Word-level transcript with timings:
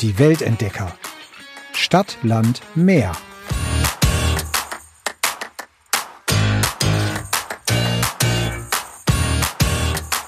Die 0.00 0.18
Weltentdecker. 0.18 0.96
Stadt, 1.74 2.16
Land, 2.22 2.62
Meer. 2.74 3.12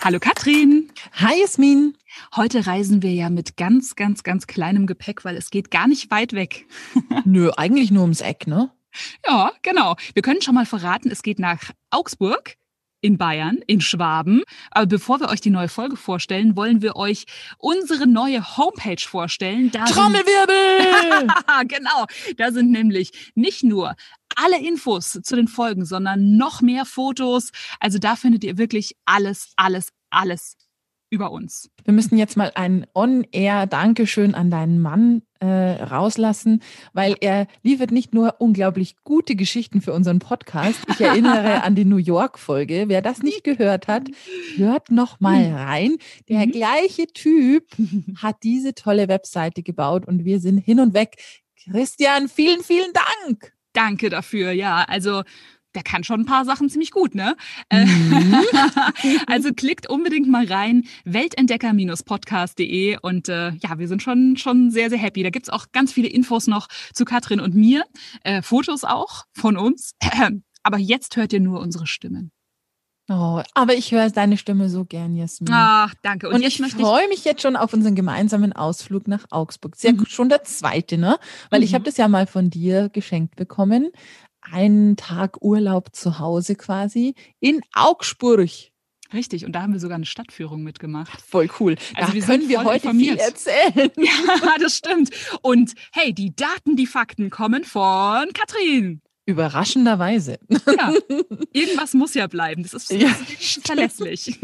Hallo 0.05 0.19
Katrin. 0.21 0.93
Hi 1.15 1.41
Jasmin. 1.41 1.97
Heute 2.37 2.67
reisen 2.67 3.01
wir 3.01 3.15
ja 3.15 3.31
mit 3.31 3.57
ganz, 3.57 3.97
ganz, 3.97 4.23
ganz 4.23 4.47
kleinem 4.47 4.87
Gepäck, 4.87 5.25
weil 5.25 5.39
es 5.39 5.49
geht 5.49 5.71
gar 5.71 5.89
nicht 5.89 6.11
weit 6.11 6.35
weg. 6.35 6.67
Nö, 7.25 7.51
eigentlich 7.57 7.91
nur 7.91 8.03
ums 8.03 8.21
Eck, 8.21 8.47
ne? 8.47 8.71
Ja, 9.27 9.53
genau. 9.63 9.97
Wir 10.13 10.21
können 10.21 10.43
schon 10.43 10.55
mal 10.55 10.67
verraten, 10.67 11.11
es 11.11 11.23
geht 11.23 11.39
nach 11.39 11.71
Augsburg 11.89 12.59
in 13.03 13.19
Bayern, 13.19 13.59
in 13.67 13.83
Schwaben. 13.83 14.43
Aber 14.71 14.87
bevor 14.87 15.21
wir 15.21 15.29
euch 15.29 15.43
die 15.43 15.51
neue 15.51 15.69
Folge 15.69 15.97
vorstellen, 15.97 16.57
wollen 16.57 16.81
wir 16.81 16.97
euch 16.97 17.27
unsere 17.59 18.07
neue 18.07 18.57
Homepage 18.57 19.03
vorstellen. 19.05 19.71
Da 19.71 19.85
Trommelwirbel! 19.85 21.29
genau. 21.69 22.07
Da 22.39 22.53
sind 22.53 22.71
nämlich 22.71 23.33
nicht 23.35 23.63
nur 23.65 23.95
alle 24.37 24.59
Infos 24.65 25.19
zu 25.23 25.37
den 25.37 25.49
Folgen, 25.49 25.85
sondern 25.85 26.37
noch 26.37 26.63
mehr 26.63 26.87
Fotos. 26.87 27.51
Also 27.81 27.99
da 27.99 28.17
findet 28.17 28.45
ihr 28.45 28.57
wirklich 28.57 28.97
alles, 29.05 29.53
alles, 29.57 29.89
alles 30.11 30.57
über 31.13 31.31
uns. 31.31 31.71
Wir 31.85 31.93
müssen 31.93 32.17
jetzt 32.17 32.39
mal 32.39 32.51
ein 32.55 32.87
On-Air-Dankeschön 32.95 34.35
an 34.35 34.51
deinen 34.51 34.81
Mann 34.81 35.21
äh, 35.41 35.47
rauslassen, 35.47 36.63
weil 36.95 37.17
er 37.21 37.47
liefert 37.63 37.91
nicht 37.91 38.15
nur 38.15 38.37
unglaublich 38.39 38.97
gute 39.05 39.37
Geschichten 39.37 39.83
für 39.83 39.93
unseren 39.93 40.21
Podcast. 40.21 40.81
Ich 40.89 41.03
erinnere 41.03 41.63
an 41.65 41.75
die 41.75 41.85
New 41.85 41.99
York-Folge. 41.99 42.85
Wer 42.87 43.03
das 43.03 43.23
nicht 43.23 43.45
gehört 43.45 43.89
hat, 43.89 44.09
hört 44.57 44.91
noch 44.91 45.21
mal 45.21 45.53
rein. 45.53 45.99
Der 46.31 46.47
mhm. 46.47 46.53
gleiche 46.53 47.07
Typ 47.09 47.67
hat 48.17 48.37
diese 48.43 48.75
tolle 48.75 49.09
Webseite 49.09 49.63
gebaut 49.63 50.07
und 50.07 50.25
wir 50.25 50.41
sind 50.41 50.59
hin 50.59 50.81
und 50.81 50.95
weg. 50.95 51.17
Christian, 51.63 52.31
vielen, 52.31 52.63
vielen 52.63 52.93
Dank. 52.95 53.53
Danke 53.75 54.09
dafür. 54.09 54.53
Ja, 54.53 54.85
also 54.89 55.25
der 55.75 55.83
kann 55.83 56.05
schon 56.05 56.21
ein 56.21 56.27
paar 56.27 56.45
Sachen 56.45 56.69
ziemlich 56.69 56.91
gut, 56.91 57.15
ne? 57.15 57.37
Äh, 57.69 57.87
mhm. 57.87 58.37
also 59.27 59.53
klickt 59.53 59.89
unbedingt 59.89 60.29
mal 60.29 60.47
rein, 60.47 60.85
weltentdecker-podcast.de 61.05 62.99
und 63.01 63.29
äh, 63.29 63.51
ja, 63.53 63.79
wir 63.79 63.89
sind 63.89 64.03
schon, 64.03 64.37
schon 64.37 64.71
sehr, 64.71 64.91
sehr 64.91 64.99
happy. 64.99 65.23
Da 65.23 65.31
gibt's 65.31 65.49
auch 65.49 65.67
ganz 65.73 65.93
viele 65.93 66.09
Infos 66.09 66.47
noch 66.47 66.69
zu 66.93 67.05
Katrin 67.05 67.41
und 67.41 67.55
mir, 67.55 67.85
äh, 68.25 68.43
Fotos 68.43 68.85
auch 68.85 69.25
von 69.33 69.57
uns. 69.57 69.93
Aber 70.63 70.79
jetzt 70.79 71.17
hört 71.17 71.33
ihr 71.33 71.41
nur 71.41 71.61
unsere 71.61 71.87
Stimmen. 71.89 72.31
Oh, 73.11 73.43
aber 73.55 73.75
ich 73.75 73.91
höre 73.91 74.09
deine 74.11 74.37
Stimme 74.37 74.69
so 74.69 74.85
gern, 74.85 75.17
Jasmin. 75.17 75.53
Ach, 75.53 75.93
danke. 76.03 76.29
Und, 76.29 76.37
und 76.37 76.43
ich 76.43 76.63
freue 76.63 77.09
mich 77.09 77.25
jetzt 77.25 77.43
schon 77.43 77.57
auf 77.57 77.73
unseren 77.75 77.97
gemeinsamen 77.97 78.53
Ausflug 78.53 79.09
nach 79.09 79.25
Augsburg. 79.31 79.75
Ist 79.75 79.83
ja 79.83 79.93
mhm. 79.93 80.07
schon 80.07 80.29
der 80.29 80.45
zweite, 80.45 80.99
ne? 80.99 81.19
Weil 81.51 81.61
mhm. 81.61 81.65
ich 81.65 81.75
habe 81.75 81.83
das 81.83 81.97
ja 81.97 82.07
mal 82.07 82.29
von 82.29 82.49
dir 82.49 82.91
geschenkt 82.91 83.35
bekommen 83.35 83.91
einen 84.53 84.97
Tag 84.97 85.43
Urlaub 85.43 85.95
zu 85.95 86.19
Hause 86.19 86.55
quasi 86.55 87.15
in 87.41 87.61
Augsburg. 87.75 88.51
Richtig, 89.13 89.45
und 89.45 89.53
da 89.53 89.63
haben 89.63 89.73
wir 89.73 89.81
sogar 89.81 89.97
eine 89.97 90.07
Stadtführung 90.07 90.63
mitgemacht. 90.63 91.21
Voll 91.21 91.49
cool. 91.61 91.77
Also 91.95 92.09
da 92.09 92.15
wir 92.15 92.23
können 92.23 92.49
wir 92.49 92.65
heute 92.65 92.87
informiert. 92.87 93.21
viel 93.21 93.29
erzählen. 93.29 93.91
Ja, 93.97 94.55
das 94.59 94.77
stimmt. 94.77 95.11
Und 95.43 95.75
hey, 95.93 96.15
die 96.15 96.35
Daten, 96.35 96.77
die 96.77 96.87
Fakten 96.87 97.31
kommen 97.31 97.65
von 97.65 98.29
Katrin. 98.33 99.03
Überraschenderweise. 99.27 100.39
Ja, 100.49 100.93
irgendwas 101.53 101.95
muss 101.95 102.15
ja 102.15 102.27
bleiben. 102.27 102.63
Das 102.63 102.75
ist, 102.75 102.91
ja, 102.91 103.09
ist 103.39 103.67
verlässlich. 103.67 104.39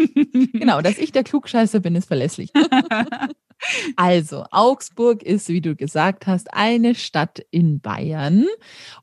Genau, 0.52 0.80
dass 0.82 0.98
ich 0.98 1.12
der 1.12 1.24
Klugscheißer 1.24 1.80
bin, 1.80 1.96
ist 1.96 2.06
verlässlich. 2.06 2.52
Also, 3.96 4.44
Augsburg 4.50 5.22
ist, 5.22 5.48
wie 5.48 5.60
du 5.60 5.74
gesagt 5.74 6.26
hast, 6.26 6.52
eine 6.54 6.94
Stadt 6.94 7.44
in 7.50 7.80
Bayern 7.80 8.46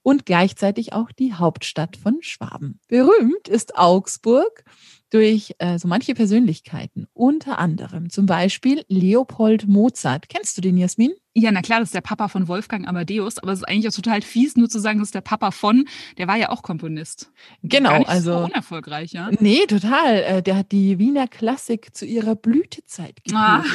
und 0.01 0.25
gleichzeitig 0.25 0.93
auch 0.93 1.11
die 1.11 1.33
Hauptstadt 1.33 1.97
von 1.97 2.21
Schwaben. 2.21 2.79
Berühmt 2.87 3.47
ist 3.47 3.77
Augsburg 3.77 4.63
durch 5.09 5.55
äh, 5.59 5.77
so 5.77 5.87
manche 5.87 6.13
Persönlichkeiten, 6.13 7.07
unter 7.13 7.59
anderem 7.59 8.09
zum 8.09 8.25
Beispiel 8.25 8.83
Leopold 8.87 9.67
Mozart. 9.67 10.29
Kennst 10.29 10.57
du 10.57 10.61
den, 10.61 10.77
Jasmin? 10.77 11.13
Ja, 11.37 11.51
na 11.51 11.61
klar, 11.61 11.79
das 11.79 11.89
ist 11.89 11.93
der 11.93 11.99
Papa 11.99 12.29
von 12.29 12.47
Wolfgang 12.47 12.87
Amadeus, 12.87 13.39
aber 13.39 13.51
es 13.51 13.59
ist 13.59 13.65
eigentlich 13.65 13.89
auch 13.89 13.95
total 13.95 14.21
fies, 14.21 14.55
nur 14.55 14.69
zu 14.69 14.79
sagen, 14.79 14.99
das 14.99 15.09
ist 15.09 15.15
der 15.15 15.19
Papa 15.19 15.51
von, 15.51 15.85
der 16.17 16.29
war 16.29 16.37
ja 16.37 16.47
auch 16.49 16.61
Komponist. 16.63 17.29
Genau, 17.61 17.89
Gar 17.89 17.99
nicht 17.99 18.09
also. 18.09 18.31
So 18.31 18.45
unerfolgreich, 18.45 19.11
ja. 19.11 19.29
Nee, 19.39 19.65
total. 19.67 20.15
Äh, 20.23 20.41
der 20.41 20.55
hat 20.55 20.71
die 20.71 20.97
Wiener 20.97 21.27
Klassik 21.27 21.93
zu 21.93 22.05
ihrer 22.05 22.35
Blütezeit 22.35 23.21
gespielt. 23.21 23.35
Ah. 23.35 23.65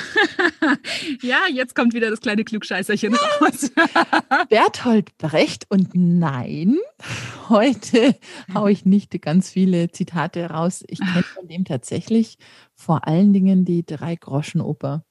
ja, 1.23 1.41
jetzt 1.53 1.75
kommt 1.75 1.93
wieder 1.93 2.09
das 2.09 2.23
kleine 2.23 2.45
Klugscheißerchen 2.45 3.15
raus. 3.15 3.71
Berthold 4.49 5.19
Brecht 5.19 5.67
und 5.69 5.91
nein, 5.93 6.79
heute 7.51 8.17
haue 8.55 8.73
ich 8.73 8.87
nicht 8.87 9.21
ganz 9.21 9.51
viele 9.51 9.91
Zitate 9.91 10.47
raus. 10.47 10.83
Ich 10.89 11.01
kenne 11.01 11.20
von 11.23 11.49
dem 11.49 11.65
tatsächlich 11.65 12.37
vor 12.75 13.07
allen 13.07 13.33
Dingen 13.33 13.65
die 13.65 13.85
Drei-Groschen-Oper. 13.85 15.05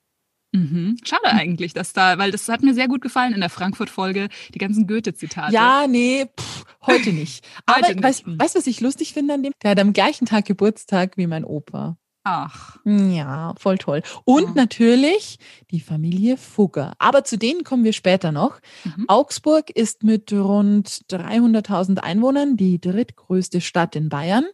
Mhm. 0.52 0.98
Schade 1.04 1.28
eigentlich, 1.28 1.74
dass 1.74 1.94
da, 1.94 2.18
weil 2.18 2.32
das 2.32 2.48
hat 2.50 2.64
mir 2.64 2.74
sehr 2.74 2.88
gut 2.88 3.02
gefallen 3.02 3.34
in 3.34 3.40
der 3.40 3.50
Frankfurt-Folge, 3.50 4.30
die 4.54 4.58
ganzen 4.58 4.88
Goethe-Zitate. 4.88 5.54
Ja, 5.54 5.86
nee, 5.88 6.26
pff, 6.26 6.66
heute 6.88 7.14
nicht. 7.14 7.48
Aber 7.66 7.88
heute 7.88 8.02
weißt 8.02 8.26
du, 8.26 8.38
was 8.38 8.68
ich 8.68 8.82
lustig 8.82 9.14
finde 9.14 9.36
an 9.36 9.44
dem? 9.44 9.54
Der 9.62 9.72
hat 9.72 9.80
am 9.80 9.94
gleichen 9.94 10.26
Tag 10.26 10.46
Geburtstag 10.46 11.18
wie 11.18 11.28
mein 11.28 11.46
Opa. 11.46 11.98
Ach. 12.24 12.78
Ja, 12.86 13.54
voll 13.58 13.78
toll. 13.78 14.02
Und 14.26 14.44
oh. 14.44 14.52
natürlich 14.54 15.38
die 15.72 15.80
Familie 15.80 16.38
Fugger. 16.38 16.94
Aber 17.00 17.24
zu 17.24 17.38
denen 17.38 17.64
kommen 17.64 17.84
wir 17.84 17.94
später 17.94 18.32
noch. 18.32 18.60
Mhm. 18.84 19.06
Augsburg 19.08 19.70
ist 19.70 20.04
mit 20.04 20.32
rund 20.34 20.90
300.000 21.10 22.00
Einwohnern 22.00 22.58
die 22.58 22.80
drittgrößte 22.80 23.62
Stadt 23.62 23.96
in 23.96 24.10
Bayern. 24.10 24.46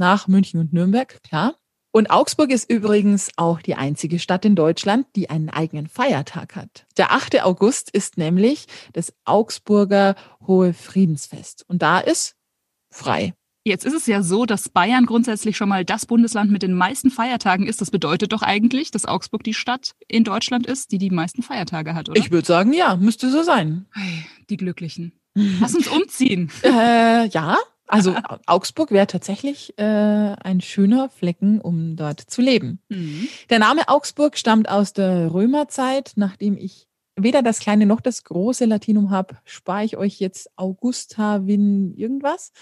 Nach 0.00 0.28
München 0.28 0.58
und 0.58 0.72
Nürnberg, 0.72 1.22
klar. 1.22 1.56
Und 1.92 2.10
Augsburg 2.10 2.50
ist 2.50 2.70
übrigens 2.70 3.28
auch 3.36 3.60
die 3.60 3.74
einzige 3.74 4.18
Stadt 4.18 4.46
in 4.46 4.56
Deutschland, 4.56 5.06
die 5.14 5.28
einen 5.28 5.50
eigenen 5.50 5.88
Feiertag 5.88 6.56
hat. 6.56 6.86
Der 6.96 7.12
8. 7.12 7.42
August 7.42 7.90
ist 7.90 8.16
nämlich 8.16 8.64
das 8.94 9.12
Augsburger 9.26 10.14
Hohe 10.46 10.72
Friedensfest. 10.72 11.66
Und 11.68 11.82
da 11.82 11.98
ist 11.98 12.34
frei. 12.90 13.34
Jetzt 13.62 13.84
ist 13.84 13.92
es 13.92 14.06
ja 14.06 14.22
so, 14.22 14.46
dass 14.46 14.70
Bayern 14.70 15.04
grundsätzlich 15.04 15.58
schon 15.58 15.68
mal 15.68 15.84
das 15.84 16.06
Bundesland 16.06 16.50
mit 16.50 16.62
den 16.62 16.72
meisten 16.72 17.10
Feiertagen 17.10 17.66
ist. 17.66 17.82
Das 17.82 17.90
bedeutet 17.90 18.32
doch 18.32 18.40
eigentlich, 18.40 18.90
dass 18.90 19.04
Augsburg 19.04 19.44
die 19.44 19.52
Stadt 19.52 19.92
in 20.08 20.24
Deutschland 20.24 20.66
ist, 20.66 20.92
die 20.92 20.98
die 20.98 21.10
meisten 21.10 21.42
Feiertage 21.42 21.92
hat, 21.94 22.08
oder? 22.08 22.18
Ich 22.18 22.30
würde 22.30 22.46
sagen, 22.46 22.72
ja, 22.72 22.96
müsste 22.96 23.30
so 23.30 23.42
sein. 23.42 23.84
Die 24.48 24.56
Glücklichen. 24.56 25.12
Lass 25.34 25.74
uns 25.74 25.88
umziehen. 25.88 26.50
äh, 26.62 27.28
ja, 27.28 27.58
also 27.90 28.14
Augsburg 28.46 28.90
wäre 28.92 29.06
tatsächlich 29.06 29.76
äh, 29.78 29.82
ein 29.82 30.60
schöner 30.60 31.10
Flecken, 31.10 31.60
um 31.60 31.96
dort 31.96 32.20
zu 32.20 32.40
leben. 32.40 32.80
Mhm. 32.88 33.28
Der 33.50 33.58
Name 33.58 33.88
Augsburg 33.88 34.38
stammt 34.38 34.68
aus 34.68 34.92
der 34.92 35.32
Römerzeit. 35.32 36.12
Nachdem 36.16 36.56
ich 36.56 36.86
weder 37.16 37.42
das 37.42 37.58
kleine 37.58 37.86
noch 37.86 38.00
das 38.00 38.24
große 38.24 38.64
Latinum 38.64 39.10
habe, 39.10 39.36
spare 39.44 39.84
ich 39.84 39.96
euch 39.96 40.20
jetzt 40.20 40.50
Augusta 40.56 41.46
Vin 41.46 41.92
irgendwas. 41.94 42.52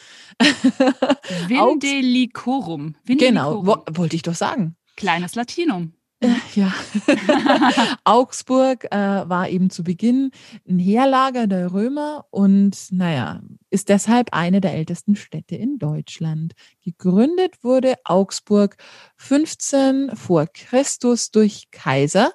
Vindelicorum. 1.46 2.96
Genau, 3.06 3.66
wo, 3.66 3.76
wollte 3.92 4.16
ich 4.16 4.22
doch 4.22 4.34
sagen. 4.34 4.76
Kleines 4.96 5.34
Latinum. 5.34 5.92
Äh, 6.20 6.34
ja. 6.54 6.72
Augsburg 8.04 8.84
äh, 8.90 9.28
war 9.28 9.48
eben 9.48 9.70
zu 9.70 9.84
Beginn 9.84 10.32
ein 10.68 10.78
Heerlager 10.80 11.46
der 11.46 11.72
Römer 11.72 12.26
und 12.30 12.76
naja, 12.90 13.40
ist 13.70 13.88
deshalb 13.88 14.32
eine 14.32 14.60
der 14.60 14.74
ältesten 14.74 15.14
Städte 15.14 15.54
in 15.54 15.78
Deutschland. 15.78 16.54
Gegründet 16.82 17.62
wurde 17.62 17.94
Augsburg 18.04 18.76
15 19.16 20.16
vor 20.16 20.46
Christus 20.46 21.30
durch 21.30 21.70
Kaiser 21.70 22.32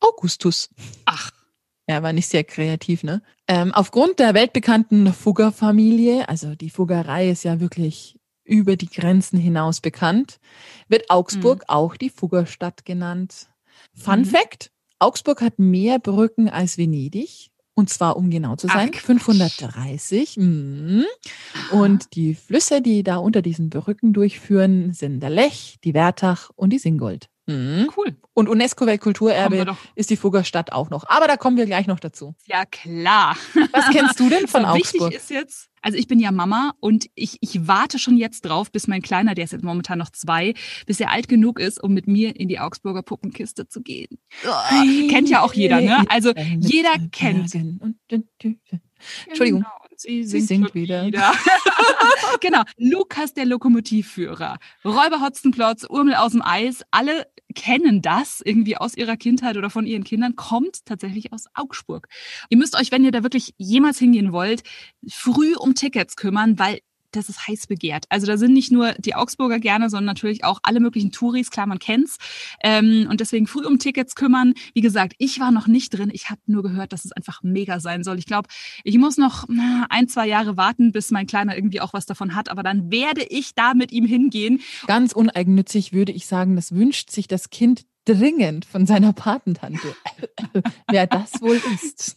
Augustus. 0.00 0.68
Ach. 1.04 1.30
Er 1.86 2.02
war 2.02 2.14
nicht 2.14 2.28
sehr 2.28 2.44
kreativ, 2.44 3.02
ne? 3.02 3.22
Ähm, 3.46 3.74
aufgrund 3.74 4.18
der 4.18 4.32
weltbekannten 4.32 5.12
Fugger-Familie, 5.12 6.28
also 6.30 6.54
die 6.54 6.70
Fuggerei 6.70 7.28
ist 7.28 7.44
ja 7.44 7.60
wirklich 7.60 8.13
über 8.44 8.76
die 8.76 8.88
Grenzen 8.88 9.38
hinaus 9.38 9.80
bekannt, 9.80 10.38
wird 10.88 11.10
Augsburg 11.10 11.60
mhm. 11.60 11.68
auch 11.68 11.96
die 11.96 12.10
Fuggerstadt 12.10 12.84
genannt. 12.84 13.48
Fun 13.94 14.20
mhm. 14.20 14.24
Fact: 14.26 14.70
Augsburg 14.98 15.40
hat 15.40 15.58
mehr 15.58 15.98
Brücken 15.98 16.48
als 16.48 16.78
Venedig. 16.78 17.50
Und 17.76 17.90
zwar, 17.90 18.16
um 18.16 18.30
genau 18.30 18.54
zu 18.54 18.68
sein, 18.68 18.92
Ach, 18.94 19.00
530. 19.00 20.36
Mhm. 20.36 21.04
Und 21.72 22.14
die 22.14 22.36
Flüsse, 22.36 22.80
die 22.80 23.02
da 23.02 23.16
unter 23.16 23.42
diesen 23.42 23.68
Brücken 23.68 24.12
durchführen, 24.12 24.92
sind 24.92 25.18
der 25.20 25.30
Lech, 25.30 25.78
die 25.82 25.92
Wertach 25.92 26.50
und 26.54 26.70
die 26.70 26.78
Singold. 26.78 27.28
Mhm. 27.46 27.90
Cool. 27.96 28.16
Und 28.32 28.48
UNESCO-Weltkulturerbe 28.48 29.76
ist 29.94 30.10
die 30.10 30.16
Fuggerstadt 30.16 30.72
auch 30.72 30.90
noch. 30.90 31.04
Aber 31.08 31.28
da 31.28 31.36
kommen 31.36 31.56
wir 31.56 31.66
gleich 31.66 31.86
noch 31.86 32.00
dazu. 32.00 32.34
Ja, 32.46 32.64
klar. 32.64 33.36
Was 33.72 33.90
kennst 33.90 34.18
du 34.18 34.28
denn 34.28 34.48
von 34.48 34.62
So, 34.62 34.68
Augsburg? 34.68 35.12
Wichtig 35.12 35.16
ist 35.16 35.30
jetzt, 35.30 35.68
also 35.82 35.98
ich 35.98 36.08
bin 36.08 36.18
ja 36.18 36.32
Mama 36.32 36.72
und 36.80 37.06
ich, 37.14 37.36
ich 37.40 37.66
warte 37.68 37.98
schon 37.98 38.16
jetzt 38.16 38.42
drauf, 38.42 38.72
bis 38.72 38.88
mein 38.88 39.02
Kleiner, 39.02 39.34
der 39.34 39.44
ist 39.44 39.52
jetzt 39.52 39.64
momentan 39.64 39.98
noch 39.98 40.10
zwei, 40.10 40.54
bis 40.86 41.00
er 41.00 41.10
alt 41.10 41.28
genug 41.28 41.60
ist, 41.60 41.82
um 41.82 41.92
mit 41.92 42.06
mir 42.08 42.34
in 42.34 42.48
die 42.48 42.58
Augsburger 42.58 43.02
Puppenkiste 43.02 43.68
zu 43.68 43.82
gehen. 43.82 44.18
Oh, 44.46 45.08
kennt 45.10 45.28
ja 45.28 45.42
auch 45.42 45.52
jeder, 45.52 45.80
ne? 45.80 46.04
Also 46.08 46.32
jeder 46.58 46.94
kennt. 47.12 47.52
Entschuldigung. 49.26 49.62
Genau, 49.62 49.96
sie, 49.96 50.24
Sie 50.24 50.40
singt, 50.40 50.48
singt 50.48 50.70
schon 50.70 50.80
wieder. 50.80 51.10
genau. 52.40 52.62
Lukas, 52.76 53.34
der 53.34 53.44
Lokomotivführer. 53.44 54.58
Räuber 54.84 55.20
Hotzenplotz, 55.20 55.84
Urmel 55.88 56.14
aus 56.14 56.32
dem 56.32 56.42
Eis. 56.42 56.82
Alle 56.90 57.26
kennen 57.54 58.02
das 58.02 58.40
irgendwie 58.44 58.76
aus 58.76 58.96
ihrer 58.96 59.16
Kindheit 59.16 59.56
oder 59.56 59.70
von 59.70 59.86
ihren 59.86 60.04
Kindern. 60.04 60.36
Kommt 60.36 60.84
tatsächlich 60.84 61.32
aus 61.32 61.46
Augsburg. 61.54 62.08
Ihr 62.48 62.58
müsst 62.58 62.76
euch, 62.76 62.90
wenn 62.90 63.04
ihr 63.04 63.12
da 63.12 63.22
wirklich 63.22 63.54
jemals 63.56 63.98
hingehen 63.98 64.32
wollt, 64.32 64.62
früh 65.08 65.54
um 65.54 65.74
Tickets 65.74 66.16
kümmern, 66.16 66.58
weil 66.58 66.80
das 67.16 67.28
ist 67.28 67.46
heiß 67.46 67.66
begehrt. 67.66 68.04
Also 68.08 68.26
da 68.26 68.36
sind 68.36 68.52
nicht 68.52 68.72
nur 68.72 68.92
die 68.94 69.14
Augsburger 69.14 69.58
gerne, 69.58 69.90
sondern 69.90 70.06
natürlich 70.06 70.44
auch 70.44 70.60
alle 70.62 70.80
möglichen 70.80 71.12
Touris. 71.12 71.50
Klar, 71.50 71.66
man 71.66 71.78
kennt's. 71.78 72.18
Ähm, 72.62 73.06
und 73.10 73.20
deswegen 73.20 73.46
früh 73.46 73.64
um 73.64 73.78
Tickets 73.78 74.14
kümmern. 74.14 74.54
Wie 74.74 74.80
gesagt, 74.80 75.14
ich 75.18 75.40
war 75.40 75.50
noch 75.50 75.66
nicht 75.66 75.90
drin. 75.90 76.10
Ich 76.12 76.30
habe 76.30 76.40
nur 76.46 76.62
gehört, 76.62 76.92
dass 76.92 77.04
es 77.04 77.12
einfach 77.12 77.42
mega 77.42 77.80
sein 77.80 78.04
soll. 78.04 78.18
Ich 78.18 78.26
glaube, 78.26 78.48
ich 78.82 78.98
muss 78.98 79.16
noch 79.16 79.46
ein, 79.88 80.08
zwei 80.08 80.26
Jahre 80.26 80.56
warten, 80.56 80.92
bis 80.92 81.10
mein 81.10 81.26
Kleiner 81.26 81.56
irgendwie 81.56 81.80
auch 81.80 81.92
was 81.92 82.06
davon 82.06 82.34
hat. 82.34 82.48
Aber 82.48 82.62
dann 82.62 82.90
werde 82.90 83.22
ich 83.24 83.54
da 83.54 83.74
mit 83.74 83.92
ihm 83.92 84.06
hingehen. 84.06 84.60
Ganz 84.86 85.12
uneigennützig 85.12 85.92
würde 85.92 86.12
ich 86.12 86.26
sagen, 86.26 86.56
das 86.56 86.72
wünscht 86.72 87.10
sich 87.10 87.28
das 87.28 87.50
Kind 87.50 87.84
dringend 88.04 88.64
von 88.64 88.86
seiner 88.86 89.12
Patentante. 89.12 89.94
Wer 90.90 91.06
das 91.06 91.40
wohl 91.40 91.60
ist. 91.74 92.16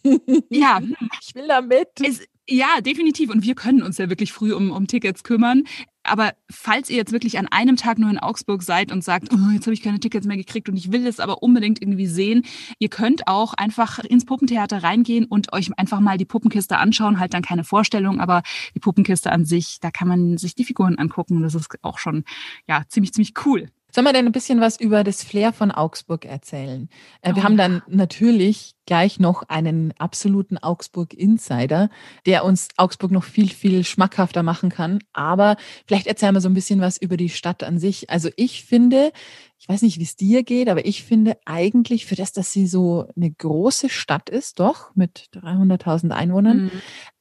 Ja, 0.50 0.80
Ich 1.22 1.34
will 1.34 1.48
da 1.48 1.60
mit. 1.62 1.88
es, 2.02 2.20
ja, 2.48 2.80
definitiv. 2.80 3.30
Und 3.30 3.42
wir 3.42 3.54
können 3.54 3.82
uns 3.82 3.98
ja 3.98 4.08
wirklich 4.08 4.32
früh 4.32 4.54
um, 4.54 4.70
um 4.70 4.86
Tickets 4.86 5.22
kümmern. 5.22 5.64
Aber 6.02 6.32
falls 6.50 6.88
ihr 6.88 6.96
jetzt 6.96 7.12
wirklich 7.12 7.38
an 7.38 7.46
einem 7.48 7.76
Tag 7.76 7.98
nur 7.98 8.08
in 8.08 8.18
Augsburg 8.18 8.62
seid 8.62 8.90
und 8.90 9.04
sagt, 9.04 9.28
oh, 9.30 9.50
jetzt 9.52 9.66
habe 9.66 9.74
ich 9.74 9.82
keine 9.82 10.00
Tickets 10.00 10.26
mehr 10.26 10.38
gekriegt 10.38 10.70
und 10.70 10.76
ich 10.78 10.90
will 10.90 11.06
es 11.06 11.20
aber 11.20 11.42
unbedingt 11.42 11.82
irgendwie 11.82 12.06
sehen, 12.06 12.46
ihr 12.78 12.88
könnt 12.88 13.28
auch 13.28 13.52
einfach 13.52 13.98
ins 13.98 14.24
Puppentheater 14.24 14.82
reingehen 14.82 15.26
und 15.26 15.52
euch 15.52 15.70
einfach 15.76 16.00
mal 16.00 16.16
die 16.16 16.24
Puppenkiste 16.24 16.78
anschauen. 16.78 17.18
Halt 17.18 17.34
dann 17.34 17.42
keine 17.42 17.64
Vorstellung, 17.64 18.20
aber 18.20 18.42
die 18.74 18.80
Puppenkiste 18.80 19.30
an 19.30 19.44
sich, 19.44 19.78
da 19.80 19.90
kann 19.90 20.08
man 20.08 20.38
sich 20.38 20.54
die 20.54 20.64
Figuren 20.64 20.96
angucken. 20.96 21.42
Das 21.42 21.54
ist 21.54 21.68
auch 21.82 21.98
schon 21.98 22.24
ja 22.66 22.84
ziemlich 22.88 23.12
ziemlich 23.12 23.34
cool. 23.44 23.68
Sollen 23.90 24.04
wir 24.06 24.12
denn 24.12 24.26
ein 24.26 24.32
bisschen 24.32 24.60
was 24.60 24.78
über 24.78 25.02
das 25.02 25.22
Flair 25.24 25.52
von 25.52 25.70
Augsburg 25.70 26.26
erzählen? 26.26 26.88
Äh, 27.22 27.34
wir 27.34 27.42
Oh 27.42 27.44
haben 27.44 27.58
ja. 27.58 27.68
dann 27.68 27.82
natürlich 27.88 28.74
gleich 28.86 29.18
noch 29.18 29.44
einen 29.48 29.92
absoluten 29.98 30.58
Augsburg-Insider, 30.58 31.88
der 32.26 32.44
uns 32.44 32.68
Augsburg 32.76 33.10
noch 33.10 33.24
viel, 33.24 33.48
viel 33.48 33.84
schmackhafter 33.84 34.42
machen 34.42 34.68
kann. 34.70 34.98
Aber 35.12 35.56
vielleicht 35.86 36.06
erzählen 36.06 36.34
wir 36.34 36.40
so 36.40 36.48
ein 36.48 36.54
bisschen 36.54 36.80
was 36.80 36.98
über 36.98 37.16
die 37.16 37.28
Stadt 37.30 37.62
an 37.62 37.78
sich. 37.78 38.10
Also 38.10 38.28
ich 38.36 38.64
finde, 38.64 39.12
ich 39.58 39.68
weiß 39.68 39.82
nicht, 39.82 39.98
wie 39.98 40.04
es 40.04 40.16
dir 40.16 40.42
geht, 40.42 40.68
aber 40.68 40.84
ich 40.84 41.02
finde 41.02 41.38
eigentlich 41.46 42.06
für 42.06 42.14
das, 42.14 42.32
dass 42.32 42.52
sie 42.52 42.66
so 42.66 43.06
eine 43.16 43.30
große 43.30 43.88
Stadt 43.88 44.28
ist, 44.28 44.60
doch 44.60 44.94
mit 44.96 45.28
300.000 45.32 46.10
Einwohnern, 46.10 46.64
Mhm. 46.64 46.70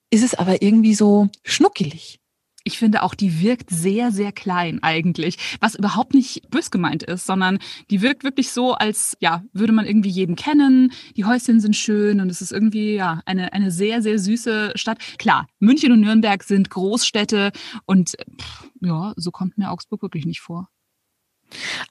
ist 0.10 0.24
es 0.24 0.36
aber 0.36 0.62
irgendwie 0.62 0.94
so 0.96 1.30
schnuckelig. 1.44 2.20
Ich 2.68 2.78
finde 2.78 3.02
auch, 3.02 3.16
die 3.16 3.40
wirkt 3.40 3.69
sehr, 3.69 4.12
sehr 4.12 4.34
klein 4.34 4.84
eigentlich, 4.84 5.38
was 5.62 5.75
überhaupt 5.75 6.14
nicht 6.14 6.50
bös 6.50 6.69
gemeint 6.69 7.02
ist, 7.02 7.25
sondern 7.25 7.60
die 7.90 8.02
wirkt 8.02 8.25
wirklich 8.25 8.52
so, 8.52 8.74
als 8.74 9.16
ja, 9.22 9.42
würde 9.54 9.72
man 9.72 9.86
irgendwie 9.86 10.10
jeden 10.10 10.36
kennen. 10.36 10.92
Die 11.16 11.24
Häuschen 11.24 11.62
sind 11.62 11.78
schön 11.78 12.19
und 12.19 12.30
es 12.30 12.42
ist 12.42 12.52
irgendwie 12.52 12.96
ja 12.96 13.22
eine, 13.25 13.54
eine 13.54 13.72
sehr, 13.72 14.02
sehr 14.02 14.19
süße 14.19 14.74
Stadt. 14.75 14.98
Klar, 15.18 15.48
München 15.60 15.94
und 15.94 16.02
Nürnberg 16.02 16.44
sind 16.44 16.69
Großstädte 16.69 17.54
und 17.86 18.18
pff, 18.38 18.70
ja, 18.81 19.13
so 19.16 19.31
kommt 19.31 19.58
mir 19.58 19.72
Augsburg 19.72 20.02
wirklich 20.02 20.25
nicht 20.25 20.42
vor. 20.42 20.68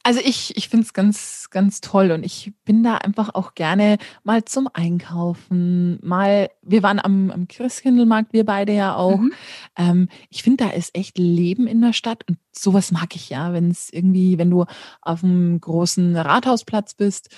Also 0.03 0.21
ich, 0.23 0.57
ich 0.57 0.69
finde 0.69 0.85
es 0.85 0.93
ganz, 0.93 1.49
ganz 1.51 1.81
toll 1.81 2.11
und 2.11 2.25
ich 2.25 2.53
bin 2.65 2.83
da 2.83 2.97
einfach 2.97 3.35
auch 3.35 3.55
gerne 3.55 3.99
mal 4.23 4.45
zum 4.45 4.69
Einkaufen, 4.73 5.99
mal, 6.03 6.51
wir 6.63 6.83
waren 6.83 6.99
am, 6.99 7.31
am 7.31 7.49
Christkindlmarkt, 7.49 8.33
wir 8.33 8.45
beide 8.45 8.73
ja 8.73 8.95
auch. 8.95 9.19
Mhm. 9.19 9.33
Ähm, 9.77 10.09
ich 10.31 10.43
finde, 10.43 10.65
da 10.65 10.71
ist 10.71 10.95
echt 10.95 11.19
Leben 11.19 11.67
in 11.67 11.81
der 11.81 11.93
Stadt 11.93 12.25
und 12.29 12.39
sowas 12.53 12.93
mag 12.93 13.17
ich 13.17 13.31
ja, 13.31 13.53
wenn 13.53 13.71
es 13.71 13.91
irgendwie, 13.93 14.39
wenn 14.39 14.51
du 14.51 14.67
auf 15.01 15.25
einem 15.25 15.61
großen 15.61 16.17
Rathausplatz 16.17 16.95
bist 16.95 17.31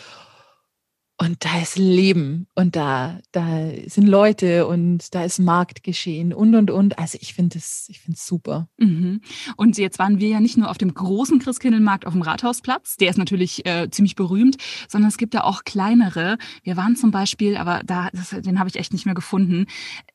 und 1.21 1.45
da 1.45 1.61
ist 1.61 1.77
Leben 1.77 2.47
und 2.55 2.77
da, 2.77 3.19
da 3.33 3.71
sind 3.87 4.07
Leute 4.07 4.69
und 4.69 5.15
da 5.17 5.25
ist 5.25 5.41
Marktgeschehen 5.41 6.33
und 6.33 6.55
und 6.55 6.71
und. 6.71 6.99
Also 6.99 7.19
ich 7.21 7.35
finde 7.35 7.59
es, 7.59 7.87
ich 7.89 7.99
finde 7.99 8.17
es 8.17 8.25
super. 8.25 8.69
Mhm. 8.79 9.21
Und 9.57 9.77
jetzt 9.79 9.99
waren 9.99 10.21
wir 10.21 10.29
ja 10.29 10.39
nicht 10.39 10.57
nur 10.57 10.71
auf 10.71 10.79
dem 10.79 10.95
großen 10.95 11.41
Christkindlmarkt 11.41 12.07
auf 12.07 12.13
dem 12.13 12.23
Rathausplatz, 12.23 12.97
der 12.99 13.11
ist 13.11 13.19
natürlich 13.19 13.67
äh, 13.67 13.91
ziemlich 13.91 14.15
berühmt, 14.15 14.59
sondern 14.87 15.09
es 15.09 15.19
gibt 15.19 15.35
ja 15.35 15.43
auch 15.43 15.65
kleinere. 15.65 16.39
Wir 16.63 16.77
waren 16.77 16.95
zum 16.95 17.11
Beispiel, 17.11 17.57
aber 17.57 17.83
da, 17.85 18.11
das, 18.13 18.31
den 18.31 18.61
habe 18.61 18.69
ich 18.69 18.77
echt 18.77 18.93
nicht 18.93 19.05
mehr 19.05 19.17
gefunden. 19.17 19.67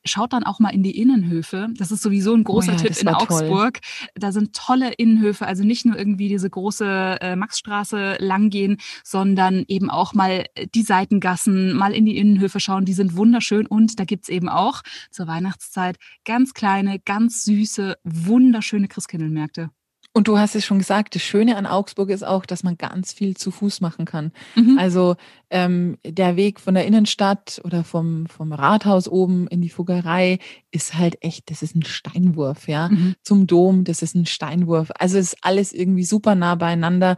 Schaut 0.06 0.32
dann 0.32 0.44
auch 0.44 0.58
mal 0.58 0.70
in 0.70 0.82
die 0.82 0.98
Innenhöfe. 0.98 1.68
Das 1.76 1.90
ist 1.90 2.02
sowieso 2.02 2.32
ein 2.32 2.44
großer 2.44 2.72
Oh 2.72 2.76
ja, 2.76 2.82
Tipp 2.82 2.96
in 2.98 3.06
war 3.06 3.18
toll. 3.18 3.42
Augsburg. 3.42 3.80
Da 4.14 4.32
sind 4.32 4.54
tolle 4.54 4.94
Innenhöfe, 4.94 5.46
also 5.46 5.64
nicht 5.64 5.84
nur 5.84 5.98
irgendwie 5.98 6.30
diese 6.30 6.48
große 6.48 7.18
äh, 7.20 7.36
Maxstraße 7.36 8.16
langgehen, 8.20 8.78
sondern 9.02 9.64
eben 9.68 9.90
auch 9.90 10.14
mal 10.14 10.46
die 10.74 10.82
Seitengassen, 10.94 11.74
mal 11.74 11.92
in 11.92 12.04
die 12.04 12.16
Innenhöfe 12.16 12.60
schauen. 12.60 12.84
Die 12.84 12.92
sind 12.92 13.16
wunderschön 13.16 13.66
und 13.66 13.98
da 13.98 14.04
gibt's 14.04 14.28
eben 14.28 14.48
auch 14.48 14.82
zur 15.10 15.26
Weihnachtszeit 15.26 15.96
ganz 16.24 16.54
kleine, 16.54 17.00
ganz 17.00 17.42
süße, 17.42 17.96
wunderschöne 18.04 18.86
Christkindlmärkte. 18.86 19.70
Und 20.12 20.28
du 20.28 20.38
hast 20.38 20.54
es 20.54 20.64
schon 20.64 20.78
gesagt, 20.78 21.16
das 21.16 21.22
Schöne 21.22 21.56
an 21.56 21.66
Augsburg 21.66 22.10
ist 22.10 22.24
auch, 22.24 22.46
dass 22.46 22.62
man 22.62 22.78
ganz 22.78 23.12
viel 23.12 23.36
zu 23.36 23.50
Fuß 23.50 23.80
machen 23.80 24.04
kann. 24.04 24.30
Mhm. 24.54 24.78
Also 24.78 25.16
ähm, 25.50 25.98
der 26.06 26.36
Weg 26.36 26.60
von 26.60 26.74
der 26.74 26.86
Innenstadt 26.86 27.60
oder 27.64 27.82
vom, 27.82 28.26
vom 28.26 28.52
Rathaus 28.52 29.08
oben 29.08 29.48
in 29.48 29.60
die 29.60 29.70
Fuggerei 29.70 30.38
ist 30.70 30.94
halt 30.94 31.16
echt, 31.20 31.50
das 31.50 31.62
ist 31.62 31.74
ein 31.74 31.82
Steinwurf, 31.82 32.68
ja. 32.68 32.90
Mhm. 32.90 33.16
Zum 33.22 33.48
Dom, 33.48 33.82
das 33.82 34.02
ist 34.02 34.14
ein 34.14 34.26
Steinwurf. 34.26 34.92
Also 34.96 35.18
es 35.18 35.32
ist 35.32 35.38
alles 35.42 35.72
irgendwie 35.72 36.04
super 36.04 36.36
nah 36.36 36.54
beieinander. 36.54 37.16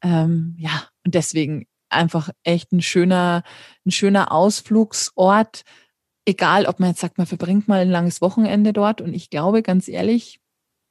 Ähm, 0.00 0.54
ja, 0.56 0.84
und 1.04 1.14
deswegen 1.14 1.66
einfach 1.90 2.30
echt 2.44 2.72
ein 2.72 2.82
schöner, 2.82 3.42
ein 3.86 3.90
schöner 3.90 4.32
Ausflugsort. 4.32 5.62
Egal, 6.24 6.66
ob 6.66 6.80
man 6.80 6.90
jetzt 6.90 7.00
sagt, 7.00 7.18
man 7.18 7.26
verbringt 7.26 7.68
mal 7.68 7.80
ein 7.80 7.90
langes 7.90 8.20
Wochenende 8.20 8.72
dort. 8.72 9.00
Und 9.00 9.14
ich 9.14 9.30
glaube, 9.30 9.62
ganz 9.62 9.88
ehrlich, 9.88 10.40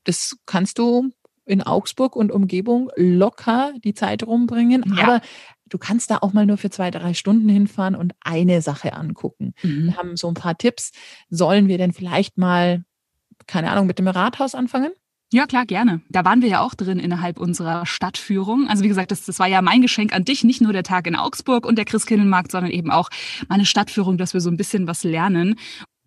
das 0.04 0.38
kannst 0.46 0.78
du 0.78 1.12
in 1.46 1.64
Augsburg 1.64 2.16
und 2.16 2.32
Umgebung 2.32 2.92
locker 2.96 3.74
die 3.84 3.94
Zeit 3.94 4.24
rumbringen. 4.24 4.84
Ja. 4.96 5.04
Aber 5.04 5.22
du 5.68 5.78
kannst 5.78 6.12
da 6.12 6.20
auch 6.20 6.34
mal 6.34 6.46
nur 6.46 6.58
für 6.58 6.70
zwei, 6.70 6.92
drei 6.92 7.14
Stunden 7.14 7.50
hinfahren 7.50 7.96
und 7.96 8.14
eine 8.22 8.62
Sache 8.62 8.94
angucken. 8.94 9.54
Mhm. 9.64 9.86
Wir 9.86 9.98
haben 9.98 10.18
so 10.18 10.28
ein 10.28 10.36
paar 10.36 10.58
Tipps. 10.58 10.92
Sollen 11.30 11.68
wir 11.68 11.78
denn 11.78 11.94
vielleicht 11.94 12.38
mal, 12.38 12.84
keine 13.48 13.72
Ahnung, 13.72 13.88
mit 13.88 14.00
dem 14.00 14.08
Rathaus 14.08 14.54
anfangen? 14.54 14.92
Ja, 15.32 15.46
klar, 15.46 15.68
gerne. 15.68 16.02
Da 16.10 16.26
waren 16.26 16.42
wir 16.42 16.50
ja 16.50 16.62
auch 16.62 16.74
drin 16.74 16.98
innerhalb 16.98 17.40
unserer 17.40 17.86
Stadtführung. 17.86 18.68
Also 18.68 18.84
wie 18.84 18.88
gesagt, 18.88 19.12
das, 19.12 19.26
das 19.26 19.38
war 19.38 19.46
ja 19.46 19.62
mein 19.62 19.84
Geschenk 19.84 20.12
an 20.12 20.26
dich, 20.26 20.44
nicht 20.44 20.60
nur 20.60 20.74
der 20.74 20.82
Tag 20.82 21.06
in 21.06 21.16
Augsburg 21.16 21.68
und 21.68 21.76
der 21.76 21.86
Christkindlmarkt, 21.86 22.52
sondern 22.52 22.72
eben 22.72 22.90
auch 22.90 23.10
meine 23.48 23.68
Stadtführung, 23.68 24.18
dass 24.18 24.34
wir 24.34 24.42
so 24.42 24.50
ein 24.50 24.58
bisschen 24.58 24.88
was 24.88 25.04
lernen. 25.04 25.56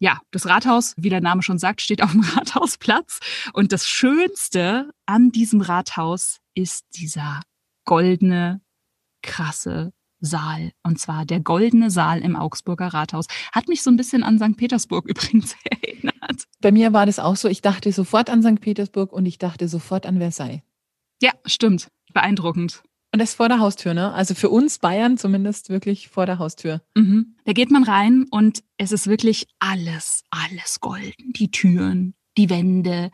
Ja, 0.00 0.20
das 0.32 0.46
Rathaus, 0.46 0.94
wie 0.96 1.10
der 1.10 1.20
Name 1.20 1.44
schon 1.44 1.58
sagt, 1.58 1.80
steht 1.80 2.02
auf 2.02 2.10
dem 2.10 2.22
Rathausplatz. 2.36 3.20
Und 3.52 3.70
das 3.70 3.86
Schönste 3.86 4.90
an 5.06 5.30
diesem 5.30 5.60
Rathaus 5.60 6.40
ist 6.54 6.84
dieser 6.96 7.42
goldene, 7.84 8.60
krasse 9.22 9.92
Saal. 10.18 10.72
Und 10.82 10.98
zwar 10.98 11.26
der 11.26 11.38
goldene 11.38 11.92
Saal 11.92 12.22
im 12.22 12.34
Augsburger 12.34 12.88
Rathaus. 12.88 13.26
Hat 13.52 13.68
mich 13.68 13.82
so 13.82 13.90
ein 13.90 13.96
bisschen 13.96 14.24
an 14.24 14.40
St. 14.40 14.56
Petersburg 14.56 15.04
übrigens 15.08 15.54
erinnert. 15.64 16.11
Bei 16.60 16.72
mir 16.72 16.92
war 16.92 17.06
das 17.06 17.18
auch 17.18 17.36
so. 17.36 17.48
Ich 17.48 17.62
dachte 17.62 17.92
sofort 17.92 18.30
an 18.30 18.42
St. 18.42 18.60
Petersburg 18.60 19.12
und 19.12 19.26
ich 19.26 19.38
dachte 19.38 19.68
sofort 19.68 20.06
an 20.06 20.18
Versailles. 20.18 20.60
Ja, 21.20 21.32
stimmt. 21.46 21.88
Beeindruckend. 22.12 22.82
Und 23.12 23.20
das 23.20 23.34
vor 23.34 23.48
der 23.48 23.58
Haustür, 23.58 23.92
ne? 23.92 24.12
Also 24.14 24.34
für 24.34 24.48
uns 24.48 24.78
Bayern 24.78 25.18
zumindest 25.18 25.68
wirklich 25.68 26.08
vor 26.08 26.24
der 26.24 26.38
Haustür. 26.38 26.80
Mhm. 26.94 27.36
Da 27.44 27.52
geht 27.52 27.70
man 27.70 27.84
rein 27.84 28.26
und 28.30 28.62
es 28.78 28.90
ist 28.90 29.06
wirklich 29.06 29.46
alles, 29.58 30.24
alles 30.30 30.80
golden. 30.80 31.32
Die 31.34 31.50
Türen, 31.50 32.14
die 32.38 32.48
Wände, 32.48 33.10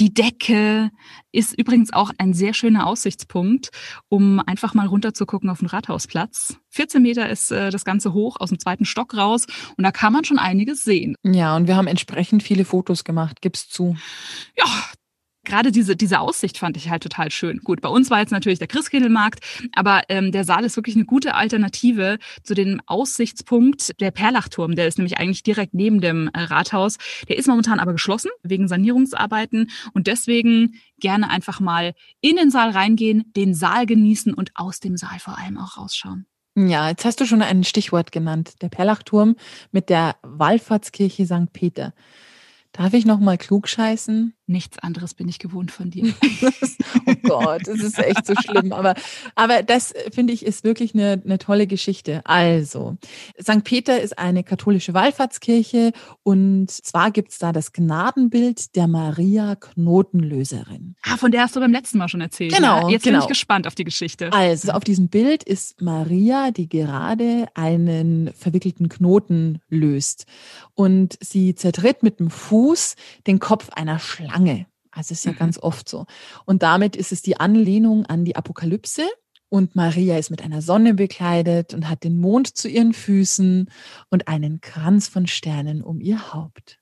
die 0.00 0.12
Decke 0.12 0.90
ist 1.32 1.56
übrigens 1.58 1.92
auch 1.92 2.10
ein 2.18 2.34
sehr 2.34 2.54
schöner 2.54 2.86
Aussichtspunkt, 2.86 3.70
um 4.08 4.40
einfach 4.40 4.74
mal 4.74 4.86
runter 4.86 5.14
zu 5.14 5.26
gucken 5.26 5.50
auf 5.50 5.60
den 5.60 5.68
Rathausplatz. 5.68 6.56
14 6.70 7.00
Meter 7.00 7.28
ist 7.28 7.50
äh, 7.52 7.70
das 7.70 7.84
Ganze 7.84 8.12
hoch 8.12 8.36
aus 8.40 8.48
dem 8.48 8.58
zweiten 8.58 8.84
Stock 8.84 9.16
raus 9.16 9.46
und 9.76 9.84
da 9.84 9.92
kann 9.92 10.12
man 10.12 10.24
schon 10.24 10.38
einiges 10.38 10.82
sehen. 10.82 11.16
Ja, 11.22 11.54
und 11.56 11.68
wir 11.68 11.76
haben 11.76 11.86
entsprechend 11.86 12.42
viele 12.42 12.64
Fotos 12.64 13.04
gemacht, 13.04 13.40
gib's 13.40 13.68
zu. 13.68 13.96
Ja, 14.56 14.64
gerade 15.44 15.72
diese, 15.72 15.96
diese 15.96 16.20
Aussicht 16.20 16.58
fand 16.58 16.76
ich 16.76 16.90
halt 16.90 17.02
total 17.02 17.30
schön. 17.30 17.58
Gut, 17.58 17.80
bei 17.80 17.88
uns 17.88 18.10
war 18.10 18.20
jetzt 18.20 18.30
natürlich 18.30 18.58
der 18.58 18.68
Christkindlmarkt, 18.68 19.40
aber 19.74 20.02
ähm, 20.08 20.32
der 20.32 20.44
Saal 20.44 20.64
ist 20.64 20.76
wirklich 20.76 20.96
eine 20.96 21.04
gute 21.04 21.34
Alternative 21.34 22.18
zu 22.42 22.54
dem 22.54 22.80
Aussichtspunkt 22.86 24.00
der 24.00 24.10
Perlachturm. 24.10 24.74
Der 24.74 24.86
ist 24.86 24.98
nämlich 24.98 25.18
eigentlich 25.18 25.42
direkt 25.42 25.74
neben 25.74 26.00
dem 26.00 26.28
äh, 26.32 26.40
Rathaus. 26.40 26.98
Der 27.28 27.38
ist 27.38 27.48
momentan 27.48 27.80
aber 27.80 27.92
geschlossen 27.92 28.30
wegen 28.42 28.68
Sanierungsarbeiten 28.68 29.70
und 29.92 30.06
deswegen 30.06 30.74
gerne 31.00 31.30
einfach 31.30 31.60
mal 31.60 31.94
in 32.20 32.36
den 32.36 32.50
Saal 32.50 32.70
reingehen, 32.70 33.32
den 33.36 33.54
Saal 33.54 33.86
genießen 33.86 34.34
und 34.34 34.50
aus 34.54 34.80
dem 34.80 34.96
Saal 34.96 35.18
vor 35.18 35.38
allem 35.38 35.58
auch 35.58 35.76
rausschauen. 35.76 36.26
Ja, 36.56 36.88
jetzt 36.88 37.04
hast 37.04 37.20
du 37.20 37.26
schon 37.26 37.42
ein 37.42 37.64
Stichwort 37.64 38.12
genannt, 38.12 38.62
der 38.62 38.68
Perlachturm 38.68 39.34
mit 39.72 39.90
der 39.90 40.16
Wallfahrtskirche 40.22 41.26
St. 41.26 41.52
Peter. 41.52 41.92
Darf 42.70 42.92
ich 42.92 43.06
noch 43.06 43.18
mal 43.20 43.38
klug 43.38 43.68
scheißen? 43.68 44.34
Nichts 44.46 44.78
anderes 44.78 45.14
bin 45.14 45.26
ich 45.26 45.38
gewohnt 45.38 45.70
von 45.70 45.90
dir. 45.90 46.12
oh 47.06 47.14
Gott, 47.22 47.62
das 47.64 47.80
ist 47.80 47.98
echt 47.98 48.26
so 48.26 48.34
schlimm. 48.34 48.72
Aber, 48.72 48.94
aber 49.34 49.62
das, 49.62 49.94
finde 50.12 50.34
ich, 50.34 50.44
ist 50.44 50.64
wirklich 50.64 50.92
eine, 50.92 51.22
eine 51.24 51.38
tolle 51.38 51.66
Geschichte. 51.66 52.20
Also, 52.24 52.98
St. 53.40 53.64
Peter 53.64 53.98
ist 53.98 54.18
eine 54.18 54.44
katholische 54.44 54.92
Wallfahrtskirche 54.92 55.92
und 56.22 56.70
zwar 56.70 57.10
gibt's 57.10 57.38
da 57.38 57.52
das 57.52 57.72
Gnadenbild 57.72 58.76
der 58.76 58.86
Maria 58.86 59.54
Knotenlöserin. 59.56 60.96
Ah, 61.02 61.16
von 61.16 61.30
der 61.30 61.42
hast 61.42 61.56
du 61.56 61.60
beim 61.60 61.72
letzten 61.72 61.96
Mal 61.96 62.08
schon 62.08 62.20
erzählt. 62.20 62.54
Genau. 62.54 62.82
Ja? 62.82 62.88
Jetzt 62.90 63.04
genau. 63.04 63.20
bin 63.20 63.22
ich 63.22 63.28
gespannt 63.28 63.66
auf 63.66 63.74
die 63.74 63.84
Geschichte. 63.84 64.30
Also, 64.30 64.72
auf 64.72 64.84
diesem 64.84 65.08
Bild 65.08 65.42
ist 65.42 65.80
Maria, 65.80 66.50
die 66.50 66.68
gerade 66.68 67.46
einen 67.54 68.30
verwickelten 68.34 68.90
Knoten 68.90 69.60
löst. 69.70 70.26
Und 70.74 71.16
sie 71.20 71.54
zertritt 71.54 72.02
mit 72.02 72.20
dem 72.20 72.28
Fuß 72.28 72.96
den 73.26 73.38
Kopf 73.38 73.70
einer 73.70 73.98
Schlange. 73.98 74.33
Schlange. 74.34 74.66
Also 74.90 75.12
ist 75.12 75.24
ja 75.24 75.32
mhm. 75.32 75.38
ganz 75.38 75.58
oft 75.58 75.88
so. 75.88 76.06
Und 76.44 76.62
damit 76.62 76.96
ist 76.96 77.12
es 77.12 77.22
die 77.22 77.38
Anlehnung 77.38 78.06
an 78.06 78.24
die 78.24 78.36
Apokalypse. 78.36 79.02
Und 79.48 79.76
Maria 79.76 80.18
ist 80.18 80.30
mit 80.30 80.42
einer 80.42 80.62
Sonne 80.62 80.94
bekleidet 80.94 81.74
und 81.74 81.88
hat 81.88 82.02
den 82.04 82.18
Mond 82.18 82.56
zu 82.56 82.68
ihren 82.68 82.92
Füßen 82.92 83.70
und 84.10 84.28
einen 84.28 84.60
Kranz 84.60 85.08
von 85.08 85.26
Sternen 85.26 85.82
um 85.82 86.00
ihr 86.00 86.32
Haupt. 86.32 86.78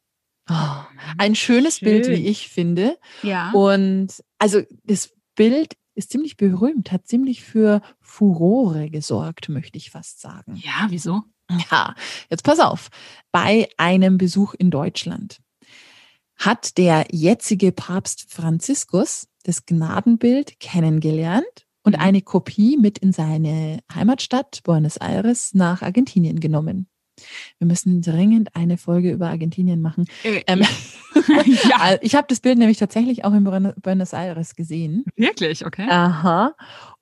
Oh, 0.49 0.83
ein 1.19 1.35
schönes 1.35 1.79
Schön. 1.79 2.03
Bild, 2.03 2.09
wie 2.09 2.27
ich 2.27 2.49
finde. 2.49 2.99
Ja. 3.23 3.51
Und 3.53 4.23
also 4.39 4.63
das 4.85 5.15
Bild 5.35 5.75
ist 5.95 6.11
ziemlich 6.11 6.37
berühmt, 6.37 6.93
hat 6.93 7.07
ziemlich 7.07 7.43
für 7.43 7.83
Furore 8.01 8.89
gesorgt, 8.91 9.49
möchte 9.49 9.77
ich 9.77 9.91
fast 9.91 10.21
sagen. 10.21 10.57
Ja, 10.57 10.87
wieso? 10.89 11.23
Ja, 11.71 11.95
jetzt 12.31 12.45
pass 12.45 12.61
auf. 12.61 12.89
Bei 13.31 13.69
einem 13.77 14.17
Besuch 14.17 14.55
in 14.55 14.71
Deutschland 14.71 15.41
hat 16.45 16.77
der 16.77 17.07
jetzige 17.13 17.71
Papst 17.71 18.27
Franziskus 18.29 19.29
das 19.45 19.65
Gnadenbild 19.65 20.59
kennengelernt 20.59 21.67
und 21.85 21.97
mhm. 21.97 22.03
eine 22.03 22.23
Kopie 22.23 22.77
mit 22.77 22.99
in 22.99 23.13
seine 23.13 23.79
Heimatstadt 23.95 24.61
Buenos 24.65 24.97
Aires 24.97 25.55
nach 25.55 25.83
Argentinien 25.83 26.41
genommen. 26.41 26.89
Wir 27.59 27.69
müssen 27.69 28.03
dringend 28.03 28.57
eine 28.57 28.77
Folge 28.77 29.13
über 29.13 29.29
Argentinien 29.29 29.81
machen. 29.81 30.07
Äh, 30.25 30.43
ähm, 30.49 30.63
ja. 31.69 31.97
Ich 32.01 32.17
habe 32.17 32.27
das 32.29 32.41
Bild 32.41 32.59
nämlich 32.59 32.79
tatsächlich 32.79 33.25
auch 33.25 33.35
in 33.35 33.45
Buenos 33.45 34.13
Aires 34.13 34.57
gesehen. 34.57 35.05
Wirklich, 35.15 35.65
okay. 35.65 35.87
Aha. 35.89 36.57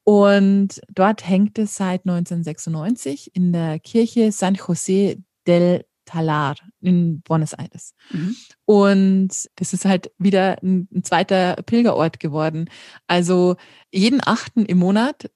Und 0.05 0.81
dort 0.93 1.27
hängt 1.27 1.59
es 1.59 1.75
seit 1.75 2.05
1996 2.05 3.35
in 3.35 3.53
der 3.53 3.79
Kirche 3.79 4.33
San 4.33 4.57
José 4.57 5.23
del 5.47 5.85
Talar 6.11 6.57
in 6.81 7.21
Buenos 7.21 7.53
Aires. 7.53 7.95
Mhm. 8.11 8.37
Und 8.65 9.29
das 9.55 9.73
ist 9.73 9.85
halt 9.85 10.11
wieder 10.19 10.59
ein, 10.61 10.89
ein, 10.93 11.05
zweiter 11.05 11.55
Pilgerort 11.63 12.19
geworden. 12.19 12.69
Also 13.07 13.57
jeden 13.93 14.21
achten 14.25 14.65
im 14.65 14.79
Monat 14.79 15.31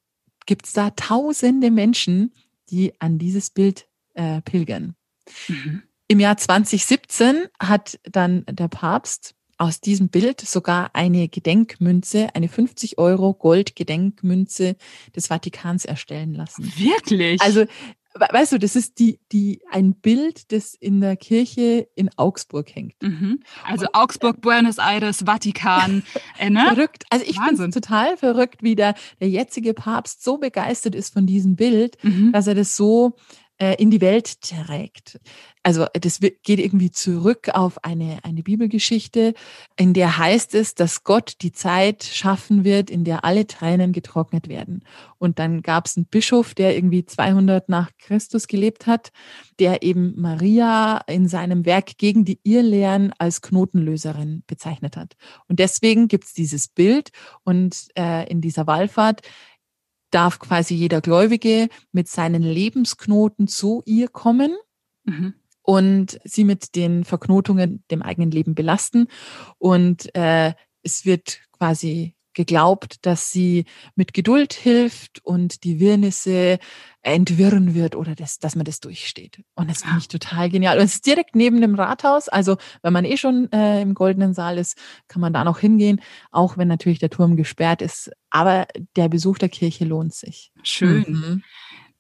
gibt 0.47 0.67
es 0.67 0.73
da 0.73 0.91
tausende 0.91 1.71
Menschen, 1.71 2.35
die 2.71 2.93
an 3.01 3.19
dieses 3.19 3.51
Bild 3.51 3.87
äh, 4.15 4.41
pilgern. 4.43 4.97
Mhm. 5.47 5.83
Im 6.09 6.21
Jahr 6.21 6.37
2017 6.37 7.47
hat 7.61 8.01
dann 8.03 8.45
der 8.51 8.69
Papst 8.69 9.37
aus 9.59 9.81
diesem 9.81 10.09
Bild 10.09 10.41
sogar 10.41 10.91
eine 10.95 11.29
Gedenkmünze, 11.29 12.35
eine 12.35 12.49
50 12.49 12.99
Euro 12.99 13.33
Gold-Gedenkmünze 13.33 14.77
des 15.15 15.29
Vatikans 15.29 15.85
erstellen 15.85 16.35
lassen. 16.35 16.65
Wirklich? 16.77 17.41
Also 17.41 17.65
weißt 18.15 18.53
du, 18.53 18.59
das 18.59 18.77
ist 18.77 18.99
die, 18.99 19.19
die, 19.33 19.61
ein 19.71 19.95
Bild, 19.95 20.53
das 20.53 20.75
in 20.75 21.01
der 21.01 21.17
Kirche 21.17 21.89
in 21.97 22.11
Augsburg 22.17 22.75
hängt. 22.75 23.03
Mhm. 23.03 23.41
Also 23.65 23.87
und, 23.87 23.95
Augsburg, 23.95 24.41
Buenos 24.41 24.79
Aires, 24.79 25.25
Vatikan. 25.27 26.03
Äh, 26.39 26.51
ne? 26.51 26.65
Verrückt. 26.75 27.05
Also 27.11 27.25
ich 27.27 27.39
es 27.39 27.75
total 27.75 28.17
verrückt, 28.17 28.63
wie 28.63 28.75
der, 28.75 28.95
der 29.21 29.29
jetzige 29.29 29.73
Papst 29.73 30.25
so 30.25 30.39
begeistert 30.39 30.95
ist 30.95 31.13
von 31.13 31.27
diesem 31.27 31.55
Bild, 31.55 31.97
mhm. 32.03 32.33
dass 32.33 32.47
er 32.47 32.55
das 32.55 32.77
so 32.77 33.17
äh, 33.59 33.81
in 33.81 33.91
die 33.91 34.01
Welt 34.01 34.41
trägt. 34.41 35.21
Also 35.67 35.87
das 35.95 36.21
geht 36.21 36.61
irgendwie 36.61 36.91
zurück 36.91 37.49
auf 37.55 37.83
eine, 37.83 38.19
eine 38.23 38.43
Bibelgeschichte, 38.43 39.33
in 39.77 39.95
der 39.95 40.19
heißt 40.19 40.55
es, 40.55 40.75
dass 40.75 41.05
Gott 41.05 41.37
die 41.41 41.53
Zeit 41.53 42.05
schaffen 42.05 42.65
wird, 42.65 42.91
in 42.91 43.05
der 43.05 43.25
alle 43.25 43.47
Tränen 43.47 43.93
getrocknet 43.93 44.47
werden. 44.49 44.85
Und 45.17 45.39
dann 45.39 45.63
gab 45.63 45.87
es 45.87 45.97
einen 45.97 46.05
Bischof, 46.05 46.53
der 46.53 46.77
irgendwie 46.77 47.07
200 47.07 47.71
nach 47.71 47.91
Christus 47.99 48.47
gelebt 48.47 48.87
hat, 48.87 49.11
der 49.59 49.83
eben 49.83 50.13
Maria 50.21 50.99
in 51.07 51.29
seinem 51.29 51.65
Werk 51.65 51.97
gegen 51.97 52.27
die 52.27 52.41
Irrlehren 52.43 53.15
als 53.17 53.41
Knotenlöserin 53.41 54.43
bezeichnet 54.47 54.99
hat. 54.99 55.15
Und 55.49 55.61
deswegen 55.61 56.09
gibt 56.09 56.25
es 56.25 56.35
dieses 56.35 56.69
Bild 56.69 57.09
und 57.43 57.89
äh, 57.97 58.29
in 58.31 58.43
dieser 58.43 58.67
Wallfahrt 58.67 59.23
darf 60.11 60.39
quasi 60.39 60.75
jeder 60.75 61.01
Gläubige 61.01 61.71
mit 61.91 62.07
seinen 62.07 62.43
Lebensknoten 62.43 63.49
zu 63.49 63.83
ihr 63.87 64.09
kommen. 64.09 64.55
Mhm 65.05 65.33
und 65.65 66.21
sie 66.25 66.45
mit 66.45 66.77
den 66.77 67.05
Verknotungen 67.05 67.83
dem 67.91 68.03
eigenen 68.03 68.31
Leben 68.31 68.55
belasten. 68.55 69.09
Und 69.59 70.15
äh, 70.15 70.53
es 70.83 71.07
wird 71.07 71.41
quasi 71.53 72.15
geglaubt, 72.35 73.07
dass 73.07 73.31
sie 73.31 73.65
mit 73.95 74.13
Geduld 74.13 74.53
hilft 74.53 75.25
und 75.25 75.65
die 75.65 75.81
Wirrnisse 75.81 76.59
entwirren 77.01 77.75
wird 77.75 77.97
oder 77.97 78.15
das, 78.15 78.39
dass 78.39 78.57
man 78.57 78.65
das 78.65 78.81
durchsteht. 78.81 79.43
Und 79.55 79.71
das 79.71 79.83
finde 79.83 79.99
ich 80.01 80.09
total 80.09 80.51
genial. 80.51 80.79
Und 80.79 80.85
es 80.85 80.97
ist 80.97 81.07
direkt 81.07 81.37
neben 81.37 81.61
dem 81.61 81.75
Rathaus. 81.75 82.29
Also 82.29 82.57
wenn 82.83 82.93
man 82.93 83.05
eh 83.05 83.17
schon 83.17 83.51
äh, 83.53 83.81
im 83.81 83.95
Goldenen 83.95 84.35
Saal 84.35 84.59
ist, 84.59 84.77
kann 85.07 85.21
man 85.21 85.33
da 85.33 85.45
noch 85.45 85.61
hingehen, 85.61 86.01
auch 86.31 86.59
wenn 86.59 86.69
natürlich 86.69 86.99
der 86.99 87.11
Turm 87.11 87.37
gesperrt 87.37 87.83
ist. 87.83 88.11
Aber 88.31 88.67
der 88.97 89.09
Besuch 89.09 89.39
der 89.39 89.49
Kirche 89.49 89.85
lohnt 89.85 90.15
sich. 90.15 90.53
Schön. 90.63 91.05
Mhm. 91.09 91.43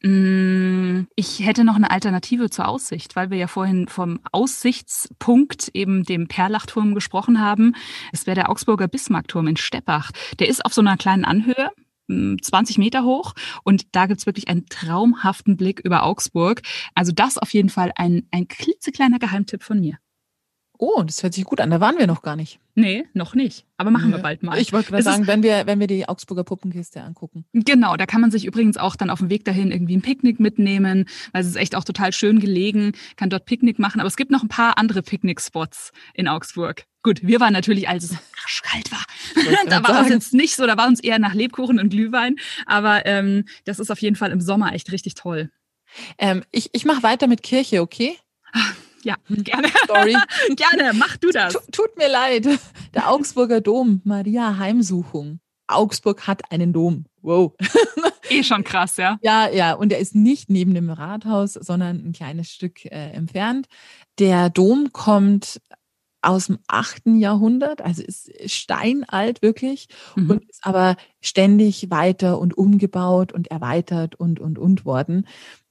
Mm, 0.04 1.06
ich 1.16 1.40
hätte 1.46 1.64
noch 1.64 1.76
eine 1.76 1.90
Alternative 1.90 2.50
zur 2.50 2.68
Aussicht, 2.68 3.16
weil 3.16 3.30
wir 3.30 3.38
ja 3.38 3.46
vorhin 3.46 3.88
vom 3.88 4.20
Aussichtspunkt, 4.32 5.70
eben 5.73 6.04
dem 6.04 6.28
Perlachturm 6.28 6.94
gesprochen 6.94 7.40
haben. 7.40 7.75
Es 8.12 8.26
wäre 8.26 8.34
der 8.34 8.50
Augsburger 8.50 8.87
Bismarckturm 8.87 9.46
in 9.46 9.56
Steppach. 9.56 10.11
Der 10.38 10.49
ist 10.49 10.62
auf 10.66 10.75
so 10.75 10.82
einer 10.82 10.99
kleinen 10.99 11.25
Anhöhe. 11.25 11.70
20 12.06 12.76
mm, 12.76 12.80
Meter 12.80 13.04
hoch 13.04 13.32
und 13.62 13.87
da 13.92 14.04
gibt's 14.04 14.26
wirklich 14.26 14.49
einen 14.49 14.66
traumhaften 14.66 15.56
Blick 15.56 15.80
über 15.80 16.02
Augsburg. 16.02 16.61
Also 16.94 17.12
das 17.12 17.38
auf 17.38 17.54
jeden 17.54 17.70
Fall 17.70 17.92
ein, 17.96 18.28
ein 18.30 18.46
klitzekleiner 18.46 19.18
Geheimtipp 19.18 19.62
von 19.62 19.80
mir. 19.80 19.96
Oh, 20.87 21.03
das 21.03 21.23
hört 21.23 21.33
sich 21.33 21.45
gut 21.45 21.62
an. 21.62 21.71
Da 21.71 21.81
waren 21.81 21.97
wir 21.97 22.07
noch 22.07 22.21
gar 22.21 22.37
nicht. 22.37 22.61
Nee, 22.75 23.07
noch 23.14 23.35
nicht. 23.35 23.64
Aber 23.79 23.91
machen 23.91 24.11
nee. 24.11 24.17
wir 24.17 24.23
bald 24.23 24.43
mal. 24.43 24.61
Ich 24.61 24.75
wollte 24.75 24.91
gerade 24.91 25.03
sagen, 25.03 25.26
wenn 25.26 25.43
wir, 25.43 25.67
wenn 25.67 25.81
wir 25.81 25.87
die 25.87 26.07
Augsburger 26.07 26.45
Puppenkiste 26.45 27.00
angucken. 27.00 27.47
Genau, 27.55 27.97
da 27.97 28.05
kann 28.05 28.21
man 28.21 28.31
sich 28.31 28.45
übrigens 28.45 28.76
auch 28.76 28.95
dann 28.95 29.09
auf 29.09 29.21
dem 29.21 29.31
Weg 29.31 29.47
dahin 29.47 29.73
irgendwie 29.73 29.97
ein 29.97 30.03
Picknick 30.03 30.41
mitnehmen, 30.41 31.07
weil 31.33 31.41
es 31.41 31.49
ist 31.49 31.57
echt 31.57 31.75
auch 31.75 31.85
total 31.85 32.12
schön 32.12 32.38
gelegen, 32.38 32.93
kann 33.17 33.31
dort 33.31 33.47
Picknick 33.47 33.79
machen. 33.79 33.99
Aber 33.99 34.09
es 34.09 34.17
gibt 34.17 34.31
noch 34.31 34.43
ein 34.43 34.49
paar 34.49 34.76
andere 34.76 35.00
Picknickspots 35.00 35.93
in 36.12 36.29
Augsburg. 36.29 36.85
Gut, 37.03 37.21
wir 37.23 37.41
waren 37.41 37.55
natürlich, 37.55 37.88
als 37.88 38.05
es 38.05 38.19
arschkalt 38.43 38.93
war. 38.93 39.05
da 39.71 39.83
war 39.88 40.03
es 40.03 40.11
jetzt 40.11 40.35
nicht 40.35 40.55
so, 40.55 40.67
da 40.67 40.76
war 40.76 40.87
uns 40.87 41.00
eher 41.00 41.19
nach 41.19 41.33
Lebkuchen 41.33 41.81
und 41.81 41.88
Glühwein. 41.88 42.37
Aber 42.67 43.07
ähm, 43.07 43.47
das 43.64 43.79
ist 43.79 43.91
auf 43.91 44.00
jeden 44.00 44.17
Fall 44.17 44.33
im 44.33 44.43
Sommer 44.43 44.75
echt 44.75 44.93
richtig 44.93 45.14
toll. 45.14 45.50
Ähm, 46.19 46.45
ich 46.50 46.69
ich 46.75 46.85
mache 46.85 47.03
weiter 47.03 47.26
mit 47.26 47.43
Kirche, 47.43 47.81
okay? 47.81 48.19
Ja, 49.04 49.16
gerne. 49.28 49.68
Sorry. 49.87 50.16
gerne, 50.56 50.92
mach 50.94 51.16
du 51.18 51.30
das. 51.30 51.52
Tut, 51.52 51.73
tut 51.73 51.99
mir 51.99 52.08
leid. 52.08 52.49
Der 52.94 53.11
Augsburger 53.11 53.61
Dom, 53.61 54.00
Maria 54.04 54.58
Heimsuchung. 54.58 55.40
Augsburg 55.66 56.26
hat 56.26 56.50
einen 56.50 56.73
Dom. 56.73 57.06
Wow. 57.23 57.52
eh 58.28 58.42
schon 58.42 58.64
krass, 58.64 58.96
ja. 58.96 59.18
Ja, 59.23 59.49
ja. 59.49 59.75
Und 59.75 59.92
er 59.92 59.99
ist 59.99 60.14
nicht 60.14 60.50
neben 60.50 60.75
dem 60.75 60.90
Rathaus, 60.90 61.54
sondern 61.54 62.04
ein 62.06 62.12
kleines 62.12 62.50
Stück 62.50 62.84
äh, 62.87 63.11
entfernt. 63.12 63.66
Der 64.18 64.50
Dom 64.50 64.92
kommt 64.92 65.61
aus 66.25 66.46
dem 66.46 66.58
achten 66.68 67.18
Jahrhundert, 67.18 67.82
also 67.82 68.02
ist 68.02 68.30
steinalt 68.50 69.42
wirklich 69.42 69.88
mhm. 70.16 70.30
und 70.30 70.44
ist 70.49 70.64
aber 70.64 70.96
ständig 71.20 71.90
weiter 71.90 72.38
und 72.38 72.56
umgebaut 72.56 73.32
und 73.32 73.49
erweitert 73.49 74.14
und 74.14 74.40
und 74.40 74.58
und 74.58 74.87
worden. 74.87 75.26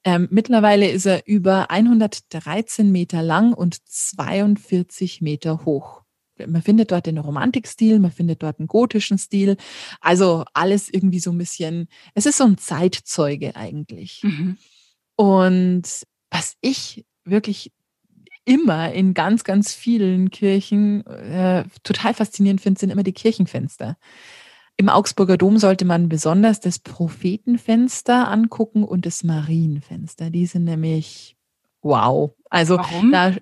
Ähm, 0.05 0.27
mittlerweile 0.31 0.89
ist 0.89 1.05
er 1.05 1.25
über 1.27 1.71
113 1.71 2.91
Meter 2.91 3.21
lang 3.21 3.53
und 3.53 3.77
42 3.85 5.21
Meter 5.21 5.65
hoch. 5.65 6.01
man 6.45 6.61
findet 6.61 6.91
dort 6.91 7.05
den 7.05 7.19
Romantikstil, 7.19 7.99
man 7.99 8.11
findet 8.11 8.43
dort 8.43 8.59
einen 8.59 8.67
gotischen 8.67 9.17
Stil. 9.17 9.55
Also 10.01 10.43
alles 10.53 10.89
irgendwie 10.89 11.19
so 11.19 11.31
ein 11.31 11.37
bisschen, 11.37 11.87
es 12.15 12.25
ist 12.25 12.37
so 12.37 12.43
ein 12.43 12.57
Zeitzeuge 12.57 13.55
eigentlich. 13.55 14.21
Mhm. 14.23 14.57
Und 15.15 15.83
was 16.31 16.55
ich 16.61 17.05
wirklich 17.23 17.71
immer 18.45 18.91
in 18.91 19.13
ganz, 19.13 19.43
ganz 19.43 19.73
vielen 19.73 20.31
Kirchen 20.31 21.05
äh, 21.05 21.63
total 21.83 22.13
faszinierend 22.13 22.61
finde, 22.61 22.79
sind 22.79 22.89
immer 22.89 23.03
die 23.03 23.13
Kirchenfenster. 23.13 23.97
Im 24.77 24.89
Augsburger 24.89 25.37
Dom 25.37 25.57
sollte 25.57 25.85
man 25.85 26.09
besonders 26.09 26.59
das 26.59 26.79
Prophetenfenster 26.79 28.27
angucken 28.27 28.83
und 28.83 29.05
das 29.05 29.23
Marienfenster. 29.23 30.29
Die 30.29 30.45
sind 30.45 30.63
nämlich 30.63 31.37
wow. 31.81 32.31
Also 32.49 32.77
da, 33.11 33.33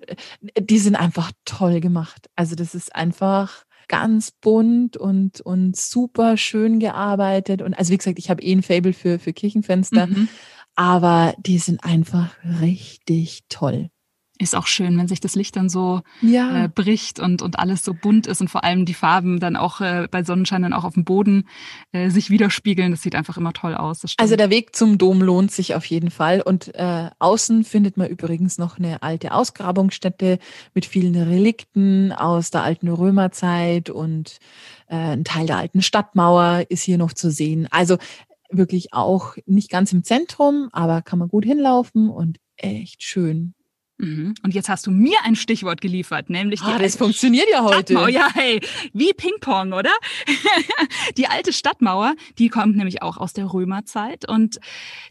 die 0.58 0.78
sind 0.78 0.96
einfach 0.96 1.32
toll 1.44 1.80
gemacht. 1.80 2.28
Also 2.36 2.54
das 2.54 2.74
ist 2.74 2.94
einfach 2.94 3.64
ganz 3.88 4.30
bunt 4.30 4.96
und, 4.96 5.40
und 5.40 5.76
super 5.76 6.36
schön 6.36 6.78
gearbeitet. 6.78 7.62
Und 7.62 7.74
also 7.74 7.92
wie 7.92 7.98
gesagt, 7.98 8.18
ich 8.18 8.30
habe 8.30 8.42
eh 8.42 8.52
ein 8.52 8.62
Fable 8.62 8.92
für, 8.92 9.18
für 9.18 9.32
Kirchenfenster, 9.32 10.06
mhm. 10.06 10.28
aber 10.74 11.34
die 11.38 11.58
sind 11.58 11.84
einfach 11.84 12.34
richtig 12.60 13.44
toll. 13.48 13.90
Ist 14.38 14.56
auch 14.56 14.66
schön, 14.66 14.98
wenn 14.98 15.08
sich 15.08 15.20
das 15.20 15.34
Licht 15.34 15.56
dann 15.56 15.68
so 15.68 16.00
ja. 16.20 16.64
äh, 16.64 16.68
bricht 16.68 17.20
und, 17.20 17.42
und 17.42 17.58
alles 17.58 17.84
so 17.84 17.94
bunt 17.94 18.26
ist 18.26 18.40
und 18.40 18.48
vor 18.48 18.64
allem 18.64 18.86
die 18.86 18.94
Farben 18.94 19.38
dann 19.38 19.56
auch 19.56 19.80
äh, 19.80 20.08
bei 20.10 20.24
Sonnenschein 20.24 20.62
dann 20.62 20.72
auch 20.72 20.84
auf 20.84 20.94
dem 20.94 21.04
Boden 21.04 21.46
äh, 21.92 22.08
sich 22.10 22.30
widerspiegeln. 22.30 22.90
Das 22.90 23.02
sieht 23.02 23.14
einfach 23.14 23.36
immer 23.36 23.52
toll 23.52 23.74
aus. 23.74 24.02
Also 24.16 24.36
der 24.36 24.50
Weg 24.50 24.74
zum 24.74 24.98
Dom 24.98 25.20
lohnt 25.20 25.52
sich 25.52 25.74
auf 25.74 25.84
jeden 25.84 26.10
Fall. 26.10 26.40
Und 26.40 26.74
äh, 26.74 27.10
außen 27.18 27.62
findet 27.64 27.96
man 27.96 28.08
übrigens 28.08 28.58
noch 28.58 28.78
eine 28.78 29.02
alte 29.02 29.32
Ausgrabungsstätte 29.32 30.38
mit 30.74 30.86
vielen 30.86 31.14
Relikten 31.14 32.12
aus 32.12 32.50
der 32.50 32.62
alten 32.62 32.88
Römerzeit 32.88 33.90
und 33.90 34.38
äh, 34.88 34.96
ein 34.96 35.24
Teil 35.24 35.46
der 35.46 35.58
alten 35.58 35.82
Stadtmauer 35.82 36.64
ist 36.68 36.82
hier 36.82 36.98
noch 36.98 37.12
zu 37.12 37.30
sehen. 37.30 37.68
Also 37.70 37.98
wirklich 38.50 38.92
auch 38.92 39.36
nicht 39.46 39.70
ganz 39.70 39.92
im 39.92 40.04
Zentrum, 40.04 40.68
aber 40.72 41.02
kann 41.02 41.18
man 41.18 41.28
gut 41.28 41.44
hinlaufen 41.44 42.08
und 42.08 42.38
echt 42.56 43.02
schön. 43.02 43.54
Mhm. 43.98 44.34
Und 44.42 44.54
jetzt 44.54 44.68
hast 44.68 44.86
du 44.86 44.90
mir 44.90 45.16
ein 45.24 45.36
Stichwort 45.36 45.80
geliefert, 45.80 46.30
nämlich 46.30 46.62
ah, 46.62 46.76
die 46.76 46.82
das 46.82 46.96
funktioniert 46.96 47.46
ja 47.50 47.62
heute. 47.62 47.92
Stadtmauer. 47.92 48.08
Ja, 48.08 48.28
hey, 48.32 48.60
wie 48.92 49.12
Ping-Pong, 49.12 49.72
oder? 49.72 49.92
die 51.16 51.28
alte 51.28 51.52
Stadtmauer, 51.52 52.14
die 52.38 52.48
kommt 52.48 52.76
nämlich 52.76 53.02
auch 53.02 53.16
aus 53.16 53.32
der 53.32 53.52
Römerzeit 53.52 54.28
und 54.28 54.58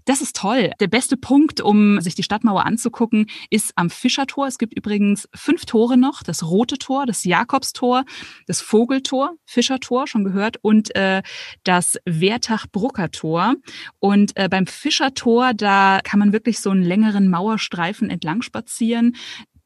das 0.06 0.22
ist 0.22 0.36
toll. 0.36 0.72
Der 0.80 0.88
beste 0.88 1.16
Punkt, 1.16 1.62
um 1.62 2.02
sich 2.02 2.16
die 2.16 2.24
Stadtmauer 2.24 2.66
anzugucken, 2.66 3.28
ist 3.50 3.72
am 3.76 3.90
Fischertor. 3.90 4.48
Es 4.48 4.58
gibt 4.58 4.76
übrigens 4.76 5.30
fünf 5.34 5.66
Tore 5.66 5.96
noch: 5.96 6.24
das 6.24 6.44
Rote 6.44 6.78
Tor, 6.78 7.06
das 7.06 7.24
Jakobstor, 7.24 8.04
das 8.48 8.62
Vogeltor, 8.62 9.36
Fischertor, 9.46 10.08
schon 10.08 10.24
gehört, 10.24 10.58
und 10.62 10.96
äh, 10.96 11.22
das 11.64 11.98
Wertach-Brucker 12.06 13.12
Tor. 13.12 13.56
Und 14.00 14.36
äh, 14.36 14.50
beim 14.50 14.68
Fischertor, 14.68 15.54
da 15.54 16.00
kann 16.04 16.20
man 16.20 16.34
wirklich 16.34 16.60
so 16.60 16.72
einen 16.72 16.84
längeren 16.84 17.30
Mauerstreifen 17.30 18.10
entlang 18.10 18.42
spazieren 18.42 18.71
spazieren. 18.72 19.16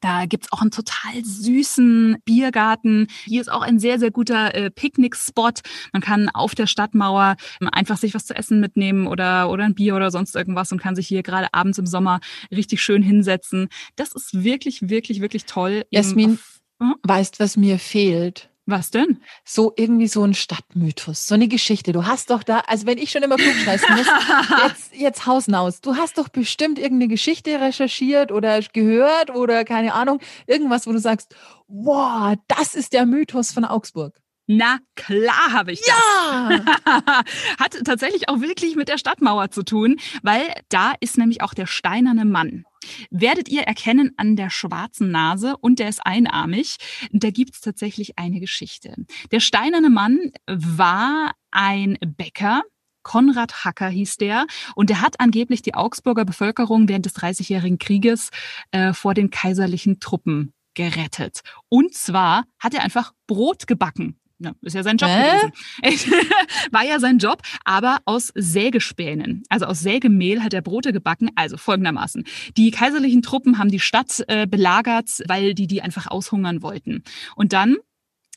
Da 0.00 0.26
gibt's 0.26 0.52
auch 0.52 0.60
einen 0.60 0.70
total 0.70 1.24
süßen 1.24 2.18
Biergarten. 2.26 3.06
Hier 3.24 3.40
ist 3.40 3.50
auch 3.50 3.62
ein 3.62 3.78
sehr, 3.78 3.98
sehr 3.98 4.10
guter 4.10 4.54
äh, 4.54 4.70
Picknick-Spot. 4.70 5.52
Man 5.92 6.02
kann 6.02 6.28
auf 6.28 6.54
der 6.54 6.66
Stadtmauer 6.66 7.36
ähm, 7.60 7.68
einfach 7.72 7.96
sich 7.96 8.14
was 8.14 8.26
zu 8.26 8.36
essen 8.36 8.60
mitnehmen 8.60 9.06
oder, 9.06 9.48
oder 9.50 9.64
ein 9.64 9.74
Bier 9.74 9.96
oder 9.96 10.10
sonst 10.10 10.36
irgendwas 10.36 10.70
und 10.70 10.80
kann 10.80 10.94
sich 10.94 11.08
hier 11.08 11.22
gerade 11.22 11.48
abends 11.52 11.78
im 11.78 11.86
Sommer 11.86 12.20
richtig 12.54 12.82
schön 12.82 13.02
hinsetzen. 13.02 13.68
Das 13.96 14.12
ist 14.12 14.44
wirklich, 14.44 14.90
wirklich, 14.90 15.22
wirklich 15.22 15.46
toll. 15.46 15.84
Jasmin, 15.90 16.34
auf, 16.34 16.60
hm? 16.82 16.94
weißt, 17.02 17.40
was 17.40 17.56
mir 17.56 17.78
fehlt? 17.78 18.50
Was 18.68 18.90
denn? 18.90 19.22
So 19.44 19.72
irgendwie 19.76 20.08
so 20.08 20.24
ein 20.24 20.34
Stadtmythos, 20.34 21.28
so 21.28 21.36
eine 21.36 21.46
Geschichte. 21.46 21.92
Du 21.92 22.04
hast 22.04 22.30
doch 22.30 22.42
da, 22.42 22.64
also 22.66 22.84
wenn 22.86 22.98
ich 22.98 23.12
schon 23.12 23.22
immer 23.22 23.36
klugscheißen 23.36 23.94
muss, 23.94 24.06
jetzt, 24.64 24.94
jetzt 24.94 25.26
Hausnaus. 25.26 25.80
Du 25.80 25.94
hast 25.94 26.18
doch 26.18 26.28
bestimmt 26.28 26.80
irgendeine 26.80 27.06
Geschichte 27.06 27.60
recherchiert 27.60 28.32
oder 28.32 28.60
gehört 28.60 29.30
oder 29.30 29.64
keine 29.64 29.94
Ahnung, 29.94 30.20
irgendwas, 30.48 30.88
wo 30.88 30.92
du 30.92 30.98
sagst, 30.98 31.36
wow, 31.68 32.34
das 32.48 32.74
ist 32.74 32.92
der 32.92 33.06
Mythos 33.06 33.52
von 33.52 33.64
Augsburg. 33.64 34.20
Na 34.46 34.78
klar 34.94 35.52
habe 35.52 35.72
ich 35.72 35.80
das. 35.80 35.88
Ja! 35.88 36.64
Hat 37.58 37.76
tatsächlich 37.84 38.28
auch 38.28 38.40
wirklich 38.40 38.76
mit 38.76 38.88
der 38.88 38.98
Stadtmauer 38.98 39.50
zu 39.50 39.64
tun, 39.64 39.96
weil 40.22 40.42
da 40.68 40.92
ist 41.00 41.18
nämlich 41.18 41.42
auch 41.42 41.52
der 41.52 41.66
steinerne 41.66 42.24
Mann. 42.24 42.64
Werdet 43.10 43.48
ihr 43.48 43.62
erkennen 43.62 44.12
an 44.16 44.36
der 44.36 44.50
schwarzen 44.50 45.10
Nase 45.10 45.56
und 45.56 45.80
der 45.80 45.88
ist 45.88 46.06
einarmig. 46.06 46.76
Da 47.10 47.30
gibt 47.30 47.54
es 47.54 47.60
tatsächlich 47.60 48.18
eine 48.18 48.38
Geschichte. 48.38 48.94
Der 49.32 49.40
steinerne 49.40 49.90
Mann 49.90 50.30
war 50.46 51.32
ein 51.50 51.98
Bäcker, 52.00 52.62
Konrad 53.02 53.64
Hacker 53.64 53.88
hieß 53.88 54.16
der. 54.16 54.46
Und 54.74 54.90
der 54.90 55.00
hat 55.00 55.20
angeblich 55.20 55.62
die 55.62 55.74
Augsburger 55.74 56.24
Bevölkerung 56.24 56.88
während 56.88 57.06
des 57.06 57.12
Dreißigjährigen 57.14 57.78
Krieges 57.78 58.30
äh, 58.72 58.92
vor 58.92 59.14
den 59.14 59.30
kaiserlichen 59.30 60.00
Truppen 60.00 60.52
gerettet. 60.74 61.42
Und 61.68 61.94
zwar 61.94 62.44
hat 62.58 62.74
er 62.74 62.82
einfach 62.82 63.12
Brot 63.28 63.68
gebacken. 63.68 64.18
Ja, 64.38 64.52
ist 64.60 64.74
ja 64.74 64.82
sein 64.82 64.98
Job 64.98 65.08
äh? 65.08 65.48
gewesen. 65.82 66.12
War 66.70 66.84
ja 66.84 67.00
sein 67.00 67.18
Job, 67.18 67.40
aber 67.64 67.98
aus 68.04 68.32
Sägespänen, 68.34 69.44
also 69.48 69.64
aus 69.64 69.80
Sägemehl 69.80 70.42
hat 70.42 70.52
er 70.52 70.60
Brote 70.60 70.92
gebacken. 70.92 71.30
Also 71.36 71.56
folgendermaßen. 71.56 72.24
Die 72.56 72.70
kaiserlichen 72.70 73.22
Truppen 73.22 73.58
haben 73.58 73.70
die 73.70 73.80
Stadt 73.80 74.22
äh, 74.28 74.46
belagert, 74.46 75.22
weil 75.26 75.54
die 75.54 75.66
die 75.66 75.80
einfach 75.80 76.06
aushungern 76.06 76.62
wollten. 76.62 77.02
Und 77.34 77.54
dann 77.54 77.76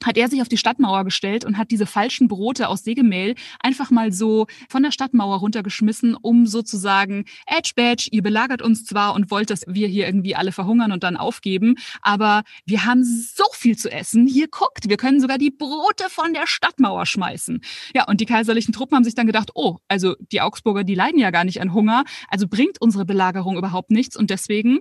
hat 0.03 0.17
er 0.17 0.29
sich 0.29 0.41
auf 0.41 0.49
die 0.49 0.57
Stadtmauer 0.57 1.03
gestellt 1.03 1.45
und 1.45 1.57
hat 1.57 1.71
diese 1.71 1.85
falschen 1.85 2.27
Brote 2.27 2.69
aus 2.69 2.83
Sägemehl 2.83 3.35
einfach 3.59 3.91
mal 3.91 4.12
so 4.12 4.47
von 4.69 4.83
der 4.83 4.91
Stadtmauer 4.91 5.39
runtergeschmissen, 5.39 6.15
um 6.15 6.45
sozusagen, 6.45 7.25
Edge 7.45 7.71
Badge, 7.75 8.09
ihr 8.12 8.21
belagert 8.21 8.62
uns 8.62 8.85
zwar 8.85 9.13
und 9.13 9.31
wollt, 9.31 9.49
dass 9.49 9.63
wir 9.67 9.88
hier 9.88 10.05
irgendwie 10.05 10.35
alle 10.35 10.51
verhungern 10.51 10.91
und 10.91 11.03
dann 11.03 11.17
aufgeben, 11.17 11.75
aber 12.01 12.43
wir 12.65 12.85
haben 12.85 13.03
so 13.03 13.45
viel 13.53 13.77
zu 13.77 13.91
essen. 13.91 14.27
Hier 14.27 14.47
guckt, 14.47 14.89
wir 14.89 14.97
können 14.97 15.19
sogar 15.19 15.38
die 15.38 15.51
Brote 15.51 16.09
von 16.09 16.33
der 16.33 16.47
Stadtmauer 16.47 17.05
schmeißen. 17.05 17.62
Ja, 17.93 18.07
und 18.07 18.21
die 18.21 18.25
kaiserlichen 18.25 18.73
Truppen 18.73 18.95
haben 18.95 19.03
sich 19.03 19.15
dann 19.15 19.27
gedacht, 19.27 19.51
oh, 19.55 19.77
also 19.88 20.15
die 20.31 20.41
Augsburger, 20.41 20.83
die 20.83 20.95
leiden 20.95 21.19
ja 21.19 21.31
gar 21.31 21.43
nicht 21.43 21.62
an 21.62 21.73
Hunger, 21.73 22.03
also 22.29 22.47
bringt 22.47 22.81
unsere 22.81 23.05
Belagerung 23.05 23.57
überhaupt 23.57 23.91
nichts 23.91 24.15
und 24.15 24.29
deswegen, 24.29 24.79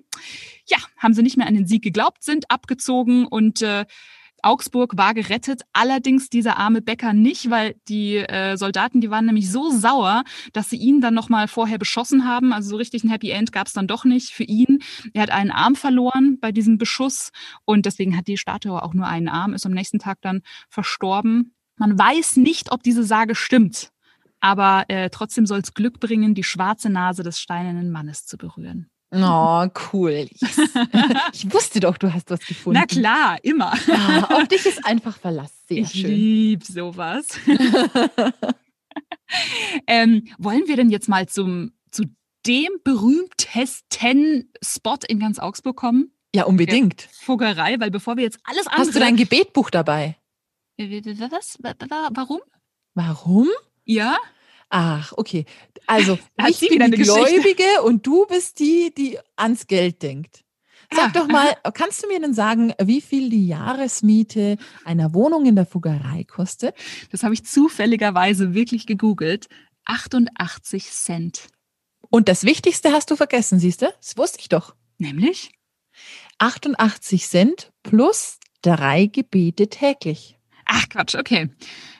ja, 0.66 0.78
haben 0.96 1.14
sie 1.14 1.22
nicht 1.22 1.36
mehr 1.36 1.46
an 1.46 1.54
den 1.54 1.66
Sieg 1.66 1.82
geglaubt, 1.82 2.22
sind 2.22 2.50
abgezogen 2.50 3.26
und 3.26 3.62
äh, 3.62 3.84
Augsburg 4.42 4.96
war 4.96 5.14
gerettet, 5.14 5.62
allerdings 5.72 6.28
dieser 6.28 6.56
arme 6.56 6.82
Bäcker 6.82 7.12
nicht, 7.12 7.50
weil 7.50 7.76
die 7.88 8.16
äh, 8.16 8.56
Soldaten, 8.56 9.00
die 9.00 9.10
waren 9.10 9.26
nämlich 9.26 9.50
so 9.50 9.70
sauer, 9.70 10.24
dass 10.52 10.70
sie 10.70 10.76
ihn 10.76 11.00
dann 11.00 11.14
nochmal 11.14 11.48
vorher 11.48 11.78
beschossen 11.78 12.26
haben. 12.26 12.52
Also 12.52 12.70
so 12.70 12.76
richtig 12.76 13.04
ein 13.04 13.10
Happy 13.10 13.30
End 13.30 13.52
gab 13.52 13.66
es 13.66 13.72
dann 13.72 13.86
doch 13.86 14.04
nicht 14.04 14.30
für 14.30 14.44
ihn. 14.44 14.78
Er 15.12 15.22
hat 15.22 15.30
einen 15.30 15.50
Arm 15.50 15.74
verloren 15.74 16.38
bei 16.40 16.52
diesem 16.52 16.78
Beschuss 16.78 17.30
und 17.64 17.86
deswegen 17.86 18.16
hat 18.16 18.26
die 18.26 18.36
Statue 18.36 18.82
auch 18.82 18.94
nur 18.94 19.06
einen 19.06 19.28
Arm, 19.28 19.54
ist 19.54 19.66
am 19.66 19.72
nächsten 19.72 19.98
Tag 19.98 20.18
dann 20.20 20.42
verstorben. 20.68 21.54
Man 21.76 21.98
weiß 21.98 22.36
nicht, 22.36 22.72
ob 22.72 22.82
diese 22.82 23.04
Sage 23.04 23.34
stimmt, 23.34 23.90
aber 24.40 24.84
äh, 24.88 25.10
trotzdem 25.10 25.46
soll 25.46 25.60
es 25.60 25.74
Glück 25.74 26.00
bringen, 26.00 26.34
die 26.34 26.44
schwarze 26.44 26.90
Nase 26.90 27.22
des 27.22 27.40
steinernen 27.40 27.90
Mannes 27.90 28.26
zu 28.26 28.36
berühren. 28.36 28.90
Oh, 29.10 29.66
cool. 29.92 30.28
Yes. 30.40 30.58
Ich 31.32 31.52
wusste 31.52 31.80
doch, 31.80 31.96
du 31.96 32.12
hast 32.12 32.30
was 32.30 32.40
gefunden. 32.40 32.78
Na 32.78 32.86
klar, 32.86 33.38
immer. 33.42 33.72
Ja, 33.86 34.28
auf 34.30 34.48
dich 34.48 34.66
ist 34.66 34.84
einfach 34.84 35.16
Verlass. 35.16 35.52
Sehr 35.68 35.78
ich 35.78 35.92
schön. 35.92 36.10
lieb 36.10 36.64
sowas. 36.64 37.26
ähm, 39.86 40.28
wollen 40.38 40.66
wir 40.66 40.76
denn 40.76 40.90
jetzt 40.90 41.08
mal 41.08 41.28
zum, 41.28 41.72
zu 41.90 42.04
dem 42.46 42.68
berühmtesten 42.84 44.50
Spot 44.62 44.98
in 45.06 45.20
ganz 45.20 45.38
Augsburg 45.38 45.76
kommen? 45.76 46.12
Ja, 46.34 46.44
unbedingt. 46.44 47.08
Fuggerei, 47.12 47.80
weil 47.80 47.90
bevor 47.90 48.16
wir 48.16 48.24
jetzt 48.24 48.38
alles 48.44 48.66
andere... 48.66 48.80
Hast 48.80 48.94
du 48.94 49.00
dein 49.00 49.16
Gebetbuch 49.16 49.70
dabei? 49.70 50.16
Was? 50.76 51.58
Warum? 52.14 52.40
Warum? 52.94 53.48
Ja. 53.84 54.16
Ach, 54.70 55.12
okay. 55.16 55.44
Also, 55.86 56.18
ich 56.48 56.60
bin 56.60 56.90
die 56.90 57.02
Gläubige 57.02 57.82
und 57.84 58.06
du 58.06 58.26
bist 58.26 58.58
die, 58.58 58.92
die 58.96 59.18
ans 59.36 59.66
Geld 59.66 60.02
denkt. 60.02 60.44
Sag 60.90 61.14
ja. 61.14 61.20
doch 61.20 61.28
mal, 61.28 61.54
kannst 61.74 62.02
du 62.02 62.08
mir 62.08 62.20
denn 62.20 62.34
sagen, 62.34 62.72
wie 62.82 63.00
viel 63.00 63.30
die 63.30 63.46
Jahresmiete 63.46 64.56
einer 64.84 65.12
Wohnung 65.14 65.46
in 65.46 65.56
der 65.56 65.66
Fuggerei 65.66 66.24
kostet? 66.24 66.74
Das 67.10 67.22
habe 67.22 67.34
ich 67.34 67.44
zufälligerweise 67.44 68.54
wirklich 68.54 68.86
gegoogelt. 68.86 69.48
88 69.84 70.90
Cent. 70.90 71.48
Und 72.10 72.28
das 72.28 72.44
Wichtigste 72.44 72.92
hast 72.92 73.10
du 73.10 73.16
vergessen, 73.16 73.58
siehst 73.58 73.82
du? 73.82 73.86
Das 74.00 74.16
wusste 74.16 74.40
ich 74.40 74.48
doch. 74.48 74.74
Nämlich? 74.98 75.52
88 76.38 77.26
Cent 77.26 77.72
plus 77.82 78.38
drei 78.62 79.06
Gebete 79.06 79.68
täglich. 79.68 80.37
Ach 80.70 80.86
Quatsch, 80.90 81.14
okay. 81.14 81.48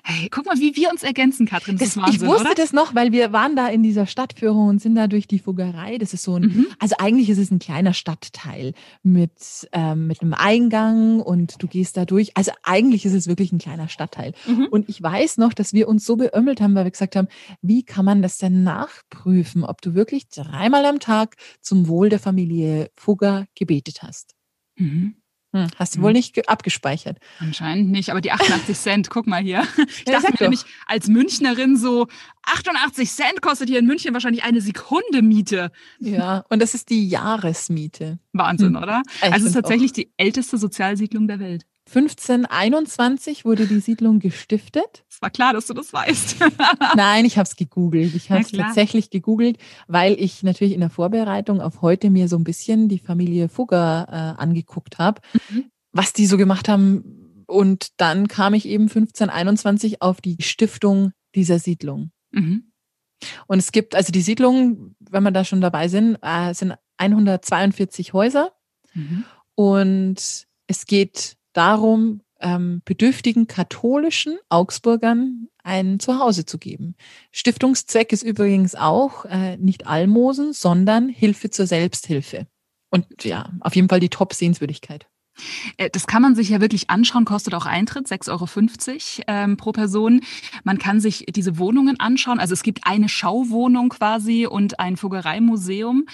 Hey, 0.04 0.28
guck 0.30 0.44
mal, 0.44 0.58
wie 0.58 0.76
wir 0.76 0.90
uns 0.90 1.02
ergänzen, 1.02 1.46
Katrin. 1.46 1.78
Das, 1.78 1.94
das 1.94 1.96
ist 1.96 2.02
Wahnsinn, 2.02 2.14
Ich 2.14 2.28
wusste 2.28 2.44
oder? 2.44 2.54
das 2.54 2.72
noch, 2.74 2.94
weil 2.94 3.12
wir 3.12 3.32
waren 3.32 3.56
da 3.56 3.68
in 3.68 3.82
dieser 3.82 4.06
Stadtführung 4.06 4.68
und 4.68 4.80
sind 4.80 4.94
da 4.94 5.06
durch 5.06 5.26
die 5.26 5.38
Fuggerei. 5.38 5.96
Das 5.96 6.12
ist 6.12 6.22
so 6.22 6.36
ein, 6.36 6.42
mhm. 6.42 6.66
also 6.78 6.96
eigentlich 6.98 7.30
ist 7.30 7.38
es 7.38 7.50
ein 7.50 7.60
kleiner 7.60 7.94
Stadtteil 7.94 8.74
mit, 9.02 9.68
ähm, 9.72 10.06
mit 10.06 10.20
einem 10.20 10.34
Eingang 10.34 11.20
und 11.20 11.62
du 11.62 11.66
gehst 11.66 11.96
da 11.96 12.04
durch. 12.04 12.36
Also 12.36 12.52
eigentlich 12.62 13.06
ist 13.06 13.14
es 13.14 13.26
wirklich 13.26 13.52
ein 13.52 13.58
kleiner 13.58 13.88
Stadtteil. 13.88 14.34
Mhm. 14.46 14.66
Und 14.70 14.90
ich 14.90 15.02
weiß 15.02 15.38
noch, 15.38 15.54
dass 15.54 15.72
wir 15.72 15.88
uns 15.88 16.04
so 16.04 16.16
beömmelt 16.16 16.60
haben, 16.60 16.74
weil 16.74 16.84
wir 16.84 16.90
gesagt 16.90 17.16
haben, 17.16 17.28
wie 17.62 17.84
kann 17.84 18.04
man 18.04 18.20
das 18.20 18.36
denn 18.36 18.62
nachprüfen, 18.62 19.64
ob 19.64 19.80
du 19.80 19.94
wirklich 19.94 20.28
dreimal 20.28 20.84
am 20.84 21.00
Tag 21.00 21.36
zum 21.62 21.88
Wohl 21.88 22.10
der 22.10 22.20
Familie 22.20 22.90
Fugger 22.96 23.46
gebetet 23.54 24.02
hast. 24.02 24.34
Mhm. 24.76 25.16
Hm, 25.52 25.68
hast 25.76 25.96
du 25.96 26.02
wohl 26.02 26.10
hm. 26.10 26.16
nicht 26.16 26.48
abgespeichert? 26.48 27.18
Anscheinend 27.38 27.90
nicht, 27.90 28.10
aber 28.10 28.20
die 28.20 28.32
88 28.32 28.76
Cent, 28.76 29.10
guck 29.10 29.26
mal 29.26 29.42
hier. 29.42 29.66
Ich 29.88 30.12
ja, 30.12 30.20
dachte 30.20 30.32
mir 30.32 30.42
nämlich 30.42 30.64
als 30.86 31.08
Münchnerin 31.08 31.76
so, 31.76 32.06
88 32.42 33.10
Cent 33.10 33.40
kostet 33.40 33.68
hier 33.68 33.78
in 33.78 33.86
München 33.86 34.12
wahrscheinlich 34.12 34.44
eine 34.44 34.60
Sekunde 34.60 35.22
Miete. 35.22 35.70
Ja, 35.98 36.44
und 36.50 36.60
das 36.60 36.74
ist 36.74 36.90
die 36.90 37.08
Jahresmiete. 37.08 38.18
Wahnsinn, 38.32 38.76
hm. 38.76 38.82
oder? 38.82 39.02
Ich 39.16 39.22
also 39.24 39.36
es 39.36 39.44
ist 39.46 39.52
tatsächlich 39.54 39.92
auch. 39.92 39.96
die 39.96 40.12
älteste 40.16 40.58
Sozialsiedlung 40.58 41.26
der 41.26 41.40
Welt. 41.40 41.64
1521 41.88 43.44
wurde 43.46 43.66
die 43.66 43.80
Siedlung 43.80 44.18
gestiftet. 44.18 45.04
Es 45.08 45.22
war 45.22 45.30
klar, 45.30 45.54
dass 45.54 45.66
du 45.66 45.74
das 45.74 45.92
weißt. 45.92 46.36
Nein, 46.96 47.24
ich 47.24 47.38
habe 47.38 47.48
es 47.48 47.56
gegoogelt. 47.56 48.14
Ich 48.14 48.30
habe 48.30 48.42
es 48.42 48.52
tatsächlich 48.52 49.08
gegoogelt, 49.10 49.58
weil 49.86 50.14
ich 50.20 50.42
natürlich 50.42 50.74
in 50.74 50.80
der 50.80 50.90
Vorbereitung 50.90 51.62
auf 51.62 51.80
heute 51.80 52.10
mir 52.10 52.28
so 52.28 52.36
ein 52.36 52.44
bisschen 52.44 52.88
die 52.88 52.98
Familie 52.98 53.48
Fugger 53.48 54.06
äh, 54.10 54.40
angeguckt 54.40 54.98
habe, 54.98 55.22
mhm. 55.48 55.70
was 55.92 56.12
die 56.12 56.26
so 56.26 56.36
gemacht 56.36 56.68
haben. 56.68 57.44
Und 57.46 57.88
dann 57.96 58.28
kam 58.28 58.52
ich 58.52 58.66
eben 58.66 58.84
1521 58.84 60.02
auf 60.02 60.20
die 60.20 60.36
Stiftung 60.40 61.12
dieser 61.34 61.58
Siedlung. 61.58 62.10
Mhm. 62.32 62.70
Und 63.46 63.58
es 63.58 63.72
gibt, 63.72 63.94
also 63.94 64.12
die 64.12 64.20
Siedlung, 64.20 64.94
wenn 65.00 65.22
wir 65.22 65.30
da 65.30 65.42
schon 65.44 65.62
dabei 65.62 65.88
sind, 65.88 66.18
äh, 66.20 66.52
sind 66.52 66.74
142 66.98 68.12
Häuser. 68.12 68.52
Mhm. 68.92 69.24
Und 69.54 70.46
es 70.66 70.84
geht 70.86 71.37
darum, 71.58 72.22
ähm, 72.40 72.82
bedürftigen 72.84 73.48
katholischen 73.48 74.38
Augsburgern 74.48 75.48
ein 75.64 75.98
Zuhause 75.98 76.46
zu 76.46 76.56
geben. 76.58 76.94
Stiftungszweck 77.32 78.12
ist 78.12 78.22
übrigens 78.22 78.74
auch 78.74 79.24
äh, 79.24 79.56
nicht 79.56 79.86
Almosen, 79.86 80.52
sondern 80.52 81.08
Hilfe 81.08 81.50
zur 81.50 81.66
Selbsthilfe. 81.66 82.46
Und 82.90 83.06
ja, 83.24 83.50
auf 83.60 83.74
jeden 83.76 83.88
Fall 83.88 84.00
die 84.00 84.08
Top-Sehenswürdigkeit. 84.08 85.06
Äh, 85.76 85.90
das 85.90 86.06
kann 86.06 86.22
man 86.22 86.34
sich 86.34 86.48
ja 86.48 86.60
wirklich 86.60 86.90
anschauen, 86.90 87.24
kostet 87.24 87.54
auch 87.54 87.66
Eintritt, 87.66 88.06
6,50 88.06 88.30
Euro 88.30 89.24
ähm, 89.26 89.56
pro 89.56 89.72
Person. 89.72 90.22
Man 90.64 90.78
kann 90.78 91.00
sich 91.00 91.26
diese 91.28 91.58
Wohnungen 91.58 92.00
anschauen. 92.00 92.40
Also 92.40 92.54
es 92.54 92.62
gibt 92.62 92.80
eine 92.84 93.08
Schauwohnung 93.08 93.90
quasi 93.90 94.46
und 94.46 94.80
ein 94.80 94.96
Fuggereimuseum. 94.96 96.06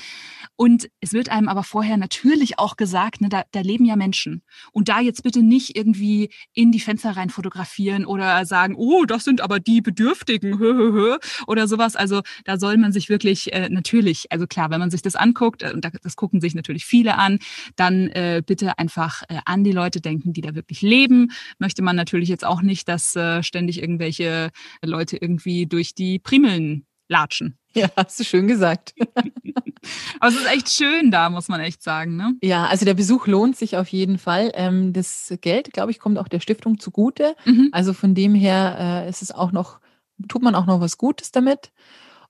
Und 0.57 0.89
es 1.01 1.13
wird 1.13 1.31
einem 1.31 1.49
aber 1.49 1.65
vorher 1.65 1.97
natürlich 1.97 2.59
auch 2.59 2.77
gesagt, 2.77 3.21
ne, 3.21 3.29
da, 3.29 3.43
da 3.51 3.61
leben 3.61 3.85
ja 3.85 3.97
Menschen. 3.97 4.43
Und 4.73 4.89
da 4.89 5.01
jetzt 5.01 5.23
bitte 5.23 5.43
nicht 5.43 5.77
irgendwie 5.77 6.31
in 6.53 6.71
die 6.71 6.81
Fenster 6.81 7.17
rein 7.17 7.31
fotografieren 7.31 8.07
oder 8.07 8.47
sagen, 8.47 8.75
oh, 8.77 9.05
das 9.05 9.25
sind 9.25 9.41
aber 9.41 9.59
die 9.59 9.81
Bedürftigen, 9.81 10.59
hö, 10.59 10.75
hö, 10.75 10.93
hö, 10.93 11.19
oder 11.47 11.67
sowas. 11.67 11.97
Also 11.97 12.23
da 12.45 12.59
soll 12.59 12.77
man 12.77 12.93
sich 12.93 13.09
wirklich 13.09 13.53
äh, 13.53 13.69
natürlich, 13.69 14.31
also 14.31 14.47
klar, 14.47 14.71
wenn 14.71 14.81
man 14.81 14.91
sich 14.91 15.03
das 15.03 15.17
anguckt, 15.17 15.63
äh, 15.63 15.73
und 15.73 15.85
das 16.03 16.17
gucken 16.17 16.41
sich 16.41 16.55
natürlich 16.55 16.85
viele 16.85 17.19
an, 17.19 17.41
dann 17.75 18.09
äh, 18.09 18.43
bitte 18.45 18.79
einfach 18.79 19.23
äh, 19.29 19.39
an 19.45 19.65
die 19.65 19.73
Leute 19.73 20.01
denken, 20.01 20.33
die 20.33 20.41
da 20.41 20.55
wirklich 20.55 20.83
leben. 20.83 21.33
Möchte 21.59 21.83
man 21.83 21.97
natürlich 21.97 22.29
jetzt 22.29 22.45
auch 22.45 22.63
nicht, 22.63 22.89
dass 22.89 23.17
äh, 23.17 23.43
ständig 23.43 23.83
irgendwelche 23.83 24.51
Leute 24.83 25.17
irgendwie 25.17 25.67
durch 25.67 25.95
die 25.95 26.19
Primeln 26.21 26.87
latschen. 27.09 27.59
Ja, 27.77 27.89
hast 27.97 28.21
du 28.21 28.23
schön 28.23 28.47
gesagt. 28.47 28.95
Aber 30.21 30.29
es 30.29 30.37
ist 30.37 30.47
echt 30.47 30.71
schön 30.71 31.11
da, 31.11 31.29
muss 31.29 31.49
man 31.49 31.59
echt 31.59 31.83
sagen. 31.83 32.15
Ne? 32.15 32.35
Ja, 32.41 32.67
also 32.67 32.85
der 32.85 32.95
Besuch 32.95 33.27
lohnt 33.27 33.57
sich 33.57 33.77
auf 33.77 33.89
jeden 33.89 34.19
Fall. 34.19 34.53
Ähm, 34.55 34.93
das 34.93 35.35
Geld, 35.41 35.73
glaube 35.73 35.91
ich, 35.91 35.99
kommt 35.99 36.19
auch 36.19 36.29
der 36.29 36.39
Stiftung 36.39 36.79
zugute. 36.79 37.35
Mhm. 37.45 37.71
Also 37.73 37.93
von 37.93 38.15
dem 38.15 38.37
her 38.37 38.77
äh, 38.79 39.09
ist 39.09 39.23
es 39.23 39.33
auch 39.33 39.51
noch, 39.51 39.81
tut 40.29 40.41
man 40.41 40.55
auch 40.55 40.67
noch 40.67 40.79
was 40.81 40.99
Gutes 40.99 41.33
damit. 41.33 41.73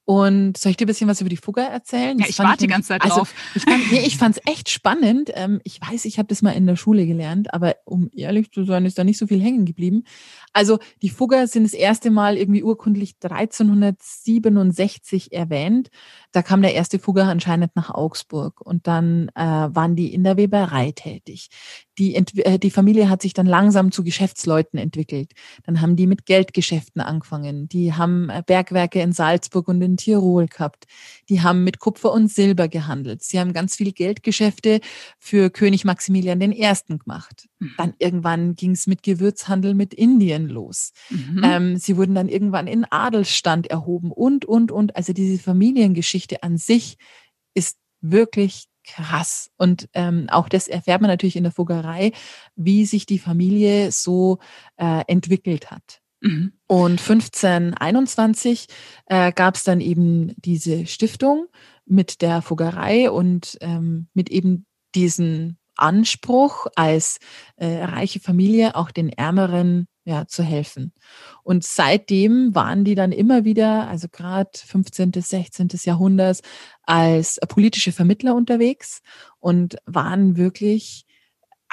Und 0.07 0.59
soll 0.59 0.71
ich 0.71 0.77
dir 0.77 0.85
ein 0.85 0.89
bisschen 0.89 1.09
was 1.09 1.23
über 1.23 1.31
die 1.31 1.39
Fugger 1.39 1.63
erzählen? 1.63 2.19
Ja, 2.19 2.27
ich 2.29 2.39
warte 2.39 2.59
die 2.59 2.67
ganze 2.67 2.89
Zeit 2.89 3.01
also, 3.03 3.17
drauf. 3.17 3.33
Ich 3.55 3.63
fand 3.63 3.91
nee, 3.91 4.01
ich 4.01 4.19
fand's 4.19 4.39
echt 4.45 4.69
spannend. 4.69 5.31
Ähm, 5.35 5.63
ich 5.65 5.81
weiß, 5.81 6.05
ich 6.05 6.19
habe 6.19 6.29
das 6.29 6.43
mal 6.43 6.51
in 6.51 6.67
der 6.67 6.77
Schule 6.77 7.07
gelernt, 7.07 7.55
aber 7.55 7.77
um 7.87 8.11
ehrlich 8.15 8.53
zu 8.53 8.65
sein, 8.65 8.85
ist 8.85 8.99
da 8.99 9.05
nicht 9.05 9.17
so 9.17 9.27
viel 9.27 9.41
hängen 9.41 9.65
geblieben. 9.65 10.05
Also 10.53 10.79
die 11.01 11.09
Fugger 11.09 11.47
sind 11.47 11.65
das 11.65 11.73
erste 11.73 12.11
Mal 12.11 12.37
irgendwie 12.37 12.63
urkundlich 12.63 13.15
1367 13.23 15.33
erwähnt. 15.33 15.89
Da 16.33 16.43
kam 16.43 16.61
der 16.61 16.75
erste 16.75 16.99
Fugger 16.99 17.25
anscheinend 17.25 17.75
nach 17.75 17.89
Augsburg 17.89 18.61
und 18.61 18.87
dann 18.87 19.31
äh, 19.35 19.43
waren 19.43 19.97
die 19.97 20.13
in 20.13 20.23
der 20.23 20.37
Weberei 20.37 20.93
tätig. 20.93 21.49
Die, 21.99 22.15
äh, 22.15 22.59
die 22.59 22.71
Familie 22.71 23.09
hat 23.09 23.23
sich 23.23 23.35
dann 23.35 23.47
langsam 23.47 23.93
zu 23.93 24.03
Geschäftsleuten 24.03 24.79
entwickelt. 24.79 25.33
Dann 25.65 25.81
haben 25.81 25.97
die 25.97 26.07
mit 26.07 26.27
Geldgeschäften 26.27 27.01
angefangen. 27.01 27.69
Die 27.69 27.93
haben 27.93 28.31
äh, 28.31 28.43
Bergwerke 28.45 29.01
in 29.01 29.13
Salzburg 29.13 29.69
und 29.69 29.81
in 29.81 29.97
Tirol 29.97 30.47
gehabt. 30.47 30.85
Die 31.29 31.43
haben 31.43 31.65
mit 31.65 31.79
Kupfer 31.79 32.13
und 32.13 32.31
Silber 32.31 32.69
gehandelt. 32.69 33.23
Sie 33.23 33.39
haben 33.39 33.53
ganz 33.53 33.77
viele 33.77 33.93
Geldgeschäfte 33.93 34.81
für 35.19 35.51
König 35.51 35.85
Maximilian 35.85 36.41
I. 36.41 36.73
gemacht. 36.89 37.49
Mhm. 37.59 37.75
Dann 37.77 37.95
irgendwann 37.99 38.55
ging 38.55 38.73
es 38.73 38.87
mit 38.87 39.03
Gewürzhandel 39.03 39.75
mit 39.75 39.95
Indien 39.95 40.49
los. 40.49 40.93
Mhm. 41.11 41.43
Ähm, 41.45 41.77
sie 41.77 41.97
wurden 41.97 42.15
dann 42.15 42.29
irgendwann 42.29 42.67
in 42.67 42.85
Adelsstand 42.85 43.69
erhoben 43.69 44.11
und, 44.11 44.45
und, 44.45 44.73
und. 44.73 44.97
Also 44.97 45.13
diese 45.13 45.43
Familiengeschichte 45.43 46.43
an 46.43 46.57
sich 46.57 46.97
ist 47.55 47.79
wirklich 48.01 48.67
krass. 48.85 49.51
Und 49.57 49.89
ähm, 49.95 50.27
auch 50.31 50.49
das 50.49 50.69
erfährt 50.69 51.01
man 51.01 51.11
natürlich 51.11 51.37
in 51.37 51.45
der 51.45 51.53
Fuggerei, 51.53 52.13
wie 52.55 52.87
sich 52.87 53.07
die 53.07 53.19
Familie 53.19 53.91
so 53.91 54.39
äh, 54.77 55.03
entwickelt 55.07 55.71
hat. 55.71 56.01
Mhm. 56.21 56.53
Und 56.67 57.01
1521 57.01 58.67
äh, 59.07 59.33
gab 59.33 59.57
es 59.57 59.65
dann 59.65 59.81
eben 59.81 60.35
diese 60.37 60.87
Stiftung 60.87 61.47
mit 61.87 62.23
der 62.23 62.43
Fuggerei 62.43 63.11
und 63.11 63.59
ähm, 63.61 64.09
mit 64.15 64.31
eben 64.31 64.67
diesen 64.95 65.59
Anspruch 65.77 66.67
als 66.77 67.19
äh, 67.57 67.85
reiche 67.85 68.21
Familie 68.21 68.77
auch 68.77 68.91
den 68.91 69.09
Ärmeren 69.11 69.87
ja, 70.05 70.27
zu 70.27 70.43
helfen. 70.43 70.93
Und 71.43 71.65
seitdem 71.65 72.55
waren 72.55 72.85
die 72.85 72.95
dann 72.95 73.13
immer 73.13 73.45
wieder, 73.45 73.89
also 73.89 74.09
gerade 74.09 74.51
15., 74.55 75.13
16. 75.15 75.69
Jahrhundert, 75.85 76.41
als 76.83 77.41
politische 77.49 77.93
Vermittler 77.93 78.35
unterwegs 78.35 79.01
und 79.41 79.77
waren 79.87 80.37
wirklich 80.37 81.07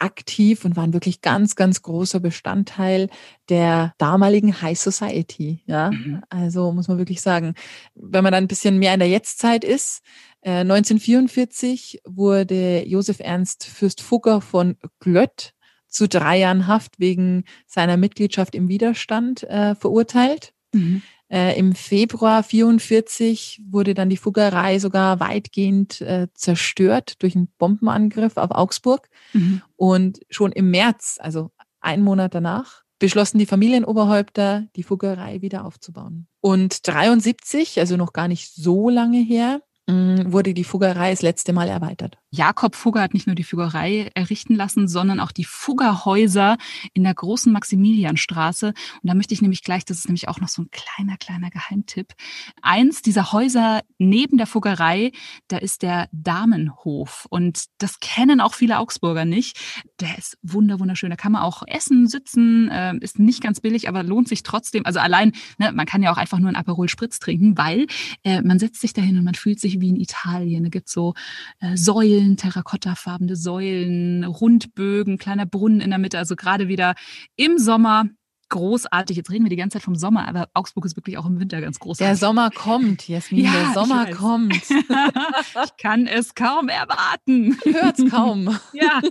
aktiv 0.02 0.66
und 0.66 0.76
waren 0.76 0.94
wirklich 0.94 1.22
ganz, 1.22 1.56
ganz 1.56 1.82
großer 1.84 2.20
Bestandteil 2.20 3.10
der 3.50 3.94
damaligen 3.98 4.62
High 4.62 4.80
Society. 4.80 5.62
Ja, 5.68 5.92
mhm. 5.92 6.24
also 6.30 6.72
muss 6.72 6.88
man 6.88 6.98
wirklich 6.98 7.22
sagen, 7.22 7.54
wenn 7.94 8.24
man 8.24 8.34
dann 8.34 8.46
ein 8.46 8.48
bisschen 8.48 8.80
mehr 8.80 8.94
in 8.94 9.00
der 9.00 9.10
Jetztzeit 9.10 9.64
ist, 9.64 10.02
äh, 10.42 10.62
1944 10.62 12.02
wurde 12.06 12.84
Josef 12.88 13.20
Ernst 13.20 13.66
Fürst 13.66 14.02
Fugger 14.02 14.42
von 14.42 14.78
Glött 15.00 15.54
zu 15.92 16.08
drei 16.08 16.40
Jahren 16.40 16.68
Haft 16.68 17.00
wegen 17.00 17.44
seiner 17.68 17.98
Mitgliedschaft 17.98 18.56
im 18.56 18.68
Widerstand 18.68 19.44
äh, 19.44 19.76
verurteilt. 19.76 20.54
Mhm. 20.74 21.02
Äh, 21.30 21.58
Im 21.58 21.76
Februar 21.76 22.44
44 22.44 23.62
wurde 23.70 23.94
dann 23.94 24.10
die 24.10 24.18
Fuggerei 24.18 24.80
sogar 24.80 25.20
weitgehend 25.20 26.02
äh, 26.02 26.28
zerstört 26.34 27.22
durch 27.22 27.36
einen 27.36 27.48
Bombenangriff 27.58 28.38
auf 28.38 28.52
Augsburg. 28.52 29.08
Mhm. 29.34 29.62
Und 29.76 30.20
schon 30.30 30.52
im 30.52 30.72
März, 30.72 31.18
also 31.22 31.52
einen 31.80 32.04
Monat 32.04 32.34
danach, 32.36 32.84
beschlossen 33.00 33.40
die 33.40 33.46
Familienoberhäupter, 33.46 34.68
die 34.76 34.84
Fuggerei 34.84 35.42
wieder 35.42 35.66
aufzubauen. 35.66 36.28
Und 36.42 36.88
73, 36.88 37.80
also 37.80 37.98
noch 37.98 38.14
gar 38.14 38.28
nicht 38.28 38.54
so 38.54 38.90
lange 38.90 39.20
her, 39.20 39.62
Mm, 39.88 40.32
wurde 40.32 40.54
die 40.54 40.64
Fuggerei 40.64 41.12
das 41.12 41.22
letzte 41.22 41.54
Mal 41.54 41.68
erweitert. 41.68 42.18
Jakob 42.34 42.76
Fugger 42.76 43.02
hat 43.02 43.14
nicht 43.14 43.28
nur 43.28 43.36
die 43.36 43.44
Fuggerei 43.44 44.10
errichten 44.16 44.56
lassen, 44.56 44.88
sondern 44.88 45.20
auch 45.20 45.34
die 45.34 45.44
Fuggerhäuser 45.44 46.58
in 46.94 47.04
der 47.04 47.14
großen 47.14 47.52
Maximilianstraße. 47.52 48.68
Und 48.68 48.76
da 49.04 49.14
möchte 49.14 49.34
ich 49.34 49.42
nämlich 49.42 49.64
gleich, 49.64 49.84
das 49.84 49.98
ist 49.98 50.08
nämlich 50.08 50.30
auch 50.30 50.40
noch 50.40 50.48
so 50.48 50.62
ein 50.62 50.70
kleiner, 50.72 51.18
kleiner 51.18 51.50
Geheimtipp. 51.50 52.14
Eins 52.62 53.02
dieser 53.02 53.34
Häuser 53.34 53.82
neben 53.98 54.38
der 54.38 54.48
Fuggerei, 54.48 55.12
da 55.50 55.58
ist 55.58 55.82
der 55.82 56.08
Damenhof. 56.14 57.28
Und 57.30 57.66
das 57.80 58.00
kennen 58.00 58.40
auch 58.40 58.54
viele 58.54 58.80
Augsburger 58.80 59.26
nicht. 59.26 59.60
Der 60.00 60.18
ist 60.18 60.38
wunder, 60.42 60.80
wunderschön. 60.80 61.10
Da 61.10 61.18
kann 61.18 61.34
man 61.34 61.42
auch 61.42 61.64
essen, 61.68 62.08
sitzen, 62.08 62.70
äh, 62.70 62.96
ist 63.02 63.20
nicht 63.20 63.44
ganz 63.44 63.60
billig, 63.60 63.90
aber 63.90 64.04
lohnt 64.04 64.30
sich 64.30 64.44
trotzdem. 64.44 64.86
Also 64.86 65.00
allein, 65.00 65.34
ne, 65.58 65.74
man 65.74 65.86
kann 65.86 66.02
ja 66.02 66.14
auch 66.14 66.18
einfach 66.18 66.40
nur 66.40 66.48
ein 66.48 66.56
Aperol 66.56 66.88
Spritz 66.88 67.20
trinken, 67.20 67.58
weil 67.58 67.88
äh, 68.24 68.42
man 68.42 68.58
setzt 68.58 68.80
sich 68.80 68.94
dahin 68.94 69.18
und 69.18 69.26
man 69.26 69.36
fühlt 69.36 69.60
sich 69.60 69.82
wie 69.82 69.90
in 69.90 69.98
Italien. 69.98 70.64
Da 70.64 70.70
gibt 70.70 70.88
es 70.88 70.94
so 70.94 71.14
äh, 71.60 71.76
Säulen, 71.76 72.21
terrakottafarbene 72.38 73.36
Säulen, 73.36 74.24
Rundbögen, 74.24 75.18
kleiner 75.18 75.46
Brunnen 75.46 75.82
in 75.82 75.90
der 75.90 76.00
Mitte. 76.00 76.18
Also 76.18 76.36
gerade 76.36 76.68
wieder 76.68 76.96
im 77.36 77.58
Sommer 77.58 78.06
großartig. 78.52 79.18
Jetzt 79.18 79.32
reden 79.32 79.46
wir 79.46 79.50
die 79.50 79.56
ganze 79.56 79.78
Zeit 79.78 79.84
vom 79.84 79.96
Sommer, 79.96 80.28
aber 80.28 80.50
Augsburg 80.54 80.86
ist 80.86 80.96
wirklich 80.96 81.18
auch 81.18 81.26
im 81.26 81.40
Winter 81.40 81.60
ganz 81.62 81.80
großartig. 81.80 82.08
Der 82.08 82.16
Sommer 82.16 82.52
kommt, 82.52 83.08
Jasmin, 83.08 83.46
ja, 83.46 83.52
der 83.52 83.74
Sommer 83.74 84.12
kommt. 84.12 84.54
ich 84.70 85.78
kann 85.82 86.06
es 86.06 86.36
kaum 86.36 86.70
erwarten. 86.70 87.58
Hört's 87.64 88.04
kaum. 88.12 88.48
ja, 88.74 89.02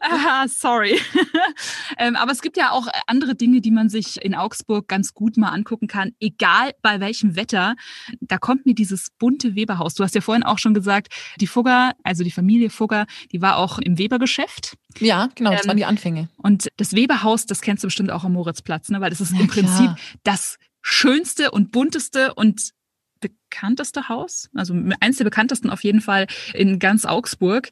Aha, 0.00 0.46
sorry. 0.48 1.00
ähm, 1.98 2.14
aber 2.16 2.30
es 2.30 2.42
gibt 2.42 2.56
ja 2.56 2.70
auch 2.70 2.86
andere 3.06 3.34
Dinge, 3.34 3.60
die 3.60 3.70
man 3.70 3.88
sich 3.88 4.22
in 4.22 4.34
Augsburg 4.34 4.86
ganz 4.88 5.14
gut 5.14 5.36
mal 5.36 5.48
angucken 5.48 5.88
kann, 5.88 6.12
egal 6.20 6.72
bei 6.82 7.00
welchem 7.00 7.34
Wetter. 7.34 7.74
Da 8.20 8.38
kommt 8.38 8.66
mir 8.66 8.74
dieses 8.74 9.08
bunte 9.18 9.54
Weberhaus. 9.56 9.94
Du 9.94 10.04
hast 10.04 10.14
ja 10.14 10.20
vorhin 10.20 10.44
auch 10.44 10.58
schon 10.58 10.74
gesagt, 10.74 11.08
die 11.40 11.46
Fugger, 11.46 11.92
also 12.04 12.22
die 12.22 12.30
Familie 12.30 12.70
Fugger, 12.70 13.06
die 13.32 13.42
war 13.42 13.56
auch 13.56 13.78
im 13.78 13.98
Webergeschäft. 13.98 14.76
Ja, 15.00 15.28
genau, 15.34 15.50
das 15.50 15.62
ähm, 15.64 15.68
waren 15.68 15.76
die 15.76 15.84
Anfänge. 15.84 16.28
Und 16.36 16.68
das 16.76 16.94
Weberhaus, 16.94 17.46
das 17.46 17.60
kennst 17.60 17.84
du 17.84 17.88
bestimmt 17.88 18.10
auch 18.10 18.24
am 18.24 18.32
Moritzplatz, 18.32 18.88
ne? 18.90 19.00
weil 19.00 19.10
das 19.10 19.20
ist 19.20 19.32
ja, 19.32 19.40
im 19.40 19.48
Prinzip 19.48 19.86
klar. 19.86 19.98
das 20.24 20.58
schönste 20.82 21.50
und 21.50 21.72
bunteste 21.72 22.34
und 22.34 22.72
bekannteste 23.20 24.08
Haus, 24.08 24.50
also 24.54 24.74
eins 25.00 25.16
der 25.16 25.24
bekanntesten 25.24 25.70
auf 25.70 25.84
jeden 25.84 26.00
Fall 26.00 26.26
in 26.54 26.78
ganz 26.78 27.04
Augsburg. 27.04 27.70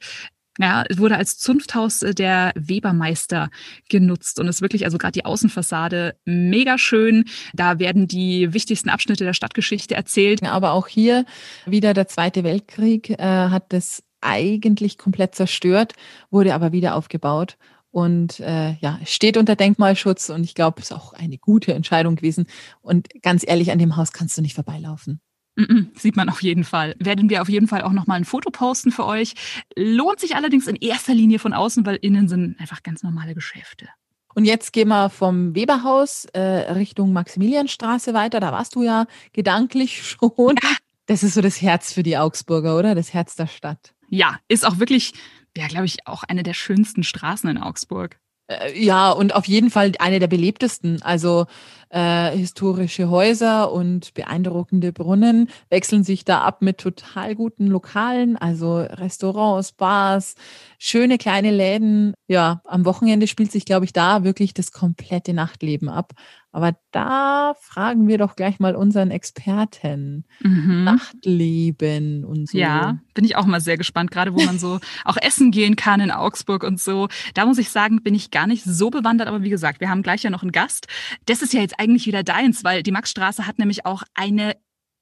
Ja, 0.59 0.83
es 0.87 0.97
wurde 0.97 1.15
als 1.15 1.37
Zunfthaus 1.39 1.99
der 1.99 2.51
Webermeister 2.55 3.49
genutzt 3.89 4.37
und 4.37 4.47
ist 4.47 4.61
wirklich, 4.61 4.83
also 4.83 4.97
gerade 4.97 5.13
die 5.13 5.23
Außenfassade, 5.25 6.15
mega 6.25 6.77
schön. 6.77 7.25
Da 7.53 7.79
werden 7.79 8.07
die 8.07 8.53
wichtigsten 8.53 8.89
Abschnitte 8.89 9.23
der 9.23 9.33
Stadtgeschichte 9.33 9.95
erzählt. 9.95 10.43
Aber 10.43 10.73
auch 10.73 10.87
hier 10.87 11.25
wieder 11.65 11.93
der 11.93 12.07
Zweite 12.07 12.43
Weltkrieg 12.43 13.11
äh, 13.11 13.17
hat 13.17 13.71
das 13.71 14.03
eigentlich 14.21 14.97
komplett 14.97 15.35
zerstört, 15.35 15.93
wurde 16.29 16.53
aber 16.53 16.71
wieder 16.71 16.95
aufgebaut 16.95 17.57
und 17.91 18.39
äh, 18.39 18.75
ja, 18.79 18.99
steht 19.05 19.37
unter 19.37 19.55
Denkmalschutz 19.55 20.29
und 20.29 20.43
ich 20.43 20.55
glaube, 20.55 20.79
es 20.79 20.91
ist 20.91 20.97
auch 20.97 21.13
eine 21.13 21.37
gute 21.37 21.73
Entscheidung 21.73 22.15
gewesen. 22.15 22.45
Und 22.81 23.09
ganz 23.21 23.43
ehrlich, 23.45 23.71
an 23.71 23.79
dem 23.79 23.97
Haus 23.97 24.13
kannst 24.13 24.37
du 24.37 24.41
nicht 24.41 24.55
vorbeilaufen. 24.55 25.19
Mm 25.57 25.63
-mm, 25.63 25.99
sieht 25.99 26.15
man 26.15 26.29
auf 26.29 26.41
jeden 26.41 26.63
Fall. 26.63 26.95
Werden 26.99 27.29
wir 27.29 27.41
auf 27.41 27.49
jeden 27.49 27.67
Fall 27.67 27.81
auch 27.81 27.91
nochmal 27.91 28.17
ein 28.17 28.25
Foto 28.25 28.49
posten 28.49 28.91
für 28.91 29.05
euch. 29.05 29.33
Lohnt 29.75 30.21
sich 30.21 30.35
allerdings 30.35 30.67
in 30.67 30.77
erster 30.77 31.13
Linie 31.13 31.39
von 31.39 31.53
außen, 31.53 31.85
weil 31.85 31.97
innen 31.97 32.29
sind 32.29 32.57
einfach 32.59 32.81
ganz 32.83 33.03
normale 33.03 33.35
Geschäfte. 33.35 33.89
Und 34.33 34.45
jetzt 34.45 34.71
gehen 34.71 34.87
wir 34.87 35.09
vom 35.09 35.53
Weberhaus 35.53 36.23
äh, 36.33 36.39
Richtung 36.39 37.11
Maximilianstraße 37.11 38.13
weiter. 38.13 38.39
Da 38.39 38.53
warst 38.53 38.75
du 38.75 38.83
ja 38.83 39.05
gedanklich 39.33 40.01
schon. 40.07 40.55
Ja. 40.63 40.69
Das 41.07 41.23
ist 41.23 41.33
so 41.33 41.41
das 41.41 41.61
Herz 41.61 41.91
für 41.91 42.03
die 42.03 42.17
Augsburger, 42.17 42.77
oder? 42.77 42.95
Das 42.95 43.13
Herz 43.13 43.35
der 43.35 43.47
Stadt. 43.47 43.93
Ja, 44.11 44.37
ist 44.47 44.67
auch 44.67 44.77
wirklich 44.77 45.13
ja, 45.55 45.67
glaube 45.67 45.85
ich, 45.85 46.07
auch 46.07 46.23
eine 46.23 46.43
der 46.43 46.53
schönsten 46.53 47.03
Straßen 47.03 47.49
in 47.49 47.57
Augsburg. 47.57 48.17
Äh, 48.47 48.81
ja, 48.81 49.11
und 49.11 49.35
auf 49.35 49.45
jeden 49.45 49.69
Fall 49.69 49.91
eine 49.99 50.19
der 50.19 50.27
belebtesten. 50.27 51.01
Also 51.01 51.45
äh, 51.89 52.31
historische 52.31 53.09
Häuser 53.09 53.71
und 53.71 54.13
beeindruckende 54.13 54.93
Brunnen 54.93 55.49
wechseln 55.69 56.03
sich 56.03 56.23
da 56.23 56.39
ab 56.41 56.61
mit 56.61 56.77
total 56.77 57.35
guten 57.35 57.67
Lokalen, 57.67 58.37
also 58.37 58.77
Restaurants, 58.77 59.73
Bars, 59.73 60.35
schöne 60.79 61.17
kleine 61.17 61.51
Läden. 61.51 62.13
Ja, 62.27 62.61
am 62.63 62.85
Wochenende 62.85 63.27
spielt 63.27 63.51
sich, 63.51 63.65
glaube 63.65 63.85
ich, 63.85 63.91
da 63.93 64.23
wirklich 64.23 64.53
das 64.53 64.71
komplette 64.71 65.33
Nachtleben 65.33 65.89
ab. 65.89 66.13
Aber 66.51 66.75
da 66.91 67.55
fragen 67.59 68.07
wir 68.07 68.17
doch 68.17 68.35
gleich 68.35 68.59
mal 68.59 68.75
unseren 68.75 69.09
Experten. 69.09 70.25
Mhm. 70.41 70.83
Nachtleben 70.83 72.25
und 72.25 72.49
so. 72.49 72.57
Ja, 72.57 72.99
bin 73.13 73.23
ich 73.23 73.37
auch 73.37 73.45
mal 73.45 73.61
sehr 73.61 73.77
gespannt, 73.77 74.11
gerade 74.11 74.33
wo 74.33 74.41
man 74.41 74.59
so 74.59 74.79
auch 75.05 75.17
essen 75.17 75.51
gehen 75.51 75.75
kann 75.75 76.01
in 76.01 76.11
Augsburg 76.11 76.63
und 76.63 76.79
so. 76.79 77.07
Da 77.33 77.45
muss 77.45 77.57
ich 77.57 77.69
sagen, 77.69 78.03
bin 78.03 78.15
ich 78.15 78.31
gar 78.31 78.47
nicht 78.47 78.63
so 78.63 78.89
bewandert, 78.89 79.29
aber 79.29 79.43
wie 79.43 79.49
gesagt, 79.49 79.79
wir 79.79 79.89
haben 79.89 80.03
gleich 80.03 80.23
ja 80.23 80.29
noch 80.29 80.41
einen 80.41 80.51
Gast. 80.51 80.87
Das 81.25 81.41
ist 81.41 81.53
ja 81.53 81.61
jetzt 81.61 81.79
eigentlich 81.79 82.05
wieder 82.05 82.23
deins, 82.23 82.63
weil 82.63 82.83
die 82.83 82.91
Maxstraße 82.91 83.47
hat 83.47 83.57
nämlich 83.57 83.85
auch 83.85 84.03
eine 84.13 84.55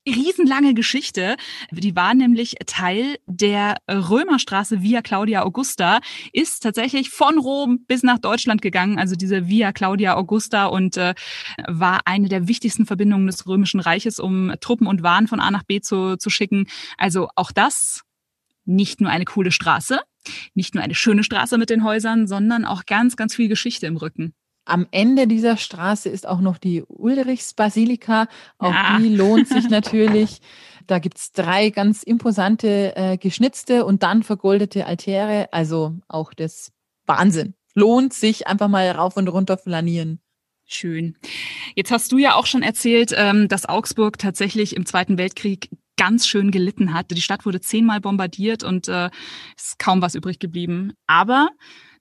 riesenlange 0.07 0.73
Geschichte. 0.73 1.35
Die 1.71 1.95
war 1.95 2.13
nämlich 2.13 2.55
Teil 2.65 3.17
der 3.27 3.77
Römerstraße 3.89 4.81
Via 4.81 5.01
Claudia 5.01 5.43
Augusta, 5.43 5.99
ist 6.33 6.62
tatsächlich 6.63 7.09
von 7.09 7.38
Rom 7.38 7.85
bis 7.88 8.03
nach 8.03 8.19
Deutschland 8.19 8.62
gegangen, 8.62 8.99
also 8.99 9.15
diese 9.15 9.47
Via 9.47 9.71
Claudia 9.71 10.15
Augusta 10.15 10.65
und 10.65 10.97
äh, 10.97 11.13
war 11.67 12.01
eine 12.05 12.29
der 12.29 12.47
wichtigsten 12.47 12.85
Verbindungen 12.85 13.27
des 13.27 13.45
Römischen 13.47 13.79
Reiches, 13.79 14.19
um 14.19 14.53
Truppen 14.59 14.88
und 14.88 15.03
Waren 15.03 15.27
von 15.27 15.39
A 15.39 15.51
nach 15.51 15.63
B 15.63 15.81
zu, 15.81 16.17
zu 16.17 16.29
schicken. 16.29 16.67
Also 16.97 17.29
auch 17.35 17.51
das 17.51 18.03
nicht 18.65 19.01
nur 19.01 19.09
eine 19.09 19.25
coole 19.25 19.51
Straße, 19.51 19.99
nicht 20.53 20.75
nur 20.75 20.83
eine 20.83 20.95
schöne 20.95 21.23
Straße 21.23 21.57
mit 21.57 21.69
den 21.69 21.83
Häusern, 21.83 22.27
sondern 22.27 22.65
auch 22.65 22.85
ganz, 22.85 23.15
ganz 23.15 23.35
viel 23.35 23.47
Geschichte 23.47 23.88
im 23.88 23.97
Rücken. 23.97 24.33
Am 24.69 24.88
Ende 24.91 25.27
dieser 25.27 25.58
Straße 25.58 26.10
ist 26.10 26.27
auch 26.27 26.41
noch 26.41 26.58
die 26.58 26.84
Ulrichsbasilika. 26.84 28.27
Auch 28.58 28.71
ja. 28.71 28.97
die 28.99 29.10
lohnt 29.10 29.47
sich 29.47 29.69
natürlich. 29.69 30.41
Da 30.88 30.99
gibt 30.99 31.17
es 31.17 31.32
drei 31.32 31.69
ganz 31.69 32.03
imposante 32.03 32.95
äh, 32.95 33.17
geschnitzte 33.17 33.86
und 33.86 34.03
dann 34.03 34.23
vergoldete 34.23 34.86
Altäre. 34.86 35.49
Also 35.51 35.95
auch 36.08 36.34
das 36.34 36.71
Wahnsinn. 37.05 37.53
Lohnt 37.75 38.13
sich 38.13 38.47
einfach 38.47 38.67
mal 38.67 38.89
rauf 38.89 39.17
und 39.17 39.27
runter 39.27 39.58
flanieren. 39.58 40.19
Schön. 40.65 41.17
Jetzt 41.75 41.91
hast 41.91 42.12
du 42.12 42.17
ja 42.17 42.36
auch 42.36 42.45
schon 42.45 42.62
erzählt, 42.62 43.13
ähm, 43.15 43.47
dass 43.47 43.67
Augsburg 43.67 44.19
tatsächlich 44.19 44.75
im 44.75 44.86
Zweiten 44.86 45.17
Weltkrieg 45.17 45.69
ganz 45.97 46.27
schön 46.27 46.51
gelitten 46.51 46.93
hat. 46.93 47.12
Die 47.12 47.21
Stadt 47.21 47.45
wurde 47.45 47.60
zehnmal 47.60 47.99
bombardiert 48.01 48.63
und 48.63 48.88
äh, 48.88 49.10
ist 49.58 49.79
kaum 49.79 50.01
was 50.01 50.15
übrig 50.15 50.39
geblieben. 50.39 50.93
Aber 51.08 51.49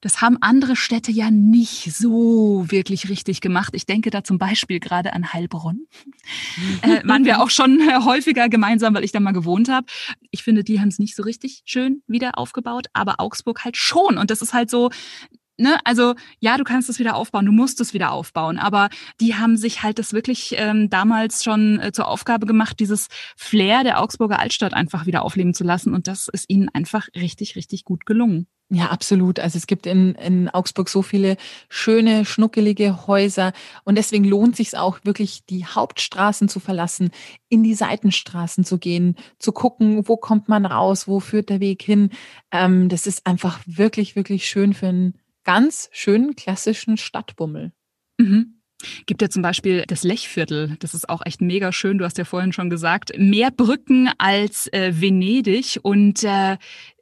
das 0.01 0.21
haben 0.21 0.39
andere 0.41 0.77
Städte 0.77 1.11
ja 1.11 1.31
nicht 1.31 1.93
so 1.93 2.65
wirklich 2.69 3.09
richtig 3.09 3.41
gemacht. 3.41 3.75
Ich 3.75 3.87
denke 3.87 4.11
da 4.11 4.23
zum 4.23 4.39
Beispiel 4.39 4.81
gerade 4.81 5.13
an 5.13 5.33
Heilbronn. 5.33 5.87
äh, 6.83 7.07
waren 7.07 7.25
wir 7.25 7.43
auch 7.43 7.51
schon 7.51 7.81
äh, 7.81 8.05
häufiger 8.05 8.49
gemeinsam, 8.49 8.95
weil 8.95 9.05
ich 9.05 9.13
da 9.13 9.21
mal 9.21 9.33
gewohnt 9.33 9.69
habe. 9.69 9.87
Ich 10.31 10.43
finde, 10.43 10.65
die 10.65 10.81
haben 10.81 10.89
es 10.89 10.99
nicht 10.99 11.17
so 11.17 11.23
richtig 11.23 11.63
schön 11.65 12.03
wieder 12.07 12.39
aufgebaut, 12.39 12.87
aber 12.93 13.21
Augsburg 13.21 13.65
halt 13.65 13.77
schon. 13.77 14.19
Und 14.19 14.31
das 14.31 14.43
ist 14.43 14.53
halt 14.53 14.71
so, 14.71 14.91
Ne, 15.61 15.77
also 15.83 16.15
ja, 16.39 16.57
du 16.57 16.63
kannst 16.63 16.89
es 16.89 17.01
wieder 17.01 17.17
aufbauen, 17.17 17.45
du 17.45 17.51
musst 17.51 17.81
es 17.81 17.93
wieder 17.93 18.13
aufbauen, 18.13 18.59
aber 18.59 18.91
die 19.21 19.35
haben 19.35 19.57
sich 19.57 19.83
halt 19.83 19.99
das 19.99 20.13
wirklich 20.13 20.55
ähm, 20.57 20.89
damals 20.89 21.43
schon 21.43 21.81
äh, 21.81 21.91
zur 21.91 22.07
Aufgabe 22.07 22.47
gemacht, 22.47 22.79
dieses 22.79 23.09
Flair 23.37 23.83
der 23.83 24.01
Augsburger 24.01 24.39
Altstadt 24.39 24.73
einfach 24.73 25.07
wieder 25.07 25.25
aufleben 25.25 25.55
zu 25.55 25.65
lassen 25.65 25.95
und 25.95 26.07
das 26.07 26.29
ist 26.29 26.45
ihnen 26.47 26.69
einfach 26.69 27.09
richtig, 27.17 27.57
richtig 27.57 27.85
gut 27.85 28.07
gelungen. 28.07 28.47
Ja, 28.71 28.91
absolut. 28.91 29.41
Also 29.41 29.57
es 29.57 29.67
gibt 29.67 29.87
in, 29.87 30.15
in 30.17 30.51
Augsburg 30.51 30.91
so 30.91 31.01
viele 31.01 31.39
schöne, 31.71 32.27
schnuckelige 32.27 33.07
Häuser 33.07 33.53
und 33.85 33.97
deswegen 33.97 34.25
lohnt 34.25 34.57
sich 34.57 34.77
auch 34.77 34.99
wirklich, 35.05 35.47
die 35.47 35.65
Hauptstraßen 35.65 36.51
zu 36.51 36.61
verlassen, 36.61 37.11
in 37.49 37.63
die 37.63 37.75
Seitenstraßen 37.75 38.65
zu 38.65 38.79
gehen, 38.79 39.17
zu 39.39 39.53
gucken, 39.53 40.07
wo 40.07 40.19
kommt 40.19 40.51
man 40.51 40.67
raus, 40.67 41.09
wo 41.09 41.19
führt 41.19 41.49
der 41.49 41.61
Weg 41.61 41.83
hin. 41.83 42.11
Ähm, 42.53 42.91
das 42.91 43.07
ist 43.07 43.27
einfach 43.27 43.59
wirklich, 43.65 44.17
wirklich 44.17 44.47
schön 44.47 44.75
für 44.75 44.89
einen 44.89 45.15
ganz 45.45 45.89
schönen 45.93 46.37
klassischen 46.37 46.99
Stadtbummel. 46.99 47.73
Mhm. 48.19 48.59
Gibt 49.07 49.23
ja 49.23 49.31
zum 49.31 49.43
Beispiel 49.43 49.85
das 49.89 50.05
Lechviertel. 50.05 50.77
Das 50.79 50.95
ist 50.95 51.09
auch 51.09 51.23
echt 51.25 51.41
mega 51.41 51.73
schön. 51.73 51.99
Du 51.99 52.05
hast 52.05 52.19
ja 52.19 52.25
vorhin 52.25 52.53
schon 52.53 52.71
gesagt, 52.71 53.13
mehr 53.19 53.51
Brücken 53.51 54.11
als 54.19 54.73
äh, 54.73 54.93
Venedig. 55.01 55.81
Und 55.83 56.23
äh, 56.23 56.59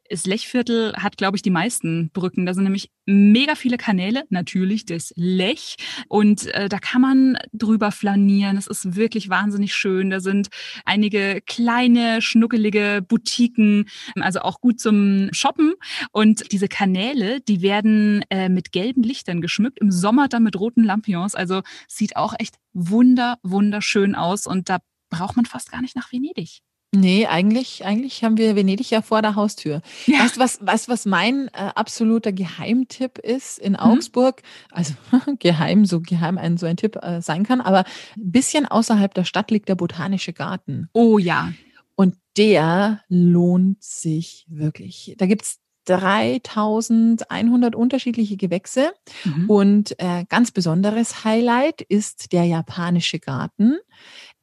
das 0.09 0.25
Lechviertel 0.25 0.93
hat, 0.95 1.17
glaube 1.17 1.37
ich, 1.37 1.41
die 1.41 1.49
meisten 1.49 2.09
Brücken. 2.11 2.45
Da 2.45 2.53
sind 2.53 2.63
nämlich 2.63 2.91
mega 3.05 3.55
viele 3.55 3.77
Kanäle, 3.77 4.23
natürlich 4.29 4.85
das 4.85 5.13
Lech. 5.15 5.75
Und 6.07 6.47
äh, 6.47 6.69
da 6.69 6.79
kann 6.79 7.01
man 7.01 7.37
drüber 7.53 7.91
flanieren. 7.91 8.57
Es 8.57 8.67
ist 8.67 8.95
wirklich 8.95 9.29
wahnsinnig 9.29 9.75
schön. 9.75 10.09
Da 10.09 10.19
sind 10.19 10.49
einige 10.85 11.41
kleine, 11.45 12.21
schnuckelige 12.21 13.03
Boutiquen, 13.07 13.85
also 14.15 14.39
auch 14.39 14.61
gut 14.61 14.79
zum 14.79 15.29
Shoppen. 15.31 15.73
Und 16.11 16.51
diese 16.51 16.67
Kanäle, 16.67 17.41
die 17.41 17.61
werden 17.61 18.23
äh, 18.29 18.49
mit 18.49 18.71
gelben 18.71 19.03
Lichtern 19.03 19.41
geschmückt, 19.41 19.79
im 19.79 19.91
Sommer 19.91 20.27
dann 20.27 20.43
mit 20.43 20.59
roten 20.59 20.83
Lampions. 20.83 21.35
Also 21.35 21.61
sieht 21.87 22.15
auch 22.15 22.33
echt 22.37 22.55
wunder, 22.73 23.37
wunderschön 23.43 24.15
aus. 24.15 24.47
Und 24.47 24.69
da 24.69 24.79
braucht 25.09 25.35
man 25.35 25.45
fast 25.45 25.71
gar 25.71 25.81
nicht 25.81 25.95
nach 25.95 26.11
Venedig. 26.11 26.61
Nee, 26.93 27.27
eigentlich, 27.27 27.85
eigentlich 27.85 28.23
haben 28.23 28.37
wir 28.37 28.55
Venedig 28.55 28.89
ja 28.89 29.01
vor 29.01 29.21
der 29.21 29.35
Haustür. 29.35 29.81
Ja. 30.05 30.19
Weißt 30.19 30.37
du, 30.37 30.39
was, 30.39 30.65
weißt, 30.65 30.87
was 30.87 31.05
mein 31.05 31.49
äh, 31.49 31.71
absoluter 31.75 32.31
Geheimtipp 32.31 33.17
ist 33.17 33.59
in 33.59 33.73
mhm. 33.73 33.79
Augsburg? 33.79 34.41
Also 34.71 34.93
geheim, 35.39 35.85
so 35.85 35.99
geheim 35.99 36.37
ein 36.37 36.57
so 36.57 36.65
ein 36.65 36.77
Tipp 36.77 36.97
äh, 37.01 37.21
sein 37.21 37.43
kann, 37.43 37.59
aber 37.59 37.79
ein 38.15 38.31
bisschen 38.31 38.65
außerhalb 38.65 39.13
der 39.13 39.25
Stadt 39.25 39.51
liegt 39.51 39.67
der 39.67 39.75
Botanische 39.75 40.31
Garten. 40.31 40.89
Oh 40.93 41.17
ja. 41.17 41.51
Und 41.95 42.15
der 42.37 43.01
lohnt 43.09 43.83
sich 43.83 44.45
wirklich. 44.47 45.15
Da 45.17 45.25
gibt's 45.25 45.59
3100 45.87 47.75
unterschiedliche 47.75 48.37
Gewächse. 48.37 48.91
Mhm. 49.23 49.49
Und 49.49 49.99
äh, 49.99 50.25
ganz 50.29 50.51
besonderes 50.51 51.23
Highlight 51.23 51.81
ist 51.81 52.33
der 52.33 52.43
japanische 52.43 53.19
Garten 53.19 53.77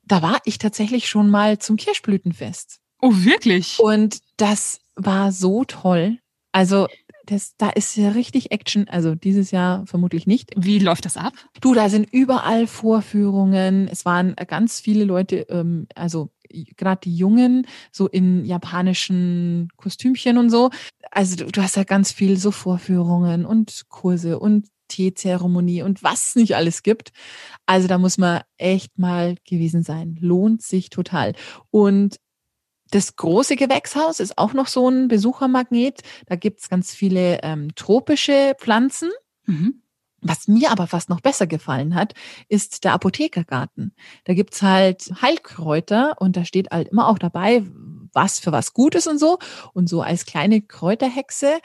da 0.06 0.22
war 0.22 0.38
ich 0.44 0.58
tatsächlich 0.58 1.08
schon 1.08 1.30
mal 1.30 1.58
zum 1.58 1.76
Kirschblütenfest. 1.76 2.80
Oh, 3.00 3.12
wirklich? 3.12 3.78
Und 3.78 4.20
das 4.36 4.80
war 4.96 5.32
so 5.32 5.64
toll. 5.64 6.18
Also 6.52 6.88
das, 7.26 7.56
da 7.56 7.70
ist 7.70 7.96
ja 7.96 8.10
richtig 8.10 8.52
Action. 8.52 8.88
Also 8.88 9.14
dieses 9.14 9.50
Jahr 9.50 9.86
vermutlich 9.86 10.26
nicht. 10.26 10.52
Wie 10.56 10.78
läuft 10.78 11.04
das 11.04 11.16
ab? 11.16 11.32
Du, 11.60 11.74
da 11.74 11.88
sind 11.88 12.08
überall 12.12 12.66
Vorführungen. 12.66 13.88
Es 13.88 14.04
waren 14.04 14.34
ganz 14.46 14.80
viele 14.80 15.04
Leute, 15.04 15.46
ähm, 15.48 15.86
also 15.94 16.30
gerade 16.76 17.00
die 17.04 17.16
Jungen, 17.16 17.66
so 17.90 18.06
in 18.06 18.44
japanischen 18.44 19.68
Kostümchen 19.76 20.38
und 20.38 20.50
so. 20.50 20.70
Also 21.10 21.36
du, 21.36 21.46
du 21.46 21.62
hast 21.62 21.76
ja 21.76 21.84
ganz 21.84 22.12
viel 22.12 22.36
so 22.36 22.50
Vorführungen 22.50 23.44
und 23.44 23.84
Kurse 23.88 24.38
und 24.38 24.68
Teezeremonie 24.94 25.82
und 25.82 26.02
was 26.02 26.36
nicht 26.36 26.54
alles 26.54 26.82
gibt. 26.82 27.12
Also 27.66 27.88
da 27.88 27.98
muss 27.98 28.18
man 28.18 28.42
echt 28.56 28.98
mal 28.98 29.36
gewesen 29.48 29.82
sein. 29.82 30.16
Lohnt 30.20 30.62
sich 30.62 30.90
total. 30.90 31.34
Und 31.70 32.20
das 32.90 33.16
große 33.16 33.56
Gewächshaus 33.56 34.20
ist 34.20 34.38
auch 34.38 34.52
noch 34.52 34.68
so 34.68 34.88
ein 34.88 35.08
Besuchermagnet. 35.08 36.02
Da 36.26 36.36
gibt's 36.36 36.68
ganz 36.68 36.94
viele 36.94 37.40
ähm, 37.42 37.74
tropische 37.74 38.54
Pflanzen. 38.58 39.10
Mhm. 39.46 39.82
Was 40.20 40.48
mir 40.48 40.70
aber 40.70 40.86
fast 40.86 41.10
noch 41.10 41.20
besser 41.20 41.46
gefallen 41.46 41.94
hat, 41.94 42.14
ist 42.48 42.84
der 42.84 42.94
Apothekergarten. 42.94 43.94
Da 44.24 44.32
gibt's 44.32 44.62
halt 44.62 45.10
Heilkräuter 45.20 46.14
und 46.18 46.36
da 46.36 46.44
steht 46.44 46.70
halt 46.70 46.88
immer 46.88 47.08
auch 47.08 47.18
dabei, 47.18 47.62
was 48.14 48.38
für 48.38 48.52
was 48.52 48.72
Gutes 48.72 49.06
und 49.06 49.18
so. 49.18 49.38
Und 49.72 49.88
so 49.88 50.02
als 50.02 50.26
kleine 50.26 50.62
Kräuterhexe. 50.62 51.58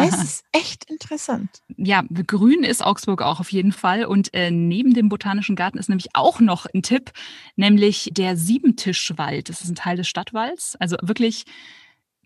Es 0.00 0.14
ist 0.22 0.44
echt 0.52 0.84
interessant. 0.84 1.50
Ja, 1.76 2.02
grün 2.26 2.62
ist 2.64 2.84
Augsburg 2.84 3.22
auch 3.22 3.40
auf 3.40 3.52
jeden 3.52 3.72
Fall. 3.72 4.04
Und 4.04 4.32
äh, 4.34 4.50
neben 4.50 4.94
dem 4.94 5.08
Botanischen 5.08 5.56
Garten 5.56 5.78
ist 5.78 5.88
nämlich 5.88 6.08
auch 6.14 6.40
noch 6.40 6.66
ein 6.66 6.82
Tipp, 6.82 7.12
nämlich 7.56 8.10
der 8.12 8.36
Siebentischwald. 8.36 9.48
Das 9.48 9.62
ist 9.62 9.70
ein 9.70 9.74
Teil 9.74 9.96
des 9.96 10.08
Stadtwalds. 10.08 10.76
Also 10.76 10.96
wirklich 11.02 11.44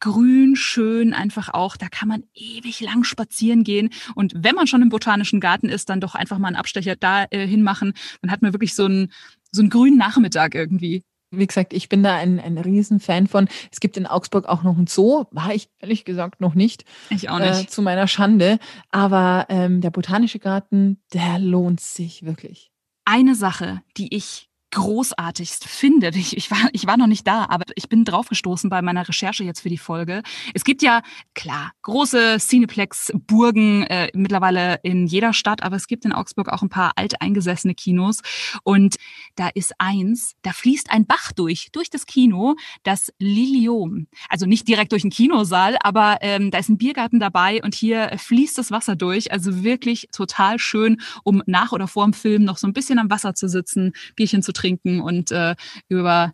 grün, 0.02 0.56
schön, 0.56 1.14
einfach 1.14 1.48
auch. 1.54 1.76
Da 1.76 1.88
kann 1.88 2.08
man 2.08 2.24
ewig 2.34 2.80
lang 2.80 3.04
spazieren 3.04 3.62
gehen. 3.62 3.90
Und 4.16 4.32
wenn 4.36 4.56
man 4.56 4.66
schon 4.66 4.82
im 4.82 4.88
Botanischen 4.88 5.40
Garten 5.40 5.68
ist, 5.68 5.88
dann 5.88 6.00
doch 6.00 6.16
einfach 6.16 6.38
mal 6.38 6.48
einen 6.48 6.56
Abstecher 6.56 6.96
da 6.96 7.24
äh, 7.30 7.46
hinmachen. 7.46 7.94
Dann 8.20 8.30
hat 8.32 8.42
man 8.42 8.52
wirklich 8.52 8.74
so 8.74 8.84
einen, 8.84 9.12
so 9.52 9.62
einen 9.62 9.70
grünen 9.70 9.96
Nachmittag 9.96 10.56
irgendwie. 10.56 11.04
Wie 11.32 11.46
gesagt, 11.46 11.72
ich 11.72 11.88
bin 11.88 12.02
da 12.02 12.14
ein, 12.14 12.38
ein 12.38 12.58
Riesenfan 12.58 13.26
von. 13.26 13.48
Es 13.72 13.80
gibt 13.80 13.96
in 13.96 14.06
Augsburg 14.06 14.46
auch 14.46 14.62
noch 14.62 14.76
ein 14.76 14.86
Zoo. 14.86 15.24
War 15.30 15.54
ich 15.54 15.70
ehrlich 15.80 16.04
gesagt 16.04 16.40
noch 16.40 16.54
nicht. 16.54 16.84
Ich 17.10 17.30
auch 17.30 17.38
nicht. 17.38 17.62
Äh, 17.62 17.66
zu 17.66 17.80
meiner 17.82 18.06
Schande. 18.06 18.58
Aber 18.90 19.46
ähm, 19.48 19.80
der 19.80 19.90
Botanische 19.90 20.38
Garten, 20.38 21.02
der 21.12 21.38
lohnt 21.38 21.80
sich 21.80 22.24
wirklich. 22.24 22.70
Eine 23.04 23.34
Sache, 23.34 23.82
die 23.96 24.14
ich 24.14 24.51
großartigst 24.72 25.68
finde. 25.68 26.10
Ich, 26.14 26.36
ich, 26.36 26.50
war, 26.50 26.68
ich 26.72 26.86
war 26.86 26.96
noch 26.96 27.06
nicht 27.06 27.26
da, 27.26 27.46
aber 27.48 27.64
ich 27.76 27.88
bin 27.88 28.04
draufgestoßen 28.04 28.68
bei 28.70 28.82
meiner 28.82 29.06
Recherche 29.06 29.44
jetzt 29.44 29.60
für 29.60 29.68
die 29.68 29.78
Folge. 29.78 30.22
Es 30.54 30.64
gibt 30.64 30.82
ja, 30.82 31.02
klar, 31.34 31.72
große 31.82 32.38
Cineplex-Burgen 32.38 33.84
äh, 33.84 34.08
mittlerweile 34.14 34.80
in 34.82 35.06
jeder 35.06 35.34
Stadt, 35.34 35.62
aber 35.62 35.76
es 35.76 35.86
gibt 35.86 36.04
in 36.04 36.12
Augsburg 36.12 36.48
auch 36.48 36.62
ein 36.62 36.70
paar 36.70 36.92
alteingesessene 36.96 37.74
Kinos. 37.74 38.20
Und 38.64 38.96
da 39.36 39.48
ist 39.48 39.74
eins, 39.78 40.34
da 40.42 40.52
fließt 40.52 40.90
ein 40.90 41.06
Bach 41.06 41.32
durch, 41.32 41.68
durch 41.72 41.90
das 41.90 42.06
Kino, 42.06 42.56
das 42.82 43.12
Lilium. 43.18 44.06
Also 44.28 44.46
nicht 44.46 44.66
direkt 44.66 44.92
durch 44.92 45.02
den 45.02 45.10
Kinosaal, 45.10 45.76
aber 45.82 46.18
ähm, 46.22 46.50
da 46.50 46.58
ist 46.58 46.70
ein 46.70 46.78
Biergarten 46.78 47.20
dabei 47.20 47.62
und 47.62 47.74
hier 47.74 48.12
fließt 48.16 48.56
das 48.56 48.70
Wasser 48.70 48.96
durch. 48.96 49.32
Also 49.32 49.62
wirklich 49.62 50.08
total 50.12 50.58
schön, 50.58 51.00
um 51.24 51.42
nach 51.44 51.72
oder 51.72 51.88
vor 51.88 52.04
dem 52.04 52.14
Film 52.14 52.44
noch 52.44 52.56
so 52.56 52.66
ein 52.66 52.72
bisschen 52.72 52.98
am 52.98 53.10
Wasser 53.10 53.34
zu 53.34 53.48
sitzen, 53.48 53.92
Bierchen 54.16 54.42
zu 54.42 54.52
trinken 54.52 54.61
trinken 54.62 55.00
und 55.00 55.30
äh, 55.30 55.54
über 55.88 56.32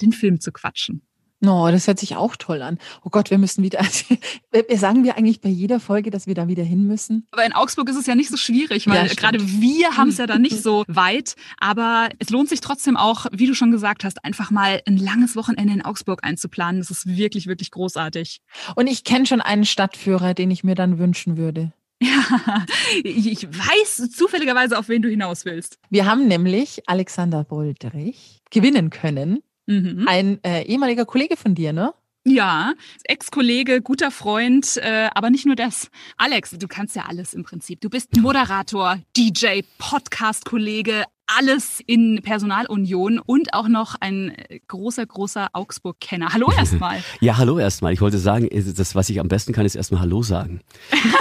den 0.00 0.12
Film 0.12 0.40
zu 0.40 0.52
quatschen. 0.52 1.02
No, 1.40 1.70
das 1.70 1.86
hört 1.86 2.00
sich 2.00 2.16
auch 2.16 2.34
toll 2.34 2.62
an. 2.62 2.78
Oh 3.04 3.10
Gott, 3.10 3.30
wir 3.30 3.38
müssen 3.38 3.62
wieder. 3.62 3.80
sagen 4.74 5.04
wir 5.04 5.16
eigentlich 5.16 5.40
bei 5.40 5.48
jeder 5.48 5.78
Folge, 5.78 6.10
dass 6.10 6.26
wir 6.26 6.34
da 6.34 6.48
wieder 6.48 6.64
hin 6.64 6.88
müssen? 6.88 7.28
Aber 7.30 7.46
in 7.46 7.52
Augsburg 7.52 7.88
ist 7.88 7.96
es 7.96 8.06
ja 8.06 8.16
nicht 8.16 8.28
so 8.28 8.36
schwierig, 8.36 8.88
weil 8.88 9.06
ja, 9.06 9.14
gerade 9.14 9.38
wir 9.40 9.96
haben 9.96 10.08
es 10.08 10.18
ja 10.18 10.26
da 10.26 10.36
nicht 10.38 10.60
so 10.60 10.84
weit. 10.88 11.36
Aber 11.58 12.08
es 12.18 12.30
lohnt 12.30 12.48
sich 12.48 12.60
trotzdem 12.60 12.96
auch, 12.96 13.26
wie 13.30 13.46
du 13.46 13.54
schon 13.54 13.70
gesagt 13.70 14.02
hast, 14.02 14.24
einfach 14.24 14.50
mal 14.50 14.82
ein 14.84 14.96
langes 14.96 15.36
Wochenende 15.36 15.72
in 15.72 15.84
Augsburg 15.84 16.24
einzuplanen. 16.24 16.80
Das 16.80 16.90
ist 16.90 17.06
wirklich, 17.06 17.46
wirklich 17.46 17.70
großartig. 17.70 18.40
Und 18.74 18.88
ich 18.88 19.04
kenne 19.04 19.26
schon 19.26 19.40
einen 19.40 19.64
Stadtführer, 19.64 20.34
den 20.34 20.50
ich 20.50 20.64
mir 20.64 20.74
dann 20.74 20.98
wünschen 20.98 21.36
würde. 21.36 21.72
Ja, 22.02 22.64
ich 23.02 23.48
weiß 23.48 24.10
zufälligerweise, 24.12 24.78
auf 24.78 24.88
wen 24.88 25.02
du 25.02 25.08
hinaus 25.08 25.44
willst. 25.44 25.78
Wir 25.90 26.06
haben 26.06 26.28
nämlich 26.28 26.82
Alexander 26.86 27.42
Boldrich 27.42 28.40
gewinnen 28.50 28.90
können. 28.90 29.42
Mhm. 29.66 30.04
Ein 30.06 30.42
äh, 30.44 30.62
ehemaliger 30.62 31.04
Kollege 31.04 31.36
von 31.36 31.54
dir, 31.56 31.72
ne? 31.72 31.92
Ja, 32.24 32.74
Ex-Kollege, 33.04 33.80
guter 33.80 34.10
Freund, 34.10 34.76
äh, 34.76 35.08
aber 35.14 35.30
nicht 35.30 35.46
nur 35.46 35.56
das. 35.56 35.90
Alex, 36.16 36.50
du 36.50 36.68
kannst 36.68 36.94
ja 36.94 37.06
alles 37.08 37.32
im 37.34 37.42
Prinzip. 37.42 37.80
Du 37.80 37.88
bist 37.88 38.16
Moderator, 38.16 38.98
DJ, 39.16 39.62
Podcast-Kollege, 39.78 41.04
alles 41.36 41.80
in 41.86 42.20
Personalunion 42.22 43.18
und 43.18 43.52
auch 43.52 43.68
noch 43.68 43.94
ein 44.00 44.30
äh, 44.30 44.60
großer, 44.66 45.04
großer 45.04 45.48
Augsburg-Kenner. 45.52 46.32
Hallo 46.32 46.50
erstmal. 46.56 47.02
ja, 47.20 47.36
hallo 47.36 47.58
erstmal. 47.58 47.92
Ich 47.92 48.00
wollte 48.00 48.18
sagen, 48.18 48.48
das, 48.50 48.94
was 48.94 49.10
ich 49.10 49.20
am 49.20 49.28
besten 49.28 49.52
kann, 49.52 49.66
ist 49.66 49.74
erstmal 49.74 50.00
Hallo 50.00 50.22
sagen. 50.22 50.60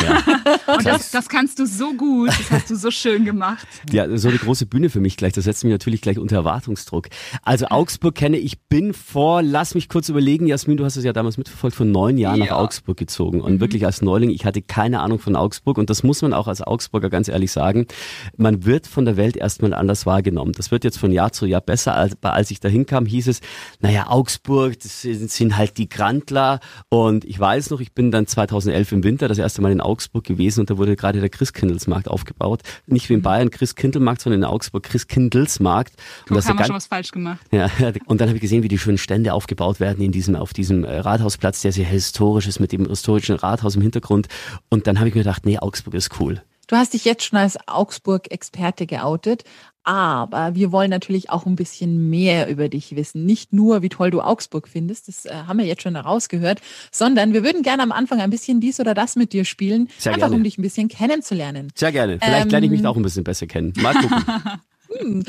Ja. 0.02 0.24
und 0.76 0.86
das, 0.86 1.12
das 1.12 1.28
kannst 1.28 1.60
du 1.60 1.66
so 1.66 1.94
gut, 1.94 2.30
das 2.30 2.52
hast 2.52 2.70
du 2.70 2.76
so 2.76 2.92
schön 2.92 3.26
gemacht. 3.26 3.68
Ja, 3.92 4.18
so 4.18 4.28
eine 4.28 4.38
große 4.38 4.66
Bühne 4.66 4.90
für 4.90 5.00
mich 5.00 5.18
gleich, 5.18 5.34
das 5.34 5.46
setzt 5.46 5.64
mich 5.64 5.72
natürlich 5.72 6.02
gleich 6.02 6.20
unter 6.20 6.36
Erwartungsdruck. 6.36 7.08
Also 7.42 7.68
Augsburg 7.68 8.16
kenne 8.16 8.38
ich, 8.38 8.60
bin 8.60 8.94
vor, 8.94 9.42
lass 9.42 9.76
mich 9.76 9.88
kurz 9.88 10.10
überlegen, 10.10 10.46
Jasmin, 10.46 10.78
du 10.78 10.86
hast 10.86 10.98
es 10.98 11.04
ja 11.04 11.14
damals 11.14 11.38
mitverfolgt, 11.38 11.76
vor 11.76 11.86
neun 11.86 12.18
Jahren 12.18 12.40
ja. 12.40 12.46
nach 12.46 12.58
Augsburg 12.58 12.98
gezogen. 12.98 13.42
Und 13.42 13.56
mhm. 13.56 13.60
wirklich 13.60 13.86
als 13.86 14.02
Neuling, 14.02 14.30
ich 14.30 14.46
hatte 14.46 14.62
keine 14.62 15.00
Ahnung 15.00 15.20
von 15.20 15.36
Augsburg 15.36 15.78
und 15.78 15.90
das 15.90 16.04
muss 16.04 16.22
man 16.22 16.34
auch 16.34 16.48
als 16.48 16.62
Augsburger 16.62 17.10
ganz 17.10 17.28
ehrlich 17.28 17.52
sagen. 17.52 17.88
Man 18.36 18.66
wird 18.66 18.88
von 18.88 19.06
der 19.06 19.18
Welt 19.18 19.38
erstmal 19.38 19.74
anders 19.74 19.97
anders 19.98 20.06
wahrgenommen. 20.06 20.52
Das 20.54 20.72
wird 20.72 20.84
jetzt 20.84 20.98
von 20.98 21.12
Jahr 21.12 21.32
zu 21.32 21.46
Jahr 21.46 21.62
besser. 21.62 21.96
Als, 21.96 22.16
als 22.22 22.52
ich 22.52 22.60
da 22.60 22.70
hinkam, 22.70 23.06
hieß 23.06 23.28
es, 23.28 23.42
naja, 23.80 24.08
Augsburg, 24.10 24.80
das 24.80 25.02
sind, 25.02 25.32
sind 25.32 25.58
halt 25.58 25.78
die 25.78 25.90
Grandler. 25.90 26.60
Und 26.90 27.26
ich 27.26 27.40
weiß 27.40 27.72
noch, 27.72 27.80
ich 27.80 27.94
bin 27.94 28.12
dann 28.12 28.28
2011 28.28 28.92
im 28.92 29.04
Winter 29.04 29.28
das 29.28 29.38
erste 29.38 29.62
Mal 29.62 29.72
in 29.72 29.82
Augsburg 29.82 30.24
gewesen 30.24 30.62
und 30.62 30.70
da 30.70 30.78
wurde 30.78 30.96
gerade 30.96 31.20
der 31.20 31.30
Christkindlesmarkt 31.30 32.08
aufgebaut. 32.08 32.62
Nicht 32.86 33.10
wie 33.10 33.14
in 33.14 33.20
mhm. 33.20 33.24
Bayern 33.24 33.52
Christkindlmarkt, 33.52 34.22
sondern 34.22 34.42
in 34.42 34.46
Augsburg 34.46 34.84
Christkindlesmarkt. 34.84 35.94
Und 35.94 36.28
Guck, 36.28 36.38
das 36.38 36.48
haben 36.48 36.60
wir 36.60 36.66
schon 36.66 36.76
was 36.76 36.88
falsch 36.88 37.12
gemacht. 37.12 37.40
Ja, 37.52 37.70
und 38.06 38.22
dann 38.22 38.28
habe 38.28 38.38
ich 38.38 38.42
gesehen, 38.42 38.64
wie 38.64 38.68
die 38.68 38.80
schönen 38.80 38.98
Stände 38.98 39.34
aufgebaut 39.34 39.80
werden 39.80 40.04
in 40.04 40.12
diesem, 40.12 40.36
auf 40.36 40.54
diesem 40.54 40.84
äh, 40.84 41.00
Rathausplatz, 41.00 41.62
der 41.62 41.72
sehr 41.72 41.86
historisch 41.86 42.48
ist 42.48 42.60
mit 42.60 42.72
dem 42.72 42.88
historischen 42.88 43.36
Rathaus 43.36 43.76
im 43.76 43.82
Hintergrund. 43.82 44.28
Und 44.70 44.88
dann 44.88 45.00
habe 45.00 45.10
ich 45.10 45.16
mir 45.16 45.22
gedacht, 45.22 45.46
nee, 45.46 45.58
Augsburg 45.58 45.94
ist 45.94 46.20
cool. 46.20 46.42
Du 46.68 46.76
hast 46.76 46.94
dich 46.94 47.06
jetzt 47.06 47.24
schon 47.24 47.40
als 47.40 47.58
Augsburg-Experte 47.66 48.88
geoutet, 48.88 49.46
aber 49.88 50.54
wir 50.54 50.74
wollen 50.74 50.90
natürlich 50.90 51.30
auch 51.30 51.46
ein 51.46 51.56
bisschen 51.56 52.10
mehr 52.10 52.50
über 52.50 52.68
dich 52.68 52.98
wissen. 52.98 53.26
Nicht 53.26 53.54
nur, 53.54 53.82
wie 53.82 53.88
toll 53.88 54.12
du 54.12 54.20
Augsburg 54.20 54.68
findest, 54.68 55.08
das 55.08 55.24
äh, 55.24 55.34
haben 55.48 55.60
wir 55.60 55.66
jetzt 55.66 55.82
schon 55.82 55.96
herausgehört, 55.96 56.60
sondern 56.92 57.32
wir 57.32 57.42
würden 57.42 57.64
gerne 57.64 57.84
am 57.84 57.94
Anfang 57.94 58.20
ein 58.20 58.30
bisschen 58.30 58.60
dies 58.60 58.82
oder 58.82 58.94
das 58.94 59.16
mit 59.16 59.32
dir 59.32 59.46
spielen, 59.46 59.88
Sehr 59.98 60.12
einfach 60.12 60.28
gerne. 60.28 60.36
um 60.36 60.44
dich 60.44 60.58
ein 60.58 60.62
bisschen 60.62 60.90
kennenzulernen. 60.90 61.70
Sehr 61.74 61.94
gerne. 61.94 62.20
Vielleicht 62.20 62.44
ähm, 62.48 62.50
lerne 62.52 62.66
ich 62.66 62.72
mich 62.74 62.86
auch 62.86 62.98
ein 62.98 63.02
bisschen 63.02 63.24
besser 63.24 63.48
kennen. 63.48 63.72
Mal 63.78 63.94
gucken. 63.94 64.24
Hm, 65.00 65.22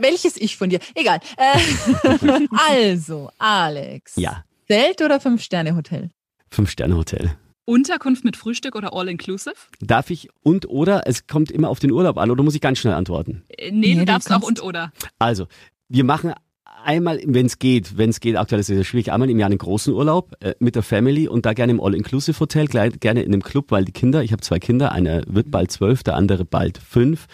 welches 0.00 0.36
Ich 0.36 0.56
von 0.56 0.70
dir? 0.70 0.80
Egal. 0.96 1.20
Äh, 1.36 2.48
also, 2.68 3.30
Alex. 3.38 4.16
Ja. 4.16 4.42
Zelt 4.66 5.00
oder 5.02 5.20
Fünf-Sterne-Hotel? 5.20 6.10
Fünf-Sterne-Hotel. 6.50 7.36
Unterkunft 7.68 8.24
mit 8.24 8.34
Frühstück 8.34 8.74
oder 8.74 8.94
All-Inclusive? 8.94 9.54
Darf 9.80 10.08
ich 10.08 10.30
und 10.42 10.66
oder? 10.70 11.02
Es 11.06 11.26
kommt 11.26 11.50
immer 11.50 11.68
auf 11.68 11.80
den 11.80 11.92
Urlaub 11.92 12.16
an 12.16 12.30
oder 12.30 12.42
muss 12.42 12.54
ich 12.54 12.62
ganz 12.62 12.78
schnell 12.78 12.94
antworten? 12.94 13.42
Äh, 13.48 13.70
nee, 13.70 13.94
nee, 13.94 14.00
du 14.00 14.04
darfst 14.06 14.32
auch 14.32 14.42
und 14.42 14.62
oder. 14.62 14.90
Also, 15.18 15.48
wir 15.88 16.04
machen 16.04 16.32
einmal, 16.82 17.20
wenn 17.26 17.44
es 17.44 17.58
geht, 17.58 17.98
wenn 17.98 18.08
es 18.08 18.20
geht, 18.20 18.36
aktuell 18.36 18.60
ist 18.60 18.70
es 18.70 18.74
sehr 18.74 18.84
schwierig, 18.84 19.12
einmal 19.12 19.28
im 19.28 19.38
Jahr 19.38 19.50
einen 19.50 19.58
großen 19.58 19.92
Urlaub 19.92 20.34
äh, 20.40 20.54
mit 20.60 20.76
der 20.76 20.82
Family 20.82 21.28
und 21.28 21.44
da 21.44 21.52
gerne 21.52 21.72
im 21.72 21.80
All-Inclusive-Hotel, 21.80 22.68
gerne 22.68 23.22
in 23.22 23.34
einem 23.34 23.42
Club, 23.42 23.70
weil 23.70 23.84
die 23.84 23.92
Kinder, 23.92 24.22
ich 24.22 24.32
habe 24.32 24.40
zwei 24.40 24.58
Kinder, 24.58 24.92
einer 24.92 25.22
wird 25.26 25.50
bald 25.50 25.70
zwölf, 25.70 26.02
der 26.02 26.16
andere 26.16 26.46
bald 26.46 26.78
fünf, 26.78 27.26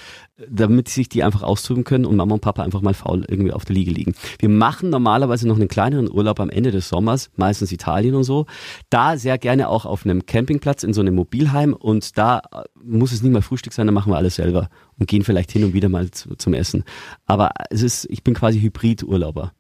damit 0.48 0.88
sich 0.88 1.08
die 1.08 1.22
einfach 1.22 1.42
austoben 1.42 1.84
können 1.84 2.04
und 2.04 2.16
Mama 2.16 2.34
und 2.34 2.40
Papa 2.40 2.62
einfach 2.62 2.80
mal 2.80 2.94
faul 2.94 3.24
irgendwie 3.28 3.52
auf 3.52 3.64
der 3.64 3.74
Liege 3.74 3.92
liegen. 3.92 4.14
Wir 4.38 4.48
machen 4.48 4.90
normalerweise 4.90 5.46
noch 5.46 5.56
einen 5.56 5.68
kleineren 5.68 6.10
Urlaub 6.10 6.40
am 6.40 6.50
Ende 6.50 6.72
des 6.72 6.88
Sommers, 6.88 7.30
meistens 7.36 7.70
Italien 7.70 8.14
und 8.14 8.24
so. 8.24 8.46
Da 8.90 9.16
sehr 9.16 9.38
gerne 9.38 9.68
auch 9.68 9.86
auf 9.86 10.04
einem 10.04 10.26
Campingplatz 10.26 10.82
in 10.82 10.92
so 10.92 11.00
einem 11.00 11.14
Mobilheim 11.14 11.72
und 11.72 12.18
da 12.18 12.42
äh, 12.52 12.64
muss 12.82 13.12
es 13.12 13.22
nicht 13.22 13.32
mal 13.32 13.42
Frühstück 13.42 13.72
sein, 13.72 13.86
da 13.86 13.92
machen 13.92 14.12
wir 14.12 14.16
alles 14.16 14.36
selber 14.36 14.68
und 14.98 15.08
gehen 15.08 15.22
vielleicht 15.22 15.52
hin 15.52 15.64
und 15.64 15.72
wieder 15.72 15.88
mal 15.88 16.10
zu, 16.10 16.34
zum 16.34 16.54
Essen. 16.54 16.84
Aber 17.26 17.50
es 17.70 17.82
ist, 17.82 18.06
ich 18.10 18.24
bin 18.24 18.34
quasi 18.34 18.60
Hybrid-Urlauber. 18.60 19.52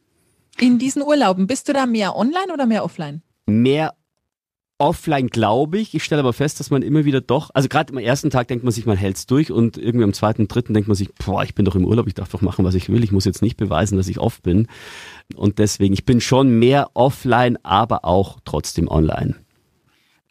In 0.58 0.78
diesen 0.78 1.02
Urlauben 1.02 1.46
bist 1.46 1.68
du 1.68 1.72
da 1.72 1.86
mehr 1.86 2.16
online 2.16 2.52
oder 2.52 2.66
mehr 2.66 2.84
offline? 2.84 3.22
Mehr 3.46 3.94
offline 4.78 5.28
glaube 5.28 5.78
ich. 5.78 5.94
Ich 5.94 6.04
stelle 6.04 6.20
aber 6.20 6.32
fest, 6.32 6.60
dass 6.60 6.70
man 6.70 6.82
immer 6.82 7.04
wieder 7.04 7.20
doch, 7.20 7.50
also 7.54 7.68
gerade 7.68 7.92
am 7.92 7.98
ersten 7.98 8.30
Tag 8.30 8.48
denkt 8.48 8.64
man 8.64 8.72
sich, 8.72 8.86
man 8.86 8.96
hält's 8.96 9.26
durch 9.26 9.50
und 9.50 9.76
irgendwie 9.76 10.04
am 10.04 10.12
zweiten, 10.12 10.48
dritten 10.48 10.74
denkt 10.74 10.88
man 10.88 10.96
sich, 10.96 11.12
boah, 11.14 11.42
ich 11.42 11.54
bin 11.54 11.64
doch 11.64 11.76
im 11.76 11.84
Urlaub, 11.84 12.06
ich 12.06 12.14
darf 12.14 12.30
doch 12.30 12.40
machen, 12.40 12.64
was 12.64 12.74
ich 12.74 12.88
will. 12.88 13.04
Ich 13.04 13.12
muss 13.12 13.24
jetzt 13.24 13.42
nicht 13.42 13.56
beweisen, 13.56 13.96
dass 13.96 14.08
ich 14.08 14.18
off 14.18 14.42
bin. 14.42 14.68
Und 15.36 15.58
deswegen, 15.58 15.94
ich 15.94 16.04
bin 16.04 16.20
schon 16.20 16.58
mehr 16.58 16.90
offline, 16.94 17.58
aber 17.62 18.04
auch 18.04 18.38
trotzdem 18.44 18.88
online. 18.88 19.36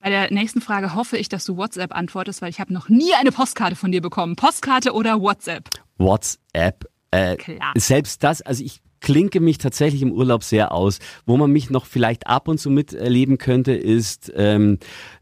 Bei 0.02 0.10
der 0.10 0.34
nächsten 0.34 0.60
Frage 0.60 0.96
hoffe 0.96 1.18
ich, 1.18 1.30
dass 1.30 1.46
du 1.46 1.56
WhatsApp 1.56 1.96
antwortest, 1.96 2.42
weil 2.42 2.50
ich 2.50 2.60
habe 2.60 2.74
noch 2.74 2.90
nie 2.90 3.14
eine 3.14 3.32
Postkarte 3.32 3.78
von 3.78 3.94
dir 3.94 4.02
bekommen. 4.02 4.36
Postkarte 4.36 4.92
oder 4.92 5.22
WhatsApp? 5.22 5.70
WhatsApp. 5.98 6.86
Äh, 7.12 7.38
Klar. 7.38 7.72
Selbst 7.78 8.22
das, 8.22 8.42
also 8.42 8.64
ich 8.66 8.82
klinke 9.04 9.40
mich 9.40 9.60
tatsächlich 9.60 10.02
im 10.02 10.12
Urlaub 10.12 10.44
sehr 10.44 10.72
aus. 10.72 10.98
Wo 11.28 11.38
man 11.38 11.52
mich 11.52 11.70
noch 11.70 11.86
vielleicht 11.86 12.26
ab 12.26 12.48
und 12.48 12.58
zu 12.58 12.72
miterleben 12.72 13.38
könnte, 13.38 13.74
ist 13.74 14.32
ähm, 14.36 14.80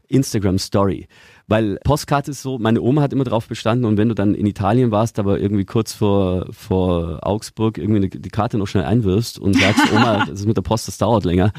Instagram 0.08 0.58
Story. 0.58 1.08
Weil 1.48 1.78
Postkarte 1.84 2.30
ist 2.30 2.40
so, 2.40 2.58
meine 2.58 2.80
Oma 2.80 3.02
hat 3.02 3.12
immer 3.12 3.24
drauf 3.24 3.48
bestanden 3.48 3.84
und 3.84 3.98
wenn 3.98 4.08
du 4.08 4.14
dann 4.14 4.34
in 4.34 4.46
Italien 4.46 4.90
warst, 4.90 5.18
aber 5.18 5.38
irgendwie 5.40 5.64
kurz 5.64 5.92
vor, 5.92 6.46
vor 6.50 7.18
Augsburg 7.22 7.76
irgendwie 7.76 8.08
die 8.08 8.28
Karte 8.30 8.56
noch 8.56 8.68
schnell 8.68 8.84
einwirfst 8.84 9.38
und 9.38 9.58
sagst, 9.58 9.92
Oma, 9.92 10.24
das 10.26 10.40
ist 10.40 10.46
mit 10.46 10.56
der 10.56 10.62
Post, 10.62 10.88
das 10.88 10.98
dauert 10.98 11.24
länger. 11.24 11.52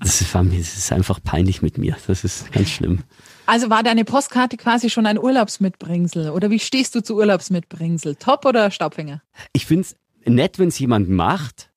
Das 0.00 0.20
ist, 0.20 0.34
das 0.34 0.76
ist 0.76 0.92
einfach 0.92 1.20
peinlich 1.22 1.62
mit 1.62 1.78
mir. 1.78 1.96
Das 2.06 2.24
ist 2.24 2.52
ganz 2.52 2.68
schlimm. 2.68 3.04
Also 3.46 3.70
war 3.70 3.82
deine 3.82 4.04
Postkarte 4.04 4.56
quasi 4.56 4.90
schon 4.90 5.06
ein 5.06 5.18
Urlaubsmitbringsel? 5.18 6.30
Oder 6.30 6.50
wie 6.50 6.58
stehst 6.58 6.94
du 6.94 7.02
zu 7.02 7.16
Urlaubsmitbringsel? 7.16 8.16
Top 8.16 8.44
oder 8.44 8.70
Staubfinger? 8.70 9.22
Ich 9.52 9.66
finde 9.66 9.82
es 9.82 9.96
nett, 10.24 10.58
wenn 10.58 10.68
es 10.68 10.78
jemand 10.78 11.08
macht. 11.08 11.70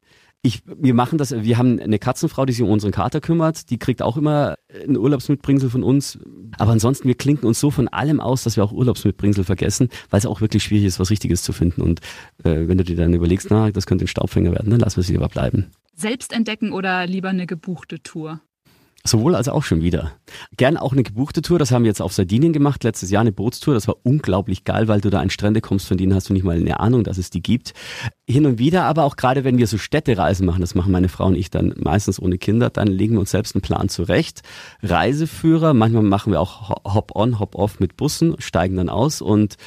Ich, 0.45 0.61
wir 0.65 0.93
machen 0.93 1.17
das, 1.17 1.31
wir 1.31 1.57
haben 1.57 1.79
eine 1.79 1.99
Katzenfrau, 1.99 2.45
die 2.45 2.51
sich 2.51 2.61
um 2.63 2.69
unseren 2.69 2.91
Kater 2.91 3.21
kümmert, 3.21 3.69
die 3.69 3.79
kriegt 3.79 4.01
auch 4.01 4.17
immer 4.17 4.55
ein 4.85 4.97
Urlaubsmitbringsel 4.97 5.69
von 5.69 5.83
uns. 5.83 6.19
Aber 6.57 6.73
ansonsten, 6.73 7.07
wir 7.07 7.15
klinken 7.15 7.47
uns 7.47 7.61
so 7.61 7.71
von 7.71 7.87
allem 7.87 8.19
aus, 8.19 8.43
dass 8.43 8.57
wir 8.57 8.63
auch 8.65 8.73
Urlaubsmitbringsel 8.73 9.45
vergessen, 9.45 9.87
weil 10.09 10.17
es 10.17 10.25
auch 10.25 10.41
wirklich 10.41 10.63
schwierig 10.63 10.85
ist, 10.85 10.99
was 10.99 11.11
Richtiges 11.11 11.43
zu 11.43 11.53
finden. 11.53 11.81
Und 11.81 12.01
äh, 12.43 12.67
wenn 12.67 12.77
du 12.77 12.83
dir 12.83 12.97
dann 12.97 13.13
überlegst, 13.13 13.47
na, 13.51 13.71
das 13.71 13.85
könnte 13.85 14.03
ein 14.03 14.09
Staubfänger 14.09 14.51
werden, 14.51 14.69
dann 14.69 14.81
lassen 14.81 14.97
wir 14.97 15.01
es 15.01 15.09
lieber 15.09 15.29
bleiben. 15.29 15.71
Selbst 15.95 16.33
entdecken 16.33 16.73
oder 16.73 17.07
lieber 17.07 17.29
eine 17.29 17.47
gebuchte 17.47 18.03
Tour? 18.03 18.41
Sowohl 19.05 19.35
als 19.35 19.49
auch 19.49 19.63
schon 19.63 19.81
wieder. 19.81 20.13
Gern 20.55 20.77
auch 20.77 20.93
eine 20.93 21.03
gebuchte 21.03 21.41
Tour, 21.41 21.59
das 21.59 21.71
haben 21.71 21.83
wir 21.83 21.89
jetzt 21.89 22.01
auf 22.01 22.13
Sardinien 22.13 22.53
gemacht, 22.53 22.85
letztes 22.85 23.11
Jahr 23.11 23.19
eine 23.19 23.33
Bootstour, 23.33 23.73
das 23.73 23.85
war 23.89 23.97
unglaublich 24.03 24.63
geil, 24.63 24.87
weil 24.87 25.01
du 25.01 25.09
da 25.09 25.19
an 25.19 25.29
Strände 25.29 25.59
kommst, 25.59 25.87
von 25.89 25.97
denen 25.97 26.13
hast 26.13 26.29
du 26.29 26.33
nicht 26.33 26.45
mal 26.45 26.55
eine 26.55 26.79
Ahnung, 26.79 27.03
dass 27.03 27.17
es 27.17 27.29
die 27.29 27.41
gibt. 27.41 27.73
Hin 28.29 28.45
und 28.45 28.59
wieder, 28.59 28.85
aber 28.85 29.03
auch 29.03 29.17
gerade 29.17 29.43
wenn 29.43 29.57
wir 29.57 29.67
so 29.67 29.77
Städtereisen 29.77 30.45
machen, 30.45 30.61
das 30.61 30.73
machen 30.73 30.93
meine 30.93 31.09
Frau 31.09 31.25
und 31.25 31.35
ich 31.35 31.49
dann 31.49 31.73
meistens 31.77 32.17
ohne 32.17 32.37
Kinder, 32.37 32.69
dann 32.69 32.87
legen 32.87 33.15
wir 33.15 33.19
uns 33.19 33.31
selbst 33.31 33.55
einen 33.55 33.61
Plan 33.61 33.89
zurecht. 33.89 34.41
Reiseführer, 34.81 35.73
manchmal 35.73 36.03
machen 36.03 36.31
wir 36.31 36.39
auch 36.39 36.69
Hop-on, 36.69 37.39
Hop-off 37.39 37.81
mit 37.81 37.97
Bussen, 37.97 38.35
steigen 38.39 38.77
dann 38.77 38.87
aus 38.87 39.21
und 39.21 39.57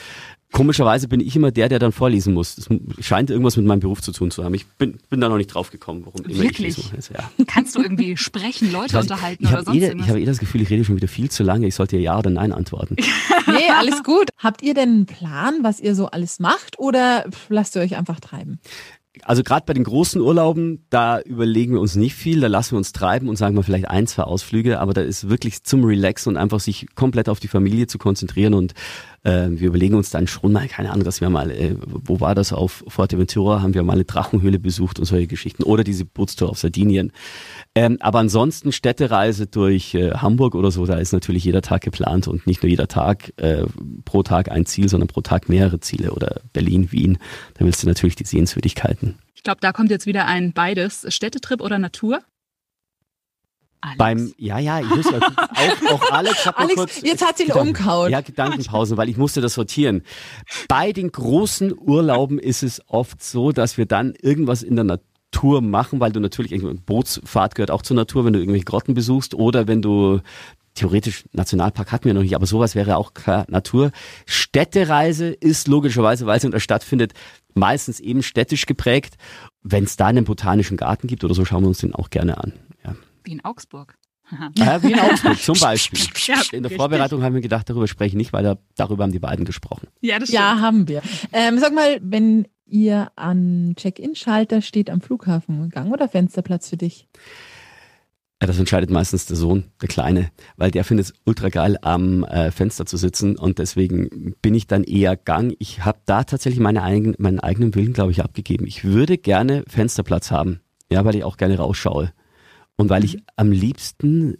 Komischerweise 0.56 1.06
bin 1.06 1.20
ich 1.20 1.36
immer 1.36 1.50
der, 1.50 1.68
der 1.68 1.78
dann 1.78 1.92
vorlesen 1.92 2.32
muss. 2.32 2.56
Das 2.56 2.68
scheint 3.00 3.30
irgendwas 3.30 3.56
mit 3.56 3.66
meinem 3.66 3.80
Beruf 3.80 4.00
zu 4.00 4.12
tun 4.12 4.30
zu 4.30 4.42
haben. 4.42 4.54
Ich 4.54 4.66
bin, 4.66 4.98
bin 5.10 5.20
da 5.20 5.28
noch 5.28 5.36
nicht 5.36 5.48
drauf 5.48 5.70
gekommen, 5.70 6.02
warum 6.06 6.24
immer 6.24 6.42
Wirklich? 6.42 6.78
ich 6.78 6.92
lese. 6.92 7.14
Ja. 7.14 7.30
Kannst 7.46 7.76
du 7.76 7.82
irgendwie 7.82 8.16
sprechen, 8.16 8.72
Leute 8.72 8.98
unterhalten 8.98 9.44
ich 9.44 9.48
oder 9.50 9.58
habe 9.58 9.64
sonst 9.66 9.82
eh, 9.82 9.94
ich 9.94 10.08
habe 10.08 10.20
eh 10.20 10.24
das 10.24 10.38
Gefühl, 10.38 10.62
ich 10.62 10.70
rede 10.70 10.84
schon 10.84 10.96
wieder 10.96 11.08
viel 11.08 11.30
zu 11.30 11.42
lange. 11.42 11.66
Ich 11.66 11.74
sollte 11.74 11.98
ja 11.98 12.18
oder 12.18 12.30
nein 12.30 12.52
antworten. 12.52 12.96
Nee, 13.48 13.70
alles 13.78 14.02
gut. 14.02 14.30
Habt 14.38 14.62
ihr 14.62 14.74
denn 14.74 14.88
einen 14.88 15.06
Plan, 15.06 15.58
was 15.62 15.78
ihr 15.78 15.94
so 15.94 16.06
alles 16.06 16.40
macht 16.40 16.80
oder 16.80 17.26
lasst 17.48 17.76
ihr 17.76 17.82
euch 17.82 17.96
einfach 17.96 18.18
treiben? 18.18 18.58
Also 19.22 19.42
gerade 19.42 19.64
bei 19.64 19.72
den 19.72 19.84
großen 19.84 20.20
Urlauben, 20.20 20.84
da 20.90 21.20
überlegen 21.20 21.72
wir 21.72 21.80
uns 21.80 21.96
nicht 21.96 22.14
viel, 22.14 22.40
da 22.40 22.48
lassen 22.48 22.72
wir 22.72 22.78
uns 22.78 22.92
treiben 22.92 23.28
und 23.28 23.36
sagen 23.36 23.54
mal 23.54 23.62
vielleicht 23.62 23.88
ein, 23.88 24.06
zwei 24.06 24.24
Ausflüge, 24.24 24.78
aber 24.78 24.92
da 24.92 25.00
ist 25.00 25.28
wirklich 25.28 25.62
zum 25.62 25.84
Relaxen 25.84 26.30
und 26.30 26.36
einfach 26.36 26.60
sich 26.60 26.94
komplett 26.94 27.28
auf 27.28 27.40
die 27.40 27.48
Familie 27.48 27.86
zu 27.86 27.98
konzentrieren 27.98 28.52
und 28.52 28.74
äh, 29.26 29.48
wir 29.50 29.68
überlegen 29.68 29.96
uns 29.96 30.10
dann 30.10 30.28
schon 30.28 30.52
mal, 30.52 30.68
keine 30.68 30.90
Ahnung, 30.90 31.04
dass 31.04 31.20
wir 31.20 31.28
mal, 31.28 31.50
äh, 31.50 31.74
wo 31.80 32.20
war 32.20 32.34
das, 32.34 32.52
auf 32.52 32.84
Fuerteventura 32.86 33.60
haben 33.60 33.74
wir 33.74 33.82
mal 33.82 33.94
eine 33.94 34.04
Drachenhöhle 34.04 34.60
besucht 34.60 34.98
und 34.98 35.04
solche 35.04 35.26
Geschichten 35.26 35.64
oder 35.64 35.82
diese 35.82 36.04
Bootstour 36.04 36.50
auf 36.50 36.58
Sardinien. 36.58 37.12
Ähm, 37.74 37.96
aber 38.00 38.20
ansonsten 38.20 38.70
Städtereise 38.70 39.48
durch 39.48 39.94
äh, 39.94 40.12
Hamburg 40.12 40.54
oder 40.54 40.70
so, 40.70 40.86
da 40.86 40.94
ist 40.94 41.12
natürlich 41.12 41.44
jeder 41.44 41.60
Tag 41.60 41.82
geplant 41.82 42.28
und 42.28 42.46
nicht 42.46 42.62
nur 42.62 42.70
jeder 42.70 42.86
Tag 42.86 43.32
äh, 43.36 43.64
pro 44.04 44.22
Tag 44.22 44.50
ein 44.50 44.64
Ziel, 44.64 44.88
sondern 44.88 45.08
pro 45.08 45.22
Tag 45.22 45.48
mehrere 45.48 45.80
Ziele 45.80 46.12
oder 46.12 46.40
Berlin, 46.52 46.92
Wien. 46.92 47.18
Da 47.54 47.64
willst 47.64 47.82
du 47.82 47.88
natürlich 47.88 48.14
die 48.14 48.24
Sehenswürdigkeiten. 48.24 49.16
Ich 49.34 49.42
glaube, 49.42 49.58
da 49.60 49.72
kommt 49.72 49.90
jetzt 49.90 50.06
wieder 50.06 50.26
ein 50.26 50.52
beides. 50.52 51.04
Städtetrip 51.08 51.60
oder 51.60 51.78
Natur? 51.78 52.20
Alex. 53.80 53.98
Beim, 53.98 54.32
ja, 54.38 54.58
ja, 54.58 54.80
ich 54.80 54.88
muss 54.88 55.06
auch, 55.06 55.20
auch 55.92 56.10
Alex 56.10 56.46
hat 56.46 56.58
Alex, 56.58 56.74
kurz. 56.74 57.02
jetzt 57.02 57.24
hat 57.26 57.36
sie 57.36 57.44
ihn 57.44 57.48
Gedanken- 57.48 57.68
umgehauen. 57.76 58.10
Ja, 58.10 58.20
Gedankenpause, 58.20 58.96
weil 58.96 59.08
ich 59.08 59.16
musste 59.16 59.40
das 59.40 59.54
sortieren. 59.54 60.02
Bei 60.68 60.92
den 60.92 61.12
großen 61.12 61.74
Urlauben 61.78 62.38
ist 62.38 62.62
es 62.62 62.80
oft 62.88 63.22
so, 63.22 63.52
dass 63.52 63.78
wir 63.78 63.86
dann 63.86 64.14
irgendwas 64.20 64.62
in 64.62 64.76
der 64.76 64.84
Natur 64.84 65.60
machen, 65.60 66.00
weil 66.00 66.12
du 66.12 66.20
natürlich, 66.20 66.52
irgendwie- 66.52 66.80
Bootsfahrt 66.84 67.54
gehört 67.54 67.70
auch 67.70 67.82
zur 67.82 67.96
Natur, 67.96 68.24
wenn 68.24 68.32
du 68.32 68.38
irgendwelche 68.38 68.64
Grotten 68.64 68.94
besuchst 68.94 69.34
oder 69.34 69.68
wenn 69.68 69.82
du 69.82 70.20
theoretisch 70.74 71.24
Nationalpark 71.32 71.90
hatten 71.90 72.04
wir 72.04 72.12
noch 72.12 72.20
nicht, 72.22 72.34
aber 72.36 72.44
sowas 72.46 72.74
wäre 72.74 72.96
auch 72.98 73.14
klar 73.14 73.46
Natur. 73.48 73.92
Städtereise 74.26 75.28
ist 75.28 75.68
logischerweise, 75.68 76.26
weil 76.26 76.36
es 76.38 76.44
in 76.44 76.50
der 76.50 76.60
Stadt 76.60 76.84
findet, 76.84 77.14
meistens 77.54 77.98
eben 77.98 78.22
städtisch 78.22 78.66
geprägt. 78.66 79.14
Wenn 79.62 79.84
es 79.84 79.96
da 79.96 80.06
einen 80.06 80.24
botanischen 80.26 80.76
Garten 80.76 81.06
gibt 81.06 81.24
oder 81.24 81.34
so, 81.34 81.44
schauen 81.46 81.62
wir 81.62 81.68
uns 81.68 81.78
den 81.78 81.94
auch 81.94 82.10
gerne 82.10 82.36
an. 82.38 82.52
Ja. 82.84 82.94
Wie 83.26 83.32
in 83.32 83.44
Augsburg. 83.44 83.98
Ja, 84.56 84.82
wie 84.82 84.92
in 84.92 84.98
Augsburg 84.98 85.38
zum 85.38 85.58
Beispiel. 85.58 86.00
Ja, 86.26 86.40
In 86.50 86.62
der 86.62 86.70
richtig. 86.70 86.76
Vorbereitung 86.78 87.22
haben 87.22 87.34
wir 87.34 87.40
gedacht, 87.40 87.68
darüber 87.70 87.86
spreche 87.86 88.08
ich 88.08 88.14
nicht, 88.14 88.32
weil 88.32 88.42
da, 88.42 88.58
darüber 88.74 89.04
haben 89.04 89.12
die 89.12 89.20
beiden 89.20 89.44
gesprochen. 89.44 89.88
Ja, 90.00 90.18
das 90.18 90.28
stimmt. 90.28 90.42
Ja, 90.42 90.60
haben 90.60 90.88
wir. 90.88 91.02
Ähm, 91.32 91.58
sag 91.58 91.72
mal, 91.72 92.00
wenn 92.02 92.48
ihr 92.66 93.12
an 93.14 93.74
Check-in-Schalter 93.76 94.62
steht 94.62 94.90
am 94.90 95.00
Flughafen, 95.00 95.70
Gang 95.70 95.92
oder 95.92 96.08
Fensterplatz 96.08 96.68
für 96.68 96.76
dich? 96.76 97.08
Ja, 98.42 98.48
das 98.48 98.58
entscheidet 98.58 98.90
meistens 98.90 99.26
der 99.26 99.36
Sohn, 99.36 99.64
der 99.80 99.88
Kleine, 99.88 100.30
weil 100.56 100.70
der 100.70 100.84
findet 100.84 101.06
es 101.06 101.14
ultra 101.24 101.48
geil, 101.48 101.78
am 101.80 102.22
äh, 102.24 102.50
Fenster 102.50 102.84
zu 102.84 102.98
sitzen 102.98 103.38
und 103.38 103.58
deswegen 103.58 104.34
bin 104.42 104.54
ich 104.54 104.66
dann 104.66 104.84
eher 104.84 105.16
Gang. 105.16 105.54
Ich 105.58 105.84
habe 105.84 106.00
da 106.04 106.24
tatsächlich 106.24 106.60
meine 106.60 106.82
eigen, 106.82 107.14
meinen 107.18 107.40
eigenen 107.40 107.74
Willen, 107.74 107.94
glaube 107.94 108.10
ich, 108.10 108.22
abgegeben. 108.22 108.66
Ich 108.66 108.84
würde 108.84 109.16
gerne 109.16 109.64
Fensterplatz 109.68 110.30
haben, 110.30 110.60
ja, 110.90 111.04
weil 111.04 111.14
ich 111.14 111.24
auch 111.24 111.38
gerne 111.38 111.56
rausschaue 111.56 112.12
und 112.76 112.90
weil 112.90 113.04
ich 113.04 113.22
am 113.36 113.52
liebsten 113.52 114.36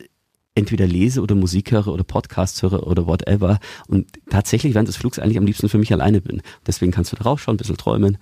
entweder 0.55 0.87
lese 0.87 1.20
oder 1.20 1.34
Musik 1.34 1.70
höre 1.70 1.89
oder 1.89 2.03
Podcasts 2.03 2.62
höre 2.62 2.87
oder 2.87 3.07
whatever 3.07 3.59
und 3.89 4.09
tatsächlich 4.30 4.74
während 4.74 4.89
des 4.89 4.97
Flugs 4.97 5.18
eigentlich 5.18 5.39
am 5.39 5.47
liebsten 5.47 5.68
für 5.68 5.78
mich 5.78 5.93
alleine 5.93 6.20
bin. 6.20 6.43
Deswegen 6.66 6.93
kannst 6.93 7.12
du 7.12 7.16
da 7.16 7.24
rausschauen, 7.24 7.55
ein 7.55 7.59
bisschen 7.59 7.76
träumen. 7.76 8.18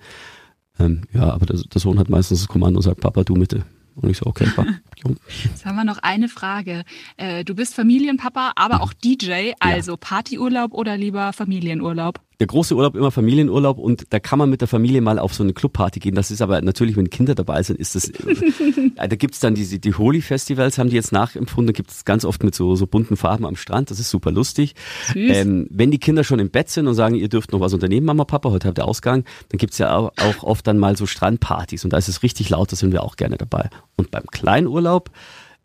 Ähm, 0.77 1.03
ja, 1.13 1.31
aber 1.31 1.45
der, 1.45 1.57
der 1.57 1.81
Sohn 1.81 1.97
hat 1.97 2.09
meistens 2.09 2.39
das 2.39 2.47
Kommando 2.49 2.79
und 2.79 2.83
sagt, 2.83 2.99
Papa, 2.99 3.23
du 3.23 3.35
Mitte. 3.35 3.65
Und 3.95 4.09
ich 4.09 4.17
so, 4.17 4.25
okay, 4.25 4.47
Papa. 4.53 4.69
Jetzt 5.43 5.65
haben 5.65 5.77
wir 5.77 5.85
noch 5.85 5.99
eine 5.99 6.27
Frage. 6.27 6.83
Äh, 7.15 7.45
du 7.45 7.55
bist 7.55 7.73
Familienpapa, 7.73 8.51
aber 8.55 8.81
auch 8.81 8.91
DJ, 8.91 9.53
also 9.59 9.95
Partyurlaub 9.95 10.73
oder 10.73 10.97
lieber 10.97 11.31
Familienurlaub? 11.31 12.19
Der 12.39 12.47
große 12.47 12.75
Urlaub 12.75 12.95
immer 12.95 13.11
Familienurlaub 13.11 13.77
und 13.77 14.07
da 14.09 14.19
kann 14.19 14.39
man 14.39 14.49
mit 14.49 14.61
der 14.61 14.67
Familie 14.67 15.01
mal 15.01 15.19
auf 15.19 15.33
so 15.33 15.43
eine 15.43 15.53
Clubparty 15.53 15.99
gehen. 15.99 16.15
Das 16.15 16.31
ist 16.31 16.41
aber 16.41 16.61
natürlich, 16.61 16.97
wenn 16.97 17.09
Kinder 17.09 17.35
dabei 17.35 17.63
sind, 17.63 17.79
ist 17.79 17.95
das, 17.95 18.09
äh, 18.09 18.91
da 18.95 19.15
gibt's 19.15 19.39
dann 19.39 19.55
diese, 19.55 19.79
die 19.79 19.93
Holi-Festivals 19.93 20.77
haben 20.77 20.89
die 20.89 20.95
jetzt 20.95 21.11
nachempfunden, 21.11 21.73
da 21.73 21.77
gibt's 21.77 22.05
ganz 22.05 22.25
oft 22.25 22.43
mit 22.43 22.55
so, 22.55 22.75
so 22.75 22.87
bunten 22.87 23.17
Farben 23.17 23.45
am 23.45 23.55
Strand, 23.55 23.91
das 23.91 23.99
ist 23.99 24.09
super 24.09 24.31
lustig. 24.31 24.75
Ähm, 25.15 25.67
wenn 25.69 25.91
die 25.91 25.99
Kinder 25.99 26.23
schon 26.23 26.39
im 26.39 26.49
Bett 26.49 26.69
sind 26.69 26.87
und 26.87 26.95
sagen, 26.95 27.15
ihr 27.15 27.29
dürft 27.29 27.51
noch 27.51 27.59
was 27.59 27.73
unternehmen, 27.73 28.05
Mama, 28.05 28.25
Papa, 28.25 28.49
heute 28.51 28.67
habt 28.67 28.77
ihr 28.77 28.85
Ausgang, 28.85 29.23
dann 29.49 29.57
gibt's 29.57 29.77
ja 29.77 29.95
auch, 29.95 30.11
auch 30.17 30.43
oft 30.43 30.67
dann 30.67 30.77
mal 30.77 30.97
so 30.97 31.05
Strandpartys 31.05 31.83
und 31.83 31.93
da 31.93 31.97
ist 31.97 32.09
es 32.09 32.23
richtig 32.23 32.49
laut, 32.49 32.71
da 32.71 32.75
sind 32.75 32.91
wir 32.91 33.03
auch 33.03 33.15
gerne 33.15 33.37
dabei. 33.37 33.69
Und 33.95 34.11
beim 34.11 34.25
Kleinurlaub, 34.27 35.09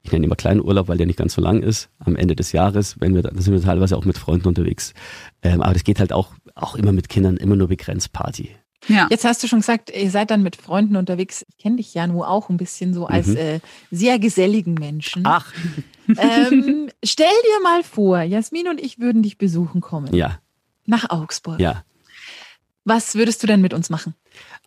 ich 0.02 0.12
nenne 0.12 0.22
ihn 0.22 0.28
immer 0.28 0.36
Kleinurlaub, 0.36 0.88
weil 0.88 0.96
der 0.96 1.06
nicht 1.06 1.18
ganz 1.18 1.34
so 1.34 1.42
lang 1.42 1.62
ist, 1.62 1.90
am 1.98 2.16
Ende 2.16 2.34
des 2.34 2.52
Jahres, 2.52 2.96
wenn 3.00 3.14
wir, 3.14 3.22
da 3.22 3.30
sind 3.36 3.52
wir 3.52 3.60
teilweise 3.60 3.96
auch 3.96 4.04
mit 4.04 4.16
Freunden 4.16 4.48
unterwegs. 4.48 4.94
Ähm, 5.42 5.60
aber 5.60 5.74
das 5.74 5.84
geht 5.84 6.00
halt 6.00 6.12
auch, 6.12 6.32
auch 6.55 6.74
immer 6.74 6.92
mit 6.92 7.09
Kindern, 7.09 7.36
immer 7.36 7.57
nur 7.57 7.68
begrenzt 7.68 8.12
Party. 8.12 8.51
Ja. 8.88 9.09
Jetzt 9.11 9.24
hast 9.26 9.42
du 9.42 9.46
schon 9.46 9.61
gesagt, 9.61 9.90
ihr 9.94 10.11
seid 10.11 10.30
dann 10.30 10.42
mit 10.42 10.57
Freunden 10.57 10.96
unterwegs. 10.96 11.44
Ich 11.48 11.59
kenne 11.59 11.76
dich 11.76 11.92
ja 11.92 12.07
nur 12.07 12.28
auch 12.28 12.48
ein 12.48 12.57
bisschen 12.57 12.94
so 12.94 13.07
als 13.07 13.26
Mhm. 13.26 13.36
äh, 13.36 13.61
sehr 13.90 14.18
geselligen 14.18 14.74
Menschen. 14.74 15.22
Ach, 15.26 15.53
Ähm, 16.18 16.90
stell 17.05 17.28
dir 17.28 17.62
mal 17.62 17.84
vor, 17.84 18.20
Jasmin 18.22 18.66
und 18.68 18.80
ich 18.80 18.98
würden 18.98 19.22
dich 19.22 19.38
besuchen 19.38 19.80
kommen. 19.80 20.12
ja, 20.12 20.40
Nach 20.86 21.09
Augsburg. 21.09 21.61
ja. 21.61 21.84
Was 22.84 23.14
würdest 23.14 23.42
du 23.42 23.46
denn 23.46 23.61
mit 23.61 23.74
uns 23.74 23.90
machen? 23.90 24.14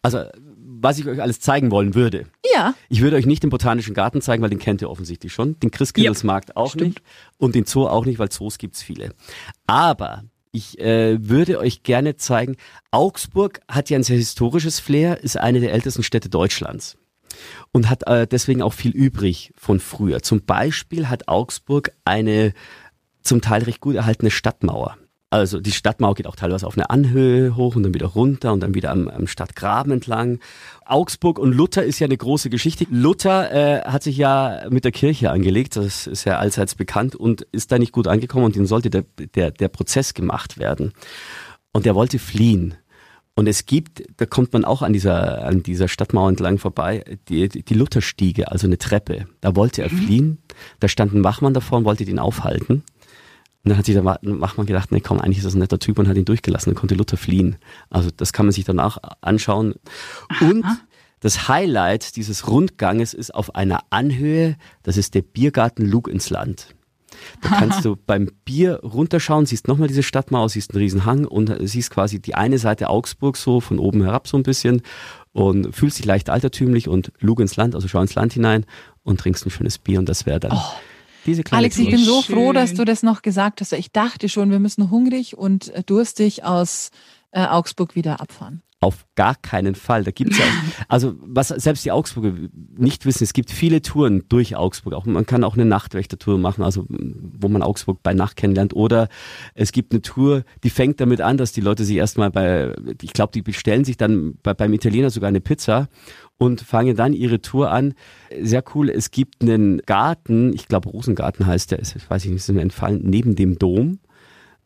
Also, 0.04 0.24
was 0.58 1.00
ich 1.00 1.06
euch 1.08 1.22
alles 1.22 1.40
zeigen 1.42 1.72
wollen 1.72 1.96
würde. 1.96 2.28
Ja, 2.54 2.76
Ich 2.88 3.02
würde 3.02 3.18
euch 3.18 3.26
nicht 3.26 3.44
den 3.44 3.50
Botanischen 3.50 3.94
Garten 3.94 4.22
zeigen, 4.22 4.42
weil 4.44 4.50
den 4.52 4.60
kennt 4.60 4.82
ihr 4.82 4.90
offensichtlich 4.90 5.34
schon. 5.34 5.60
Den 5.60 5.72
Christkindlesmarkt 5.72 6.56
auch 6.56 6.72
stimmt. 6.72 6.96
nicht. 6.96 7.02
Und 7.38 7.56
den 7.56 7.66
Zoo 7.66 7.88
auch 7.88 8.06
nicht, 8.06 8.20
weil 8.20 8.30
Zoos 8.30 8.58
gibt's 8.58 8.82
viele. 8.84 9.14
Aber 9.68 10.24
ich 10.54 10.80
äh, 10.80 11.18
würde 11.28 11.60
euch 11.60 11.84
gerne 11.84 12.16
zeigen, 12.16 12.56
Augsburg 12.92 13.60
hat 13.68 13.90
ja 13.90 13.98
ein 13.98 14.04
sehr 14.04 14.18
historisches 14.18 14.80
Flair, 14.80 15.22
ist 15.22 15.36
eine 15.36 15.60
der 15.60 15.74
ältesten 15.74 16.04
Städte 16.04 16.30
Deutschlands. 16.30 16.96
Und 17.72 17.90
hat 17.90 18.06
äh, 18.06 18.28
deswegen 18.28 18.62
auch 18.62 18.74
viel 18.74 18.92
übrig 18.92 19.52
von 19.58 19.80
früher. 19.80 20.22
Zum 20.22 20.46
Beispiel 20.46 21.10
hat 21.10 21.28
Augsburg 21.28 21.92
eine 22.06 22.54
zum 23.24 23.42
Teil 23.42 23.64
recht 23.64 23.82
gut 23.82 23.96
erhaltene 23.96 24.30
Stadtmauer. 24.30 24.98
Also 25.34 25.60
die 25.60 25.72
Stadtmauer 25.72 26.14
geht 26.14 26.28
auch 26.28 26.36
teilweise 26.36 26.68
auf 26.68 26.78
eine 26.78 26.92
Anhöhe 26.92 27.56
hoch 27.56 27.76
und 27.76 27.82
dann 27.82 27.96
wieder 27.96 28.06
runter 28.06 28.54
und 28.54 28.60
dann 28.60 28.76
wieder 28.76 28.92
am, 28.92 29.08
am 29.08 29.26
Stadtgraben 29.26 29.92
entlang. 29.92 30.38
Augsburg 30.86 31.40
und 31.40 31.54
Luther 31.54 31.84
ist 31.84 31.98
ja 31.98 32.06
eine 32.06 32.18
große 32.18 32.52
Geschichte. 32.52 32.86
Luther 32.92 33.52
äh, 33.52 33.82
hat 33.82 34.04
sich 34.04 34.16
ja 34.16 34.62
mit 34.70 34.84
der 34.84 34.92
Kirche 34.92 35.32
angelegt, 35.32 35.76
das 35.76 36.06
ist 36.06 36.26
ja 36.26 36.38
allseits 36.38 36.76
bekannt 36.76 37.16
und 37.16 37.42
ist 37.52 37.72
da 37.72 37.80
nicht 37.80 37.94
gut 37.94 38.08
angekommen 38.08 38.46
und 38.46 38.56
ihm 38.56 38.68
sollte 38.68 38.92
der, 38.92 39.06
der, 39.34 39.50
der 39.50 39.70
Prozess 39.70 40.14
gemacht 40.14 40.60
werden. 40.60 40.94
Und 41.72 41.88
er 41.88 41.96
wollte 41.96 42.20
fliehen. 42.20 42.76
Und 43.34 43.48
es 43.48 43.66
gibt, 43.66 44.04
da 44.18 44.28
kommt 44.28 44.54
man 44.54 44.64
auch 44.64 44.84
an 44.84 44.94
dieser, 44.94 45.46
an 45.46 45.64
dieser 45.64 45.88
Stadtmauer 45.88 46.30
entlang 46.30 46.60
vorbei, 46.60 47.04
die, 47.28 47.50
die 47.50 47.74
Lutherstiege, 47.74 48.52
also 48.52 48.68
eine 48.68 48.78
Treppe. 48.78 49.26
Da 49.42 49.56
wollte 49.56 49.82
er 49.82 49.92
mhm. 49.92 49.98
fliehen. 49.98 50.38
Da 50.80 50.88
stand 50.88 51.14
ein 51.16 51.24
Wachmann 51.24 51.56
davor 51.56 51.80
und 51.80 51.86
wollte 51.86 52.04
ihn 52.04 52.20
aufhalten. 52.20 52.84
Und 53.64 53.70
dann 53.70 53.78
hat 53.78 53.86
sich 53.86 53.96
der 53.96 54.04
Wachmann 54.04 54.66
gedacht, 54.66 54.92
nee, 54.92 55.00
komm, 55.00 55.20
eigentlich 55.20 55.38
ist 55.38 55.46
das 55.46 55.56
ein 55.56 55.60
netter 55.60 55.80
Typ 55.80 55.98
und 55.98 56.08
hat 56.10 56.18
ihn 56.18 56.26
durchgelassen. 56.26 56.72
Dann 56.72 56.80
konnte 56.80 56.96
Luther 56.96 57.16
fliehen. 57.16 57.56
Also 57.90 58.10
das 58.16 58.34
kann 58.34 58.46
man 58.46 58.52
sich 58.52 58.66
danach 58.66 58.98
anschauen. 59.22 59.76
Und 60.42 60.66
das 61.22 61.48
Highlight 61.48 62.18
dieses 62.18 62.50
Rundganges 62.50 63.14
ist 63.14 63.34
auf 63.34 63.56
einer 63.56 63.80
Anhöhe, 63.90 64.58
das 64.84 64.98
ist 64.98 65.16
der 65.16 65.22
Biergarten 65.22 65.86
Lug 65.86 66.10
ins 66.10 66.30
Land. 66.30 66.76
Da 67.42 67.50
kannst 67.50 67.86
du 67.86 67.96
beim 67.96 68.30
Bier 68.44 68.82
runterschauen, 68.84 69.46
siehst 69.46 69.70
nochmal 69.70 69.88
diese 69.88 70.04
Stadtmauer, 70.04 70.50
siehst 70.50 70.72
einen 70.72 70.82
riesen 70.82 71.06
Hang 71.06 71.26
und 71.26 71.56
siehst 71.62 71.92
quasi 71.92 72.20
die 72.20 72.36
eine 72.36 72.58
Seite 72.58 72.90
Augsburg 72.90 73.38
so 73.38 73.62
von 73.62 73.80
oben 73.80 74.04
herab 74.04 74.28
so 74.28 74.36
ein 74.36 74.44
bisschen 74.44 74.82
und 75.32 75.74
fühlst 75.74 76.00
dich 76.00 76.06
leicht 76.06 76.30
altertümlich 76.30 76.90
und 76.90 77.14
lug 77.20 77.40
ins 77.40 77.56
Land, 77.56 77.76
also 77.76 77.88
schau 77.88 78.02
ins 78.02 78.16
Land 78.16 78.34
hinein 78.34 78.66
und 79.04 79.20
trinkst 79.20 79.46
ein 79.46 79.52
schönes 79.52 79.78
Bier 79.78 80.00
und 80.00 80.10
das 80.10 80.26
wäre 80.26 80.40
dann 80.42 80.52
oh. 80.54 80.74
Diese 81.26 81.44
kleine 81.44 81.60
Alex, 81.60 81.78
ich 81.78 81.90
bin 81.90 82.00
so 82.00 82.22
Schön. 82.22 82.36
froh, 82.36 82.54
dass 82.54 82.74
du 82.74 82.86
das 82.86 83.04
noch 83.04 83.22
gesagt 83.22 83.62
hast. 83.62 83.74
Ich 83.74 83.92
dachte 83.92 84.30
schon, 84.30 84.52
wir 84.52 84.60
müssen 84.60 84.90
hungrig 84.90 85.38
und 85.38 85.72
durstig 85.86 86.44
aus 86.44 86.92
äh, 87.32 87.46
Augsburg 87.46 87.96
wieder 87.96 88.22
abfahren. 88.22 88.62
Auf 88.84 89.06
gar 89.16 89.36
keinen 89.36 89.76
Fall. 89.76 90.04
Da 90.04 90.12
gibt's 90.12 90.38
ja, 90.38 90.44
also 90.90 91.16
was 91.22 91.48
selbst 91.48 91.86
die 91.86 91.92
Augsburger 91.94 92.34
nicht 92.76 93.06
wissen, 93.06 93.24
es 93.24 93.32
gibt 93.32 93.50
viele 93.50 93.82
Touren 93.82 94.26
durch 94.28 94.58
Augsburg. 94.58 94.94
Auch 94.94 95.06
man 95.06 95.26
kann 95.26 95.46
auch 95.46 95.54
eine 95.54 95.64
Nachtwächtertour 95.64 96.38
machen, 96.38 96.66
also 96.66 96.86
wo 96.90 97.48
man 97.48 97.62
Augsburg 97.62 98.04
bei 98.04 98.14
Nacht 98.14 98.36
kennenlernt. 98.36 98.74
Oder 98.74 99.08
es 99.54 99.72
gibt 99.72 99.94
eine 99.94 100.02
Tour, 100.02 100.44
die 100.66 100.70
fängt 100.70 101.00
damit 101.00 101.22
an, 101.22 101.38
dass 101.38 101.54
die 101.54 101.62
Leute 101.62 101.86
sich 101.86 101.96
erstmal 101.96 102.30
bei, 102.30 102.76
ich 103.02 103.14
glaube, 103.14 103.32
die 103.32 103.42
bestellen 103.42 103.86
sich 103.86 103.96
dann 103.96 104.36
bei, 104.44 104.54
beim 104.54 104.74
Italiener 104.74 105.12
sogar 105.12 105.30
eine 105.30 105.40
Pizza 105.40 105.88
und 106.44 106.60
fangen 106.60 106.98
dann 106.98 107.14
ihre 107.14 107.42
Tour 107.42 107.72
an. 107.72 107.94
Sehr 108.42 108.64
cool. 108.76 108.90
Es 108.90 109.12
gibt 109.12 109.42
einen 109.42 109.78
Garten, 109.80 110.54
ich 110.54 110.68
glaube 110.68 110.90
Rosengarten 110.90 111.46
heißt 111.46 111.72
der, 111.72 111.80
ich 111.82 112.10
weiß 112.10 112.26
nicht, 112.26 112.36
ist 112.36 112.52
mir 112.52 112.62
entfallen, 112.62 113.02
neben 113.04 113.36
dem 113.36 113.58
Dom. 113.58 114.00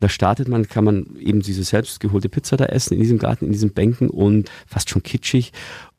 Da 0.00 0.08
startet 0.08 0.48
man, 0.48 0.68
kann 0.68 0.84
man 0.84 1.16
eben 1.18 1.40
diese 1.40 1.62
selbst 1.62 2.00
geholte 2.00 2.28
Pizza 2.28 2.56
da 2.56 2.66
essen 2.66 2.94
in 2.94 3.00
diesem 3.00 3.18
Garten, 3.18 3.46
in 3.46 3.52
diesen 3.52 3.72
Bänken 3.72 4.10
und 4.10 4.50
fast 4.66 4.90
schon 4.90 5.04
kitschig. 5.04 5.52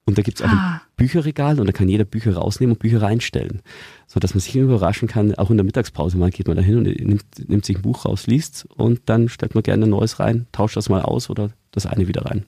Und 0.05 0.17
da 0.17 0.21
gibt's 0.21 0.41
auch 0.41 0.47
ah. 0.47 0.81
ein 0.81 0.81
Bücherregal 0.97 1.59
und 1.59 1.67
da 1.67 1.71
kann 1.71 1.87
jeder 1.87 2.05
Bücher 2.05 2.35
rausnehmen 2.35 2.75
und 2.75 2.79
Bücher 2.79 3.01
reinstellen. 3.01 3.61
So 4.07 4.19
dass 4.19 4.33
man 4.33 4.41
sich 4.41 4.55
überraschen 4.55 5.07
kann, 5.07 5.33
auch 5.35 5.49
in 5.49 5.57
der 5.57 5.65
Mittagspause 5.65 6.17
mal 6.17 6.31
geht 6.31 6.47
man 6.47 6.57
da 6.57 6.63
hin 6.63 6.77
und 6.77 6.83
nimmt, 6.83 7.25
nimmt 7.47 7.65
sich 7.65 7.77
ein 7.77 7.83
Buch 7.83 8.05
raus, 8.05 8.27
liest 8.27 8.67
und 8.75 9.01
dann 9.05 9.29
stellt 9.29 9.55
man 9.55 9.63
gerne 9.63 9.85
ein 9.85 9.91
neues 9.91 10.19
rein, 10.19 10.47
tauscht 10.51 10.75
das 10.75 10.89
mal 10.89 11.03
aus 11.03 11.29
oder 11.29 11.51
das 11.71 11.85
eine 11.85 12.07
wieder 12.07 12.25
rein. 12.25 12.45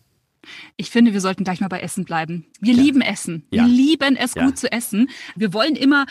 Ich 0.78 0.90
finde, 0.90 1.14
wir 1.14 1.22
sollten 1.22 1.44
gleich 1.44 1.62
mal 1.62 1.68
bei 1.68 1.82
Essen 1.82 2.06
bleiben. 2.06 2.46
Wir 2.60 2.74
ja. 2.74 2.82
lieben 2.82 3.02
Essen. 3.02 3.46
Wir 3.50 3.60
ja. 3.60 3.66
lieben 3.66 4.16
es, 4.16 4.36
ja. 4.36 4.46
gut 4.46 4.58
zu 4.58 4.72
essen. 4.72 5.10
Wir 5.36 5.54
wollen 5.54 5.76
immer 5.76 6.06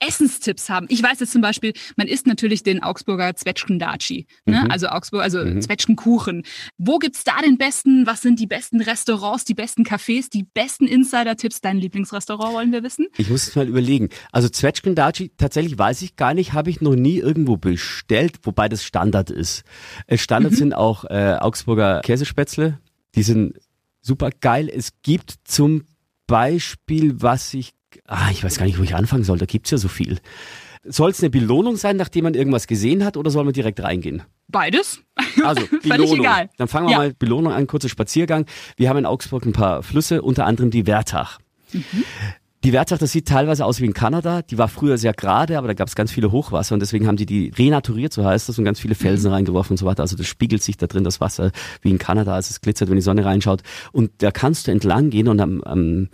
Essenstipps 0.00 0.70
haben. 0.70 0.86
Ich 0.88 1.02
weiß 1.02 1.20
jetzt 1.20 1.32
zum 1.32 1.42
Beispiel, 1.42 1.74
man 1.96 2.08
isst 2.08 2.26
natürlich 2.26 2.62
den 2.62 2.82
Augsburger 2.82 3.36
Zwetschgendaci, 3.36 4.26
ne? 4.46 4.62
Mhm. 4.64 4.70
also 4.70 4.88
Augsburg, 4.88 5.22
also 5.22 5.44
mhm. 5.44 5.60
Zwetschgenkuchen. 5.60 6.42
Wo 6.78 6.98
gibt's 6.98 7.22
da 7.22 7.40
den 7.44 7.58
besten? 7.58 8.06
Was 8.06 8.22
sind 8.22 8.40
die 8.40 8.46
besten 8.46 8.80
Restaurants, 8.80 9.44
die 9.44 9.54
besten 9.54 9.84
Cafés, 9.84 10.30
die 10.30 10.44
besten 10.44 10.86
Insider-Tipps? 10.86 11.60
Dein 11.60 11.76
Lieblingsrestaurant 11.76 12.54
wollen 12.54 12.72
wir 12.72 12.82
wissen? 12.82 13.06
Ich 13.18 13.28
muss 13.28 13.48
es 13.48 13.56
mal 13.56 13.68
überlegen. 13.68 14.08
Also 14.32 14.48
Zwetschgendaci, 14.48 15.32
tatsächlich 15.36 15.78
weiß 15.78 16.02
ich 16.02 16.16
gar 16.16 16.32
nicht, 16.32 16.54
habe 16.54 16.70
ich 16.70 16.80
noch 16.80 16.96
nie 16.96 17.18
irgendwo 17.18 17.58
bestellt, 17.58 18.38
wobei 18.42 18.68
das 18.68 18.82
Standard 18.82 19.30
ist. 19.30 19.64
Äh, 20.06 20.16
Standard 20.16 20.52
mhm. 20.52 20.56
sind 20.56 20.74
auch 20.74 21.04
äh, 21.04 21.36
Augsburger 21.38 22.00
Käsespätzle. 22.00 22.78
Die 23.14 23.22
sind 23.22 23.58
super 24.00 24.30
geil. 24.40 24.68
Es 24.68 24.92
gibt 25.02 25.34
zum 25.44 25.84
Beispiel, 26.26 27.22
was 27.22 27.54
ich 27.54 27.74
ah, 28.06 28.28
ich 28.30 28.44
weiß 28.44 28.58
gar 28.58 28.66
nicht, 28.66 28.78
wo 28.78 28.82
ich 28.82 28.94
anfangen 28.94 29.24
soll, 29.24 29.38
da 29.38 29.46
gibt's 29.46 29.70
ja 29.70 29.78
so 29.78 29.88
viel. 29.88 30.18
Soll 30.82 31.10
es 31.10 31.20
eine 31.20 31.30
Belohnung 31.30 31.76
sein, 31.76 31.96
nachdem 31.96 32.24
man 32.24 32.34
irgendwas 32.34 32.66
gesehen 32.66 33.04
hat, 33.04 33.16
oder 33.16 33.30
soll 33.30 33.44
man 33.44 33.52
direkt 33.52 33.82
reingehen? 33.82 34.22
Beides. 34.48 35.02
Also 35.44 35.66
Belohnung. 35.82 36.20
egal. 36.20 36.50
Dann 36.56 36.68
fangen 36.68 36.86
wir 36.86 36.92
ja. 36.92 36.98
mal 36.98 37.14
Belohnung 37.14 37.52
an, 37.52 37.66
kurzer 37.66 37.88
Spaziergang. 37.88 38.46
Wir 38.76 38.88
haben 38.88 38.96
in 38.96 39.06
Augsburg 39.06 39.44
ein 39.44 39.52
paar 39.52 39.82
Flüsse, 39.82 40.22
unter 40.22 40.46
anderem 40.46 40.70
die 40.70 40.86
Wertach. 40.86 41.38
Mhm. 41.72 42.04
Die 42.62 42.74
Wertach, 42.74 42.98
das 42.98 43.12
sieht 43.12 43.26
teilweise 43.26 43.64
aus 43.64 43.80
wie 43.80 43.86
in 43.86 43.94
Kanada. 43.94 44.42
Die 44.42 44.58
war 44.58 44.68
früher 44.68 44.98
sehr 44.98 45.14
gerade, 45.14 45.56
aber 45.56 45.68
da 45.68 45.74
gab 45.74 45.88
es 45.88 45.94
ganz 45.94 46.12
viele 46.12 46.30
Hochwasser 46.30 46.74
und 46.74 46.80
deswegen 46.80 47.06
haben 47.06 47.16
die 47.16 47.24
die 47.24 47.50
renaturiert, 47.56 48.12
so 48.12 48.22
heißt 48.22 48.50
das, 48.50 48.58
und 48.58 48.66
ganz 48.66 48.78
viele 48.78 48.94
Felsen 48.94 49.30
mhm. 49.30 49.34
reingeworfen 49.34 49.72
und 49.72 49.78
so 49.78 49.86
weiter. 49.86 50.02
Also 50.02 50.14
das 50.14 50.26
spiegelt 50.26 50.62
sich 50.62 50.76
da 50.76 50.86
drin, 50.86 51.02
das 51.02 51.20
Wasser, 51.22 51.52
wie 51.80 51.90
in 51.90 51.98
Kanada, 51.98 52.34
als 52.34 52.50
es 52.50 52.60
glitzert, 52.60 52.90
wenn 52.90 52.96
die 52.96 53.02
Sonne 53.02 53.24
reinschaut. 53.24 53.62
Und 53.92 54.10
da 54.18 54.30
kannst 54.30 54.66
du 54.66 54.72
entlang 54.72 55.08
gehen 55.08 55.28
und 55.28 55.40
am, 55.40 55.62
am 55.62 56.08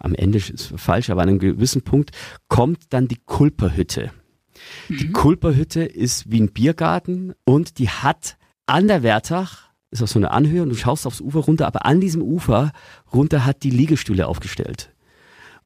am 0.00 0.14
Ende 0.14 0.38
ist 0.38 0.72
falsch, 0.76 1.10
aber 1.10 1.22
an 1.22 1.28
einem 1.28 1.38
gewissen 1.38 1.82
Punkt 1.82 2.10
kommt 2.48 2.84
dann 2.90 3.06
die 3.06 3.18
Kulperhütte. 3.24 4.10
Mhm. 4.88 4.96
Die 4.96 5.12
Kulperhütte 5.12 5.84
ist 5.84 6.30
wie 6.30 6.40
ein 6.40 6.52
Biergarten 6.52 7.34
und 7.44 7.78
die 7.78 7.90
hat 7.90 8.36
an 8.66 8.88
der 8.88 9.02
Wertach, 9.02 9.70
ist 9.90 10.02
auf 10.02 10.08
so 10.08 10.18
eine 10.18 10.30
Anhöhe 10.30 10.62
und 10.62 10.70
du 10.70 10.74
schaust 10.74 11.06
aufs 11.06 11.20
Ufer 11.20 11.40
runter, 11.40 11.66
aber 11.66 11.84
an 11.84 12.00
diesem 12.00 12.22
Ufer 12.22 12.72
runter 13.12 13.44
hat 13.44 13.62
die 13.62 13.70
Liegestühle 13.70 14.26
aufgestellt. 14.26 14.90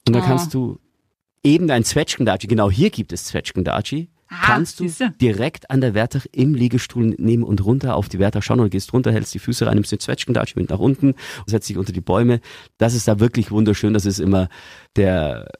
Und 0.06 0.14
da 0.14 0.20
oh. 0.20 0.22
kannst 0.22 0.54
du 0.54 0.78
eben 1.42 1.66
dein 1.66 1.84
Zwetschgendatschi, 1.84 2.46
genau 2.46 2.70
hier 2.70 2.90
gibt 2.90 3.12
es 3.12 3.24
Zwetschgendatschi, 3.26 4.08
Ah, 4.28 4.46
kannst 4.46 4.80
du 4.80 4.84
siehste. 4.84 5.10
direkt 5.20 5.70
an 5.70 5.80
der 5.80 5.94
Wertach 5.94 6.26
im 6.32 6.54
Liegestuhl 6.54 7.14
nehmen 7.18 7.44
und 7.44 7.64
runter 7.64 7.94
auf 7.94 8.08
die 8.08 8.18
Wertach 8.18 8.42
schauen 8.42 8.60
oder 8.60 8.70
gehst 8.70 8.92
runter, 8.92 9.12
hältst 9.12 9.34
die 9.34 9.38
Füße 9.38 9.66
rein, 9.66 9.74
nimmst 9.74 9.92
den 9.92 10.00
Zwetschgendatsch 10.00 10.56
mit 10.56 10.70
nach 10.70 10.78
unten, 10.78 11.14
setzt 11.46 11.68
dich 11.68 11.76
unter 11.76 11.92
die 11.92 12.00
Bäume. 12.00 12.40
Das 12.78 12.94
ist 12.94 13.06
da 13.06 13.20
wirklich 13.20 13.50
wunderschön. 13.50 13.92
Das 13.92 14.06
ist 14.06 14.18
immer 14.18 14.48
der 14.96 15.50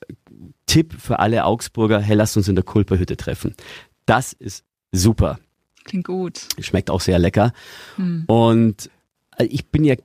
Tipp 0.67 0.95
für 0.99 1.19
alle 1.19 1.45
Augsburger. 1.45 2.01
Hey, 2.01 2.17
lasst 2.17 2.37
uns 2.37 2.49
in 2.49 2.55
der 2.55 2.65
Kulperhütte 2.65 3.17
treffen. 3.17 3.55
Das 4.07 4.33
ist 4.33 4.65
super. 4.93 5.39
Klingt 5.85 6.07
gut. 6.07 6.49
Schmeckt 6.59 6.91
auch 6.91 7.03
sehr 7.03 7.19
lecker. 7.19 7.53
Hm. 7.97 8.25
Und 8.27 8.91
äh, 9.37 9.45
ich 9.45 9.67
bin 9.67 9.85
ja 9.85 9.97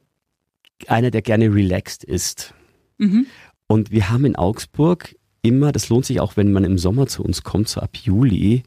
einer, 0.88 1.12
der 1.12 1.22
gerne 1.22 1.54
relaxed 1.54 2.04
ist. 2.04 2.54
Mhm. 2.98 3.28
Und 3.72 3.92
wir 3.92 4.10
haben 4.10 4.26
in 4.26 4.36
Augsburg 4.36 5.16
immer, 5.44 5.72
das 5.72 5.90
lohnt 5.90 6.06
sich 6.06 6.20
auch, 6.20 6.36
wenn 6.38 6.52
man 6.52 6.64
im 6.64 6.80
Sommer 6.80 7.06
zu 7.06 7.24
uns 7.24 7.44
kommt, 7.44 7.70
so 7.70 7.80
ab 7.80 7.96
Juli, 7.96 8.64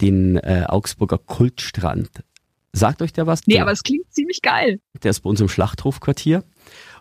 den 0.00 0.36
äh, 0.36 0.64
Augsburger 0.68 1.18
Kultstrand. 1.18 2.10
Sagt 2.72 3.02
euch 3.02 3.12
der 3.12 3.26
was? 3.26 3.46
Nee, 3.46 3.54
der, 3.54 3.62
aber 3.62 3.72
es 3.72 3.84
klingt 3.84 4.12
ziemlich 4.12 4.42
geil. 4.42 4.80
Der 5.02 5.10
ist 5.10 5.20
bei 5.20 5.30
uns 5.30 5.40
im 5.40 5.48
Schlachthofquartier. 5.48 6.42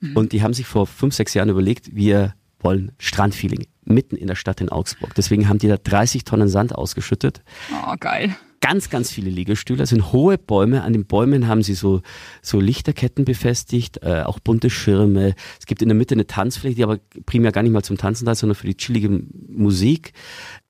Mhm. 0.01 0.17
Und 0.17 0.33
die 0.33 0.43
haben 0.43 0.53
sich 0.53 0.67
vor 0.67 0.85
fünf, 0.85 1.15
sechs 1.15 1.33
Jahren 1.33 1.49
überlegt, 1.49 1.95
wir 1.95 2.35
wollen 2.59 2.91
Strandfeeling 2.99 3.65
mitten 3.83 4.15
in 4.15 4.27
der 4.27 4.35
Stadt 4.35 4.61
in 4.61 4.69
Augsburg. 4.69 5.13
Deswegen 5.15 5.49
haben 5.49 5.59
die 5.59 5.67
da 5.67 5.77
30 5.77 6.23
Tonnen 6.23 6.47
Sand 6.47 6.75
ausgeschüttet. 6.75 7.41
Oh, 7.71 7.95
geil 7.99 8.35
ganz, 8.61 8.89
ganz 8.89 9.11
viele 9.11 9.29
Liegestühle. 9.29 9.83
Es 9.83 9.89
sind 9.89 10.13
hohe 10.13 10.37
Bäume. 10.37 10.83
An 10.83 10.93
den 10.93 11.05
Bäumen 11.05 11.47
haben 11.47 11.63
sie 11.63 11.73
so, 11.73 12.01
so 12.41 12.59
Lichterketten 12.59 13.25
befestigt, 13.25 14.01
äh, 14.03 14.21
auch 14.21 14.39
bunte 14.39 14.69
Schirme. 14.69 15.35
Es 15.59 15.65
gibt 15.65 15.81
in 15.81 15.89
der 15.89 15.97
Mitte 15.97 16.15
eine 16.15 16.27
Tanzfläche, 16.27 16.75
die 16.75 16.83
aber 16.83 16.99
primär 17.25 17.51
gar 17.51 17.63
nicht 17.63 17.73
mal 17.73 17.83
zum 17.83 17.97
Tanzen 17.97 18.25
da 18.25 18.31
ist, 18.31 18.39
sondern 18.39 18.55
für 18.55 18.67
die 18.67 18.77
chillige 18.77 19.09
Musik. 19.49 20.13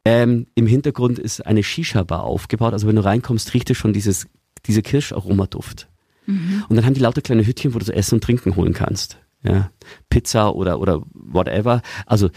Ähm, 0.06 0.48
Im 0.56 0.66
Hintergrund 0.66 1.20
ist 1.20 1.46
eine 1.46 1.62
Shisha-Bar 1.62 2.24
aufgebaut. 2.24 2.74
Also 2.74 2.88
wenn 2.88 2.96
du 2.96 3.04
reinkommst, 3.04 3.54
riecht 3.54 3.70
es 3.70 3.78
schon 3.78 3.94
dieses, 3.94 4.28
diese 4.66 4.82
Kirscharomaduft. 4.82 5.90
Mhm. 6.26 6.64
Und 6.70 6.76
dann 6.76 6.86
haben 6.86 6.94
die 6.94 7.02
lauter 7.02 7.22
kleine 7.22 7.46
Hütchen, 7.46 7.74
wo 7.74 7.80
du 7.80 7.86
so 7.86 7.92
Essen 7.92 8.16
und 8.16 8.24
Trinken 8.24 8.56
holen 8.56 8.74
kannst. 8.74 9.18
Ja, 9.44 9.72
Pizza 10.10 10.56
oder, 10.56 10.80
oder 10.80 11.02
whatever. 11.14 11.82
Also 12.06 12.30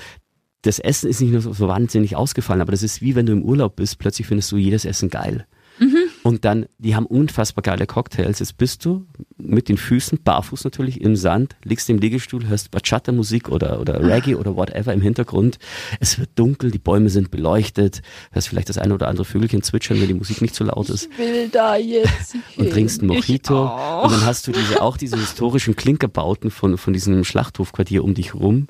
das 0.64 0.78
Essen 0.78 1.10
ist 1.10 1.20
nicht 1.20 1.32
nur 1.32 1.42
so, 1.42 1.58
wahnsinnig 1.68 2.16
ausgefallen, 2.16 2.62
aber 2.62 2.72
das 2.72 2.82
ist 2.82 3.02
wie 3.02 3.14
wenn 3.14 3.26
du 3.26 3.32
im 3.32 3.42
Urlaub 3.42 3.76
bist, 3.76 3.98
plötzlich 3.98 4.26
findest 4.26 4.50
du 4.50 4.56
jedes 4.56 4.84
Essen 4.84 5.10
geil. 5.10 5.46
Mhm. 5.78 5.98
Und 6.22 6.44
dann, 6.44 6.66
die 6.78 6.94
haben 6.94 7.04
unfassbar 7.04 7.62
geile 7.62 7.86
Cocktails. 7.86 8.38
Jetzt 8.38 8.56
bist 8.56 8.84
du 8.84 9.06
mit 9.36 9.68
den 9.68 9.76
Füßen, 9.76 10.20
barfuß 10.22 10.64
natürlich, 10.64 11.00
im 11.00 11.16
Sand, 11.16 11.56
liegst 11.64 11.90
im 11.90 11.98
Liegestuhl, 11.98 12.46
hörst 12.46 12.70
Bachata-Musik 12.70 13.48
oder, 13.48 13.80
oder 13.80 14.00
Reggae 14.00 14.36
oder 14.36 14.56
whatever 14.56 14.92
im 14.92 15.00
Hintergrund. 15.00 15.58
Es 16.00 16.18
wird 16.18 16.30
dunkel, 16.36 16.70
die 16.70 16.78
Bäume 16.78 17.10
sind 17.10 17.30
beleuchtet, 17.30 18.02
hörst 18.30 18.48
vielleicht 18.48 18.68
das 18.68 18.78
eine 18.78 18.94
oder 18.94 19.08
andere 19.08 19.24
Vögelchen 19.24 19.62
zwitschern, 19.62 20.00
wenn 20.00 20.08
die 20.08 20.14
Musik 20.14 20.40
nicht 20.40 20.54
so 20.54 20.64
laut 20.64 20.88
ist. 20.88 21.08
Ich 21.10 21.18
will 21.18 21.48
da 21.48 21.76
jetzt 21.76 22.36
Und 22.56 22.70
trinkst 22.70 23.02
ein 23.02 23.08
Mojito. 23.08 23.64
Und 24.02 24.12
dann 24.12 24.24
hast 24.24 24.46
du 24.46 24.52
diese, 24.52 24.80
auch 24.80 24.96
diese 24.96 25.16
historischen 25.16 25.74
Klinkerbauten 25.74 26.50
von, 26.50 26.78
von 26.78 26.92
diesem 26.92 27.24
Schlachthofquartier 27.24 28.04
um 28.04 28.14
dich 28.14 28.34
rum 28.34 28.68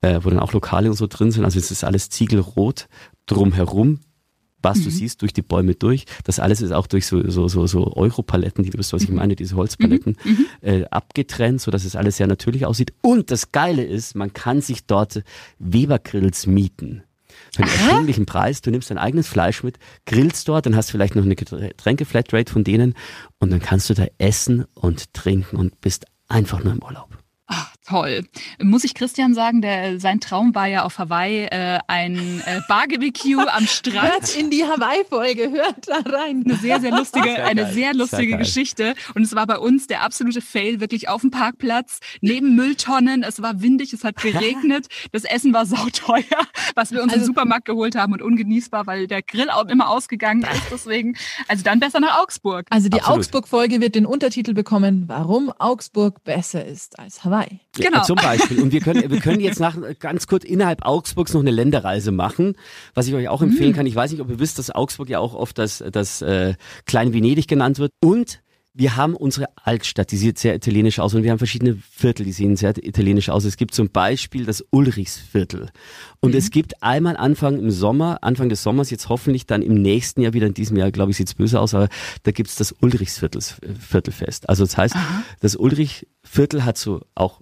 äh, 0.00 0.20
wo 0.22 0.30
dann 0.30 0.38
auch 0.38 0.52
Lokale 0.52 0.90
und 0.90 0.96
so 0.96 1.06
drin 1.06 1.30
sind. 1.30 1.44
Also 1.44 1.58
es 1.58 1.70
ist 1.70 1.84
alles 1.84 2.10
ziegelrot 2.10 2.88
drumherum. 3.26 4.00
was 4.60 4.78
mhm. 4.78 4.84
du 4.84 4.90
siehst 4.90 5.22
durch 5.22 5.32
die 5.32 5.42
Bäume 5.42 5.74
durch. 5.74 6.04
Das 6.24 6.40
alles 6.40 6.60
ist 6.60 6.72
auch 6.72 6.86
durch 6.86 7.06
so, 7.06 7.28
so, 7.30 7.46
so, 7.48 7.66
so 7.66 7.94
Europaletten, 7.94 8.64
die 8.64 8.70
du 8.70 8.78
wisst, 8.78 8.92
was 8.92 9.02
ich 9.02 9.08
mhm. 9.08 9.16
meine, 9.16 9.36
diese 9.36 9.56
Holzpaletten, 9.56 10.16
mhm. 10.24 10.30
mhm. 10.30 10.46
äh, 10.62 10.84
abgetrennt, 10.90 11.60
so 11.60 11.70
dass 11.70 11.84
es 11.84 11.94
alles 11.94 12.16
sehr 12.16 12.26
natürlich 12.26 12.66
aussieht. 12.66 12.92
Und 13.00 13.30
das 13.30 13.52
Geile 13.52 13.84
ist, 13.84 14.16
man 14.16 14.32
kann 14.32 14.60
sich 14.60 14.86
dort 14.86 15.22
Webergrills 15.58 16.46
mieten. 16.46 17.04
Für 17.54 17.62
einen 17.62 17.72
erschwinglichen 17.72 18.26
Preis. 18.26 18.60
Du 18.60 18.70
nimmst 18.70 18.90
dein 18.90 18.98
eigenes 18.98 19.28
Fleisch 19.28 19.62
mit, 19.62 19.78
grillst 20.06 20.48
dort, 20.48 20.66
dann 20.66 20.76
hast 20.76 20.88
du 20.88 20.92
vielleicht 20.92 21.14
noch 21.14 21.24
eine 21.24 21.36
Getränke-Flatrate 21.36 22.52
von 22.52 22.64
denen 22.64 22.94
und 23.38 23.50
dann 23.50 23.60
kannst 23.60 23.88
du 23.90 23.94
da 23.94 24.06
essen 24.18 24.64
und 24.74 25.12
trinken 25.14 25.56
und 25.56 25.80
bist 25.80 26.06
einfach 26.28 26.62
nur 26.62 26.72
im 26.72 26.82
Urlaub. 26.82 27.17
Toll. 27.88 28.26
Muss 28.62 28.84
ich 28.84 28.92
Christian 28.92 29.32
sagen, 29.32 29.62
der, 29.62 29.98
sein 29.98 30.20
Traum 30.20 30.54
war 30.54 30.66
ja 30.66 30.82
auf 30.82 30.98
Hawaii 30.98 31.44
äh, 31.44 31.78
ein 31.86 32.42
äh, 32.44 32.60
Barbecue 32.68 33.40
am 33.48 33.66
Strand. 33.66 34.12
Hört 34.12 34.36
in 34.36 34.50
die 34.50 34.62
Hawaii-Folge, 34.62 35.50
hört 35.50 35.88
da 35.88 36.00
rein. 36.00 36.44
Eine 36.44 36.56
sehr, 36.56 36.80
sehr 36.80 36.90
lustige, 36.90 37.30
sehr 37.30 37.46
eine 37.46 37.72
sehr 37.72 37.94
lustige 37.94 38.28
sehr 38.28 38.38
Geschichte. 38.38 38.94
Und 39.14 39.22
es 39.22 39.34
war 39.34 39.46
bei 39.46 39.58
uns 39.58 39.86
der 39.86 40.02
absolute 40.02 40.42
Fail, 40.42 40.80
wirklich 40.80 41.08
auf 41.08 41.22
dem 41.22 41.30
Parkplatz, 41.30 42.00
neben 42.20 42.54
Mülltonnen. 42.56 43.22
Es 43.22 43.40
war 43.40 43.62
windig, 43.62 43.94
es 43.94 44.04
hat 44.04 44.16
geregnet. 44.22 44.88
Das 45.12 45.24
Essen 45.24 45.54
war 45.54 45.64
sauteuer, 45.64 46.24
was 46.74 46.92
wir 46.92 47.02
uns 47.02 47.14
also, 47.14 47.24
im 47.24 47.26
Supermarkt 47.28 47.64
geholt 47.64 47.96
haben 47.96 48.12
und 48.12 48.20
ungenießbar, 48.20 48.86
weil 48.86 49.06
der 49.06 49.22
Grill 49.22 49.48
auch 49.48 49.64
immer 49.64 49.88
ausgegangen 49.88 50.42
ist. 50.42 50.64
Deswegen, 50.70 51.16
also 51.46 51.64
dann 51.64 51.80
besser 51.80 52.00
nach 52.00 52.20
Augsburg. 52.20 52.66
Also 52.68 52.90
die 52.90 53.02
Augsburg-Folge 53.02 53.80
wird 53.80 53.94
den 53.94 54.04
Untertitel 54.04 54.52
bekommen, 54.52 55.04
warum 55.06 55.50
Augsburg 55.58 56.22
besser 56.24 56.66
ist 56.66 56.98
als 56.98 57.24
Hawaii. 57.24 57.60
Genau. 57.86 58.02
Zum 58.02 58.16
Beispiel. 58.16 58.60
Und 58.62 58.72
wir 58.72 58.80
können, 58.80 59.10
wir 59.10 59.20
können 59.20 59.40
jetzt 59.40 59.60
nach, 59.60 59.76
ganz 59.98 60.26
kurz 60.26 60.44
innerhalb 60.44 60.84
Augsburgs 60.84 61.34
noch 61.34 61.40
eine 61.40 61.50
Länderreise 61.50 62.12
machen, 62.12 62.56
was 62.94 63.08
ich 63.08 63.14
euch 63.14 63.28
auch 63.28 63.42
empfehlen 63.42 63.70
mhm. 63.70 63.76
kann. 63.76 63.86
Ich 63.86 63.94
weiß 63.94 64.12
nicht, 64.12 64.20
ob 64.20 64.30
ihr 64.30 64.38
wisst, 64.38 64.58
dass 64.58 64.70
Augsburg 64.70 65.08
ja 65.08 65.18
auch 65.18 65.34
oft 65.34 65.58
das, 65.58 65.82
das 65.92 66.22
äh, 66.22 66.54
Klein 66.86 67.12
Venedig 67.12 67.48
genannt 67.48 67.78
wird. 67.78 67.92
Und 68.00 68.40
wir 68.78 68.94
haben 68.94 69.16
unsere 69.16 69.46
Altstadt, 69.56 70.12
die 70.12 70.16
sieht 70.16 70.38
sehr 70.38 70.54
italienisch 70.54 71.00
aus 71.00 71.12
und 71.12 71.24
wir 71.24 71.32
haben 71.32 71.38
verschiedene 71.38 71.76
Viertel, 71.90 72.24
die 72.24 72.32
sehen 72.32 72.54
sehr 72.54 72.76
italienisch 72.76 73.28
aus. 73.28 73.44
Es 73.44 73.56
gibt 73.56 73.74
zum 73.74 73.90
Beispiel 73.90 74.44
das 74.44 74.64
Ulrichsviertel 74.70 75.70
und 76.20 76.30
mhm. 76.30 76.38
es 76.38 76.50
gibt 76.52 76.80
einmal 76.80 77.16
Anfang 77.16 77.58
im 77.58 77.72
Sommer, 77.72 78.18
Anfang 78.22 78.48
des 78.48 78.62
Sommers, 78.62 78.90
jetzt 78.90 79.08
hoffentlich 79.08 79.46
dann 79.46 79.62
im 79.62 79.82
nächsten 79.82 80.20
Jahr 80.20 80.32
wieder, 80.32 80.46
in 80.46 80.54
diesem 80.54 80.76
Jahr 80.76 80.92
glaube 80.92 81.10
ich 81.10 81.16
sieht's 81.16 81.34
böse 81.34 81.58
aus, 81.60 81.74
aber 81.74 81.88
da 82.22 82.30
gibt's 82.30 82.54
das 82.54 82.72
Ulrichsviertelfest. 82.80 84.48
Also 84.48 84.64
das 84.64 84.76
heißt, 84.76 84.94
Aha. 84.94 85.24
das 85.40 85.56
Ulrichviertel 85.56 86.64
hat 86.64 86.78
so 86.78 87.00
auch 87.16 87.40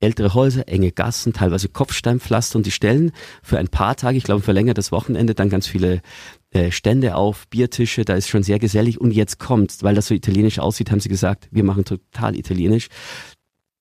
ältere 0.00 0.34
Häuser, 0.34 0.68
enge 0.68 0.92
Gassen, 0.92 1.32
teilweise 1.32 1.68
Kopfsteinpflaster 1.68 2.56
und 2.56 2.66
die 2.66 2.70
stellen 2.70 3.12
für 3.42 3.58
ein 3.58 3.68
paar 3.68 3.96
Tage, 3.96 4.16
ich 4.16 4.24
glaube 4.24 4.40
ein 4.40 4.44
verlängertes 4.44 4.92
Wochenende, 4.92 5.34
dann 5.34 5.48
ganz 5.48 5.66
viele 5.66 6.02
äh, 6.50 6.70
Stände 6.70 7.16
auf, 7.16 7.48
Biertische, 7.48 8.04
da 8.04 8.14
ist 8.14 8.28
schon 8.28 8.42
sehr 8.42 8.58
gesellig 8.58 9.00
und 9.00 9.12
jetzt 9.12 9.38
kommt, 9.38 9.82
weil 9.82 9.94
das 9.94 10.06
so 10.06 10.14
italienisch 10.14 10.58
aussieht, 10.58 10.90
haben 10.90 11.00
sie 11.00 11.08
gesagt, 11.08 11.48
wir 11.50 11.64
machen 11.64 11.84
total 11.84 12.36
italienisch. 12.36 12.88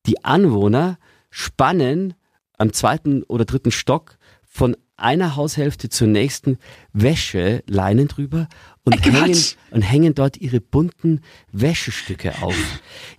Die 0.06 0.24
Anwohner 0.26 0.98
spannen 1.30 2.14
am 2.58 2.74
zweiten 2.74 3.24
oder 3.24 3.46
dritten 3.46 3.72
Stock 3.72 4.18
von 4.44 4.76
einer 4.96 5.36
Haushälfte 5.36 5.90
zur 5.90 6.08
nächsten 6.08 6.58
Wäscheleinen 6.92 8.08
drüber 8.08 8.48
und 8.88 9.06
hängen, 9.06 9.38
und 9.72 9.82
hängen 9.82 10.16
dort 10.16 10.38
ihre 10.38 10.62
bunten 10.62 11.22
Wäschestücke 11.52 12.42
auf. 12.42 12.56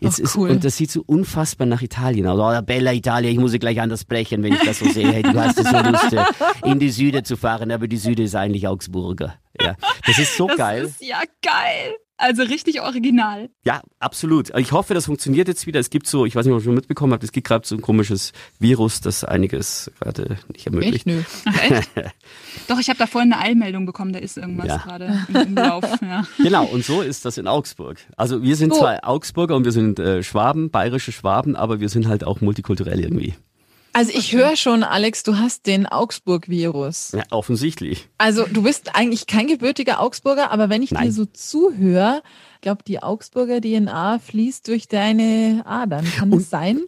Jetzt 0.01 0.21
oh, 0.21 0.41
cool. 0.41 0.49
ist, 0.49 0.55
und 0.55 0.65
das 0.65 0.77
sieht 0.77 0.91
so 0.91 1.03
unfassbar 1.05 1.67
nach 1.67 1.83
Italien 1.83 2.27
aus. 2.27 2.39
Oh, 2.41 2.63
Bella 2.63 2.93
Italia, 2.93 3.31
ich 3.31 3.39
muss 3.39 3.53
sie 3.53 3.59
gleich 3.59 3.81
anders 3.81 4.05
brechen, 4.05 4.43
wenn 4.43 4.55
ich 4.55 4.65
das 4.65 4.79
so 4.79 4.89
sehe. 4.89 5.13
Hey, 5.13 5.23
du 5.23 5.35
hast 5.35 5.59
es 5.59 5.69
so 5.69 5.79
Lust, 5.79 6.17
in 6.65 6.79
die 6.79 6.91
Süde 6.91 7.23
zu 7.23 7.37
fahren, 7.37 7.71
aber 7.71 7.87
die 7.87 7.99
Süde 7.99 8.23
ist 8.23 8.35
eigentlich 8.35 8.67
Augsburger. 8.67 9.35
Ja, 9.61 9.77
das 10.07 10.19
ist 10.19 10.37
so 10.37 10.47
das 10.49 10.57
geil. 10.57 10.83
Das 10.83 10.91
ist 10.93 11.03
ja 11.03 11.23
geil. 11.43 11.97
Also 12.21 12.43
richtig 12.43 12.81
original. 12.81 13.49
Ja, 13.65 13.81
absolut. 14.01 14.51
Ich 14.59 14.73
hoffe, 14.73 14.93
das 14.93 15.07
funktioniert 15.07 15.47
jetzt 15.47 15.69
wieder. 15.69 15.79
Es 15.79 15.89
gibt 15.89 16.09
so, 16.09 16.27
ich 16.27 16.35
weiß 16.35 16.45
nicht, 16.45 16.53
ob 16.53 16.61
ihr 16.61 16.65
schon 16.65 16.75
mitbekommen 16.75 17.13
habt, 17.13 17.23
es 17.23 17.31
gibt 17.31 17.47
gerade 17.47 17.67
so 17.67 17.77
ein 17.77 17.81
komisches 17.81 18.33
Virus, 18.59 19.01
das 19.01 19.23
einiges 19.23 19.89
gerade 20.01 20.37
nicht 20.53 20.67
ermöglicht. 20.67 20.95
Echt? 20.95 21.07
Nö. 21.07 21.23
Ach, 21.45 21.71
echt? 21.71 21.91
Doch, 22.67 22.81
ich 22.81 22.89
habe 22.89 22.99
da 22.99 23.07
vorhin 23.07 23.33
eine 23.33 23.41
Eilmeldung 23.41 23.87
bekommen, 23.87 24.13
da 24.13 24.19
ist 24.19 24.37
irgendwas 24.37 24.67
ja. 24.67 24.79
gerade 24.79 25.27
im, 25.33 25.55
Lauf. 25.55 25.85
Ja. 26.03 26.27
Genau, 26.39 26.65
und 26.65 26.85
so 26.85 27.03
ist 27.03 27.25
das 27.25 27.39
in 27.39 27.47
Augsburg. 27.47 27.99
Also 28.17 28.43
wir 28.43 28.57
sind 28.57 28.73
oh. 28.73 28.79
zwar 28.79 29.09
Augsburger 29.09 29.55
und 29.55 29.65
wir 29.65 29.73
sind 29.73 30.01
äh, 30.01 30.25
Schwaben, 30.25 30.71
bayerische 30.71 31.13
Schwaben, 31.13 31.55
aber 31.55 31.79
wir 31.79 31.89
sind 31.89 32.09
halt 32.09 32.25
auch 32.25 32.41
multikulturell 32.41 32.99
irgendwie. 32.99 33.35
Also 33.93 34.13
ich 34.15 34.33
höre 34.33 34.57
schon, 34.57 34.83
Alex, 34.83 35.23
du 35.23 35.39
hast 35.39 35.67
den 35.67 35.87
Augsburg-Virus. 35.87 37.13
Ja, 37.13 37.25
offensichtlich. 37.31 38.09
Also 38.19 38.45
du 38.45 38.63
bist 38.63 38.95
eigentlich 38.95 39.27
kein 39.27 39.47
gebürtiger 39.47 40.01
Augsburger, 40.01 40.51
aber 40.51 40.69
wenn 40.69 40.83
ich 40.83 40.93
Nein. 40.93 41.05
dir 41.07 41.13
so 41.13 41.25
zuhöre, 41.25 42.23
glaube 42.61 42.83
die 42.87 43.03
Augsburger 43.03 43.61
DNA 43.61 44.19
fließt 44.19 44.69
durch 44.69 44.89
deine 44.89 45.63
Adern. 45.65 46.05
Kann 46.17 46.31
das 46.31 46.51
sein? 46.51 46.81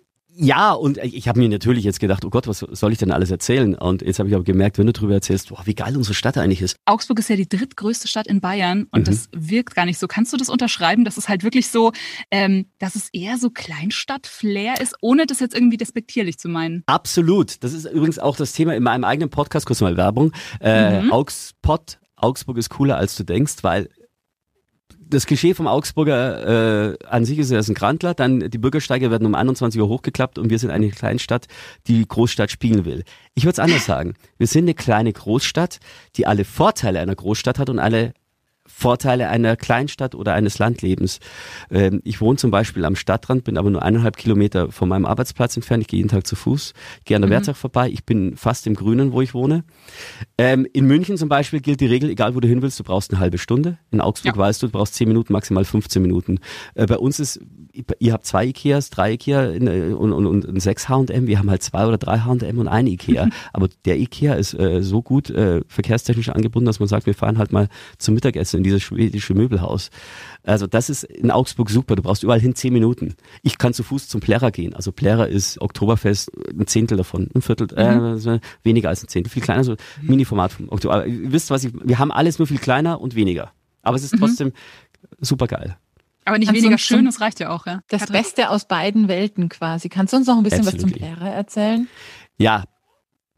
Ja, 0.42 0.72
und 0.72 0.96
ich 0.96 1.28
habe 1.28 1.38
mir 1.38 1.50
natürlich 1.50 1.84
jetzt 1.84 2.00
gedacht, 2.00 2.24
oh 2.24 2.30
Gott, 2.30 2.46
was 2.46 2.60
soll 2.60 2.92
ich 2.92 2.98
denn 2.98 3.10
alles 3.10 3.30
erzählen? 3.30 3.74
Und 3.74 4.00
jetzt 4.00 4.18
habe 4.18 4.28
ich 4.30 4.34
aber 4.34 4.42
gemerkt, 4.42 4.78
wenn 4.78 4.86
du 4.86 4.92
darüber 4.94 5.12
erzählst, 5.12 5.50
boah, 5.50 5.60
wie 5.66 5.74
geil 5.74 5.94
unsere 5.98 6.14
Stadt 6.14 6.38
eigentlich 6.38 6.62
ist. 6.62 6.76
Augsburg 6.86 7.18
ist 7.18 7.28
ja 7.28 7.36
die 7.36 7.48
drittgrößte 7.48 8.08
Stadt 8.08 8.26
in 8.26 8.40
Bayern 8.40 8.86
und 8.90 9.00
mhm. 9.00 9.04
das 9.04 9.28
wirkt 9.32 9.74
gar 9.74 9.84
nicht 9.84 9.98
so. 9.98 10.06
Kannst 10.06 10.32
du 10.32 10.38
das 10.38 10.48
unterschreiben, 10.48 11.04
dass 11.04 11.18
es 11.18 11.28
halt 11.28 11.44
wirklich 11.44 11.68
so, 11.68 11.92
ähm, 12.30 12.66
dass 12.78 12.94
es 12.94 13.10
eher 13.12 13.36
so 13.36 13.50
Kleinstadt-Flair 13.50 14.80
ist, 14.80 14.96
ohne 15.02 15.26
das 15.26 15.40
jetzt 15.40 15.54
irgendwie 15.54 15.76
despektierlich 15.76 16.38
zu 16.38 16.48
meinen? 16.48 16.84
Absolut. 16.86 17.62
Das 17.62 17.74
ist 17.74 17.84
übrigens 17.84 18.18
auch 18.18 18.36
das 18.36 18.54
Thema 18.54 18.74
in 18.74 18.82
meinem 18.82 19.04
eigenen 19.04 19.28
Podcast, 19.28 19.66
kurz 19.66 19.82
mal 19.82 19.98
Werbung. 19.98 20.32
Äh, 20.60 21.02
mhm. 21.02 21.12
Augspot 21.12 21.98
Augsburg 22.16 22.58
ist 22.58 22.70
cooler, 22.70 22.96
als 22.96 23.16
du 23.16 23.24
denkst, 23.24 23.56
weil 23.62 23.88
das 25.10 25.26
Klischee 25.26 25.54
vom 25.54 25.66
Augsburger 25.66 26.92
äh, 26.92 27.06
an 27.06 27.24
sich 27.24 27.38
ist, 27.38 27.50
er 27.50 27.60
ist 27.60 27.68
ein 27.68 27.74
Grandler, 27.74 28.14
dann 28.14 28.48
die 28.48 28.58
Bürgersteige 28.58 29.10
werden 29.10 29.26
um 29.26 29.34
21 29.34 29.80
Uhr 29.80 29.88
hochgeklappt 29.88 30.38
und 30.38 30.50
wir 30.50 30.58
sind 30.58 30.70
eine 30.70 30.90
Kleinstadt, 30.90 31.46
die 31.86 32.06
Großstadt 32.06 32.50
spiegeln 32.50 32.84
will. 32.84 33.04
Ich 33.34 33.44
würde 33.44 33.52
es 33.52 33.58
anders 33.58 33.84
sagen. 33.84 34.14
Wir 34.38 34.46
sind 34.46 34.64
eine 34.64 34.74
kleine 34.74 35.12
Großstadt, 35.12 35.80
die 36.16 36.26
alle 36.26 36.44
Vorteile 36.44 37.00
einer 37.00 37.14
Großstadt 37.14 37.58
hat 37.58 37.68
und 37.68 37.78
alle 37.78 38.14
Vorteile 38.72 39.28
einer 39.28 39.56
Kleinstadt 39.56 40.14
oder 40.14 40.34
eines 40.34 40.58
Landlebens. 40.58 41.20
Ähm, 41.70 42.00
ich 42.04 42.20
wohne 42.20 42.36
zum 42.36 42.50
Beispiel 42.50 42.84
am 42.84 42.96
Stadtrand, 42.96 43.44
bin 43.44 43.58
aber 43.58 43.70
nur 43.70 43.82
eineinhalb 43.82 44.16
Kilometer 44.16 44.72
von 44.72 44.88
meinem 44.88 45.04
Arbeitsplatz 45.04 45.56
entfernt. 45.56 45.82
Ich 45.82 45.88
gehe 45.88 45.98
jeden 45.98 46.08
Tag 46.08 46.26
zu 46.26 46.36
Fuß, 46.36 46.72
gehe 47.04 47.16
an 47.16 47.22
der 47.22 47.28
mhm. 47.28 47.34
Wertag 47.34 47.56
vorbei. 47.56 47.90
Ich 47.90 48.04
bin 48.04 48.36
fast 48.36 48.66
im 48.66 48.74
Grünen, 48.74 49.12
wo 49.12 49.20
ich 49.20 49.34
wohne. 49.34 49.64
Ähm, 50.38 50.66
in 50.72 50.86
München 50.86 51.16
zum 51.16 51.28
Beispiel 51.28 51.60
gilt 51.60 51.80
die 51.80 51.86
Regel, 51.86 52.10
egal 52.10 52.34
wo 52.34 52.40
du 52.40 52.48
hin 52.48 52.62
willst, 52.62 52.78
du 52.78 52.84
brauchst 52.84 53.10
eine 53.10 53.20
halbe 53.20 53.38
Stunde. 53.38 53.78
In 53.90 54.00
Augsburg 54.00 54.36
ja. 54.36 54.40
weißt 54.40 54.62
du, 54.62 54.66
du 54.66 54.72
brauchst 54.72 54.94
zehn 54.94 55.08
Minuten, 55.08 55.32
maximal 55.32 55.64
15 55.64 56.00
Minuten. 56.00 56.38
Äh, 56.74 56.86
bei 56.86 56.96
uns 56.96 57.20
ist, 57.20 57.40
ihr 57.98 58.12
habt 58.12 58.26
zwei 58.26 58.46
Ikeas, 58.46 58.90
drei 58.90 59.12
Ikea 59.12 59.52
äh, 59.52 59.92
und, 59.92 60.12
und, 60.12 60.26
und 60.26 60.60
sechs 60.60 60.88
H&M. 60.88 61.26
Wir 61.26 61.38
haben 61.38 61.50
halt 61.50 61.62
zwei 61.62 61.86
oder 61.86 61.98
drei 61.98 62.20
H&M 62.20 62.58
und 62.58 62.68
ein 62.68 62.86
Ikea. 62.86 63.26
Mhm. 63.26 63.32
Aber 63.52 63.68
der 63.84 63.98
Ikea 63.98 64.34
ist 64.34 64.54
äh, 64.54 64.82
so 64.82 65.02
gut 65.02 65.30
äh, 65.30 65.60
verkehrstechnisch 65.68 66.30
angebunden, 66.30 66.66
dass 66.66 66.80
man 66.80 66.88
sagt, 66.88 67.06
wir 67.06 67.14
fahren 67.14 67.38
halt 67.38 67.52
mal 67.52 67.68
zum 67.98 68.14
Mittagessen 68.14 68.59
in 68.60 68.64
dieses 68.64 68.82
schwedische 68.82 69.34
Möbelhaus. 69.34 69.90
Also 70.42 70.66
das 70.66 70.90
ist 70.90 71.04
in 71.04 71.30
Augsburg 71.30 71.70
super. 71.70 71.96
Du 71.96 72.02
brauchst 72.02 72.22
überall 72.22 72.40
hin 72.40 72.54
zehn 72.54 72.72
Minuten. 72.72 73.14
Ich 73.42 73.58
kann 73.58 73.74
zu 73.74 73.82
Fuß 73.82 74.08
zum 74.08 74.20
Plärrer 74.20 74.50
gehen. 74.50 74.74
Also 74.74 74.92
Plärrer 74.92 75.28
ist 75.28 75.60
Oktoberfest, 75.60 76.30
ein 76.48 76.66
Zehntel 76.66 76.96
davon, 76.96 77.28
ein 77.34 77.42
Viertel, 77.42 77.68
mhm. 77.72 78.26
äh, 78.26 78.40
weniger 78.62 78.88
als 78.88 79.02
ein 79.02 79.08
Zehntel, 79.08 79.30
viel 79.30 79.42
kleiner, 79.42 79.64
so 79.64 79.76
Mini-Format 80.02 80.52
vom 80.52 80.68
Oktober. 80.68 80.94
Aber 80.94 81.06
ihr 81.06 81.32
wisst, 81.32 81.50
was 81.50 81.64
ich, 81.64 81.72
wir 81.82 81.98
haben 81.98 82.12
alles 82.12 82.38
nur 82.38 82.46
viel 82.46 82.58
kleiner 82.58 83.00
und 83.00 83.14
weniger. 83.14 83.52
Aber 83.82 83.96
es 83.96 84.04
ist 84.04 84.14
mhm. 84.14 84.18
trotzdem 84.18 84.52
super 85.20 85.46
geil. 85.46 85.76
Aber 86.26 86.38
nicht 86.38 86.48
Kannst 86.48 86.62
weniger 86.62 86.78
schön, 86.78 87.06
das 87.06 87.20
reicht 87.20 87.40
ja 87.40 87.50
auch, 87.50 87.66
ja. 87.66 87.80
Das 87.88 88.06
Beste 88.06 88.50
aus 88.50 88.68
beiden 88.68 89.08
Welten 89.08 89.48
quasi. 89.48 89.88
Kannst 89.88 90.12
du 90.12 90.18
uns 90.18 90.26
noch 90.26 90.36
ein 90.36 90.42
bisschen 90.42 90.66
Absolutely. 90.66 90.92
was 90.92 90.98
zum 91.00 91.16
Plärrer 91.16 91.34
erzählen? 91.34 91.88
Ja, 92.36 92.64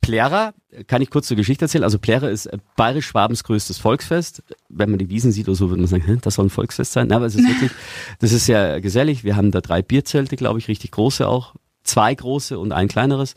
Plärrer, 0.03 0.53
kann 0.88 1.00
ich 1.00 1.11
kurz 1.11 1.28
zur 1.28 1.36
Geschichte 1.36 1.64
erzählen. 1.64 1.84
Also 1.84 1.98
Plärrer 1.98 2.28
ist 2.28 2.50
bayerisch-schwabens 2.76 3.44
größtes 3.44 3.78
Volksfest. 3.78 4.42
Wenn 4.68 4.90
man 4.90 4.98
die 4.98 5.09
Wiesen 5.09 5.32
sieht 5.32 5.48
oder 5.48 5.55
so, 5.55 5.70
würde 5.70 5.80
man 5.80 5.88
sagen, 5.88 6.18
das 6.20 6.34
soll 6.34 6.46
ein 6.46 6.50
Volksfest 6.50 6.92
sein. 6.92 7.11
aber 7.12 7.24
es 7.26 7.34
ist 7.34 7.48
wirklich, 7.48 7.70
das 8.18 8.32
ist 8.32 8.46
sehr 8.46 8.80
gesellig. 8.80 9.24
Wir 9.24 9.36
haben 9.36 9.50
da 9.53 9.61
drei 9.61 9.80
Bierzelte, 9.80 10.36
glaube 10.36 10.59
ich, 10.59 10.68
richtig 10.68 10.90
große 10.90 11.26
auch. 11.26 11.55
Zwei 11.84 12.14
große 12.14 12.59
und 12.59 12.72
ein 12.72 12.88
kleineres. 12.88 13.34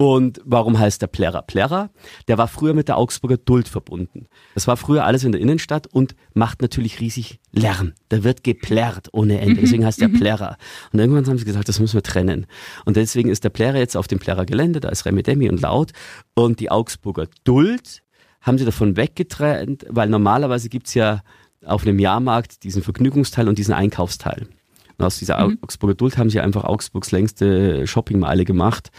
Und 0.00 0.40
warum 0.46 0.78
heißt 0.78 1.02
der 1.02 1.08
Plärrer 1.08 1.42
Plärrer? 1.42 1.90
Der 2.26 2.38
war 2.38 2.48
früher 2.48 2.72
mit 2.72 2.88
der 2.88 2.96
Augsburger 2.96 3.36
Duld 3.36 3.68
verbunden. 3.68 4.28
Das 4.54 4.66
war 4.66 4.78
früher 4.78 5.04
alles 5.04 5.24
in 5.24 5.32
der 5.32 5.42
Innenstadt 5.42 5.88
und 5.88 6.16
macht 6.32 6.62
natürlich 6.62 7.00
riesig 7.00 7.38
Lärm. 7.52 7.92
Da 8.08 8.24
wird 8.24 8.42
geplärrt 8.42 9.10
ohne 9.12 9.38
Ende. 9.42 9.56
Mhm. 9.56 9.60
Deswegen 9.60 9.84
heißt 9.84 10.00
der 10.00 10.08
mhm. 10.08 10.18
Plärrer. 10.18 10.56
Und 10.90 11.00
irgendwann 11.00 11.26
haben 11.26 11.36
sie 11.36 11.44
gesagt, 11.44 11.68
das 11.68 11.80
müssen 11.80 11.96
wir 11.96 12.02
trennen. 12.02 12.46
Und 12.86 12.96
deswegen 12.96 13.28
ist 13.28 13.44
der 13.44 13.50
Plärrer 13.50 13.76
jetzt 13.76 13.94
auf 13.94 14.08
dem 14.08 14.18
Plärrer 14.18 14.46
Gelände. 14.46 14.80
Da 14.80 14.88
ist 14.88 15.04
Remedemi 15.04 15.50
und 15.50 15.60
Laut. 15.60 15.92
Und 16.32 16.60
die 16.60 16.70
Augsburger 16.70 17.26
Duld 17.44 18.00
haben 18.40 18.56
sie 18.56 18.64
davon 18.64 18.96
weggetrennt, 18.96 19.84
weil 19.90 20.08
normalerweise 20.08 20.70
gibt's 20.70 20.94
ja 20.94 21.20
auf 21.62 21.82
einem 21.82 21.98
Jahrmarkt 21.98 22.64
diesen 22.64 22.82
Vergnügungsteil 22.82 23.48
und 23.48 23.58
diesen 23.58 23.74
Einkaufsteil. 23.74 24.48
Und 24.96 25.04
aus 25.04 25.18
dieser 25.18 25.46
mhm. 25.46 25.58
Augsburger 25.60 25.94
Duld 25.94 26.16
haben 26.16 26.30
sie 26.30 26.40
einfach 26.40 26.64
Augsburgs 26.64 27.10
längste 27.10 27.86
Shoppingmeile 27.86 28.46
gemacht 28.46 28.90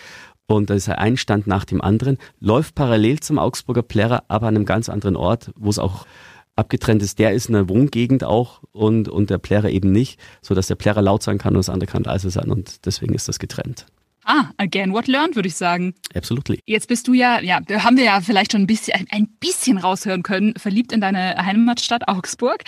und 0.56 0.70
da 0.70 0.74
ist 0.74 0.90
ein 0.90 1.18
Stand 1.18 1.48
nach 1.48 1.66
dem 1.66 1.82
anderen, 1.82 2.18
läuft 2.40 2.76
parallel 2.76 3.20
zum 3.20 3.40
Augsburger 3.40 3.84
Plärrer, 3.84 4.24
aber 4.28 4.48
an 4.48 4.56
einem 4.56 4.66
ganz 4.66 4.90
anderen 4.90 5.16
Ort, 5.16 5.52
wo 5.56 5.70
es 5.70 5.80
auch 5.80 6.06
abgetrennt 6.56 7.02
ist, 7.02 7.20
der 7.20 7.34
ist 7.34 7.48
in 7.48 7.54
der 7.54 7.70
Wohngegend 7.70 8.24
auch 8.24 8.62
und, 8.72 9.08
und 9.08 9.30
der 9.30 9.38
Plärrer 9.38 9.70
eben 9.70 9.92
nicht, 9.92 10.20
so 10.42 10.54
dass 10.54 10.68
der 10.68 10.76
Plärrer 10.76 11.02
laut 11.02 11.24
sein 11.24 11.38
kann 11.38 11.54
und 11.54 11.60
das 11.60 11.70
andere 11.70 11.90
kann 11.90 12.04
leise 12.04 12.30
sein 12.30 12.50
und 12.52 12.86
deswegen 12.86 13.14
ist 13.14 13.28
das 13.28 13.40
getrennt. 13.40 13.86
Ah, 14.24 14.52
again 14.58 14.94
what 14.94 15.08
learned, 15.08 15.36
würde 15.36 15.48
ich 15.48 15.56
sagen. 15.56 15.96
Absolutely. 16.14 16.60
Jetzt 16.66 16.88
bist 16.88 17.08
du 17.08 17.14
ja, 17.14 17.42
ja, 17.42 17.60
da 17.60 17.84
haben 17.84 17.98
wir 17.98 18.04
ja 18.04 18.22
vielleicht 18.22 18.52
schon 18.52 18.62
ein 18.62 18.68
bisschen, 18.68 19.08
ein 19.10 19.28
bisschen 19.40 19.80
raushören 19.80 20.22
können, 20.22 20.54
verliebt 20.58 20.92
in 20.92 21.02
deine 21.02 21.36
Heimatstadt 21.38 22.08
Augsburg. 22.08 22.64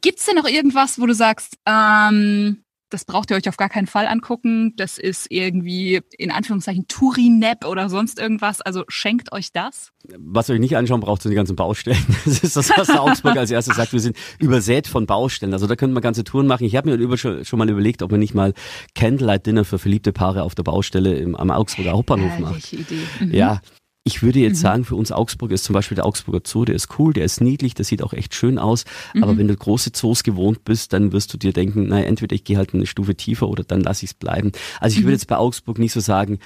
Gibt's 0.00 0.24
denn 0.24 0.36
noch 0.36 0.48
irgendwas, 0.48 0.98
wo 0.98 1.06
du 1.06 1.14
sagst, 1.14 1.58
ähm, 1.66 2.62
das 2.90 3.04
braucht 3.04 3.30
ihr 3.30 3.36
euch 3.36 3.48
auf 3.48 3.56
gar 3.56 3.68
keinen 3.68 3.86
Fall 3.86 4.06
angucken. 4.06 4.74
Das 4.76 4.98
ist 4.98 5.26
irgendwie 5.30 6.00
in 6.18 6.30
Anführungszeichen 6.30 6.86
Tourinep 6.88 7.64
oder 7.64 7.88
sonst 7.88 8.18
irgendwas. 8.18 8.60
Also 8.60 8.84
schenkt 8.88 9.32
euch 9.32 9.52
das. 9.52 9.92
Was 10.18 10.48
ihr 10.48 10.54
euch 10.54 10.60
nicht 10.60 10.76
anschauen 10.76 11.00
braucht, 11.00 11.22
sind 11.22 11.30
die 11.30 11.36
ganzen 11.36 11.56
Baustellen. 11.56 11.98
Das 12.24 12.40
ist 12.40 12.56
das, 12.56 12.70
was 12.76 12.88
der 12.88 13.02
Augsburg 13.02 13.36
als 13.36 13.50
erstes 13.50 13.76
sagt. 13.76 13.92
Wir 13.92 14.00
sind 14.00 14.16
übersät 14.38 14.86
von 14.86 15.06
Baustellen. 15.06 15.52
Also 15.52 15.66
da 15.66 15.76
könnten 15.76 15.94
wir 15.94 16.00
ganze 16.00 16.24
Touren 16.24 16.46
machen. 16.46 16.64
Ich 16.64 16.76
habe 16.76 16.96
mir 16.96 17.16
schon, 17.16 17.44
schon 17.44 17.58
mal 17.58 17.68
überlegt, 17.68 18.02
ob 18.02 18.10
man 18.10 18.20
nicht 18.20 18.34
mal 18.34 18.52
Candlelight 18.94 19.46
Dinner 19.46 19.64
für 19.64 19.78
verliebte 19.78 20.12
Paare 20.12 20.42
auf 20.42 20.54
der 20.54 20.64
Baustelle 20.64 21.14
im, 21.16 21.34
am 21.34 21.50
Augsburger 21.50 21.92
Hauptbahnhof 21.92 22.38
macht. 22.38 22.72
Idee. 22.72 22.98
Mhm. 23.20 23.32
Ja, 23.32 23.60
ich 24.06 24.22
würde 24.22 24.38
jetzt 24.38 24.58
mhm. 24.58 24.62
sagen, 24.62 24.84
für 24.84 24.94
uns 24.94 25.10
Augsburg 25.10 25.50
ist 25.50 25.64
zum 25.64 25.72
Beispiel 25.72 25.96
der 25.96 26.06
Augsburger 26.06 26.40
Zoo, 26.46 26.64
der 26.64 26.76
ist 26.76 26.96
cool, 26.96 27.12
der 27.12 27.24
ist 27.24 27.40
niedlich, 27.40 27.74
der 27.74 27.84
sieht 27.84 28.04
auch 28.04 28.12
echt 28.12 28.36
schön 28.36 28.56
aus. 28.56 28.84
Mhm. 29.14 29.24
Aber 29.24 29.36
wenn 29.36 29.48
du 29.48 29.56
große 29.56 29.90
Zoos 29.90 30.22
gewohnt 30.22 30.64
bist, 30.64 30.92
dann 30.92 31.10
wirst 31.10 31.34
du 31.34 31.38
dir 31.38 31.52
denken, 31.52 31.88
naja, 31.88 32.04
entweder 32.04 32.36
ich 32.36 32.44
gehe 32.44 32.56
halt 32.56 32.72
eine 32.72 32.86
Stufe 32.86 33.16
tiefer 33.16 33.48
oder 33.48 33.64
dann 33.64 33.80
lasse 33.80 34.04
ich 34.04 34.12
es 34.12 34.14
bleiben. 34.14 34.52
Also 34.80 34.94
ich 34.94 35.00
mhm. 35.00 35.06
würde 35.06 35.14
jetzt 35.14 35.26
bei 35.26 35.36
Augsburg 35.36 35.80
nicht 35.80 35.92
so 35.92 35.98
sagen, 35.98 36.38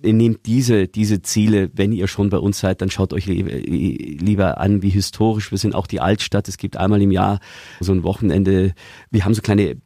nehmt 0.00 0.46
diese, 0.46 0.88
diese 0.88 1.20
Ziele, 1.20 1.70
wenn 1.74 1.92
ihr 1.92 2.08
schon 2.08 2.30
bei 2.30 2.38
uns 2.38 2.60
seid, 2.60 2.80
dann 2.80 2.90
schaut 2.90 3.12
euch 3.12 3.26
lieber 3.26 4.58
an, 4.58 4.80
wie 4.80 4.88
historisch 4.88 5.50
wir 5.50 5.58
sind. 5.58 5.74
Auch 5.74 5.86
die 5.86 6.00
Altstadt, 6.00 6.48
es 6.48 6.56
gibt 6.56 6.78
einmal 6.78 7.02
im 7.02 7.10
Jahr 7.10 7.40
so 7.80 7.92
ein 7.92 8.04
Wochenende, 8.04 8.72
wir 9.10 9.26
haben 9.26 9.34
so 9.34 9.42
kleine 9.42 9.76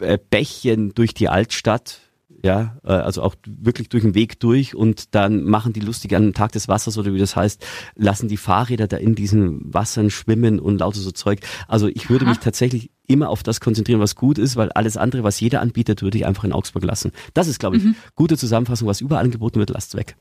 äh, 0.00 0.18
Bächchen 0.30 0.94
durch 0.94 1.12
die 1.12 1.28
Altstadt 1.28 2.00
ja, 2.42 2.76
äh, 2.84 2.92
also 2.92 3.22
auch 3.22 3.36
wirklich 3.46 3.88
durch 3.88 4.02
den 4.02 4.14
Weg 4.14 4.40
durch 4.40 4.74
und 4.74 5.14
dann 5.14 5.44
machen 5.44 5.72
die 5.72 5.80
lustig 5.80 6.14
an 6.16 6.22
dem 6.22 6.34
Tag 6.34 6.52
des 6.52 6.68
Wassers 6.68 6.98
oder 6.98 7.14
wie 7.14 7.18
das 7.18 7.36
heißt, 7.36 7.64
lassen 7.94 8.28
die 8.28 8.36
Fahrräder 8.36 8.88
da 8.88 8.96
in 8.96 9.14
diesen 9.14 9.72
Wassern 9.72 10.10
schwimmen 10.10 10.58
und 10.58 10.78
lauter 10.78 10.98
so 10.98 11.12
Zeug. 11.12 11.40
Also 11.68 11.86
ich 11.88 12.10
würde 12.10 12.24
Aha. 12.24 12.30
mich 12.30 12.40
tatsächlich 12.40 12.90
immer 13.06 13.28
auf 13.28 13.42
das 13.42 13.60
konzentrieren, 13.60 14.00
was 14.00 14.16
gut 14.16 14.38
ist, 14.38 14.56
weil 14.56 14.72
alles 14.72 14.96
andere, 14.96 15.22
was 15.22 15.38
jeder 15.40 15.60
anbietet, 15.60 16.02
würde 16.02 16.18
ich 16.18 16.26
einfach 16.26 16.44
in 16.44 16.52
Augsburg 16.52 16.84
lassen. 16.84 17.12
Das 17.34 17.46
ist, 17.46 17.60
glaube 17.60 17.76
ich, 17.76 17.84
mhm. 17.84 17.94
gute 18.16 18.36
Zusammenfassung, 18.36 18.88
was 18.88 19.00
überall 19.00 19.24
angeboten 19.24 19.60
wird, 19.60 19.70
lasst 19.70 19.96
weg. 19.96 20.16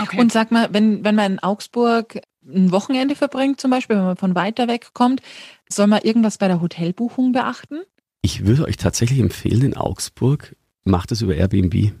Okay. 0.00 0.20
Und 0.20 0.32
sag 0.32 0.50
mal, 0.50 0.68
wenn, 0.72 1.04
wenn 1.04 1.14
man 1.14 1.32
in 1.32 1.38
Augsburg 1.38 2.20
ein 2.44 2.72
Wochenende 2.72 3.14
verbringt, 3.14 3.60
zum 3.60 3.70
Beispiel, 3.70 3.96
wenn 3.96 4.04
man 4.04 4.16
von 4.16 4.34
weiter 4.34 4.66
weg 4.66 4.88
kommt, 4.94 5.20
soll 5.68 5.86
man 5.86 6.02
irgendwas 6.02 6.38
bei 6.38 6.48
der 6.48 6.60
Hotelbuchung 6.60 7.32
beachten? 7.32 7.80
Ich 8.22 8.46
würde 8.46 8.64
euch 8.64 8.76
tatsächlich 8.76 9.20
empfehlen, 9.20 9.62
in 9.62 9.76
Augsburg 9.76 10.56
macht 10.86 11.12
es 11.12 11.22
über 11.22 11.34
Airbnb. 11.34 11.92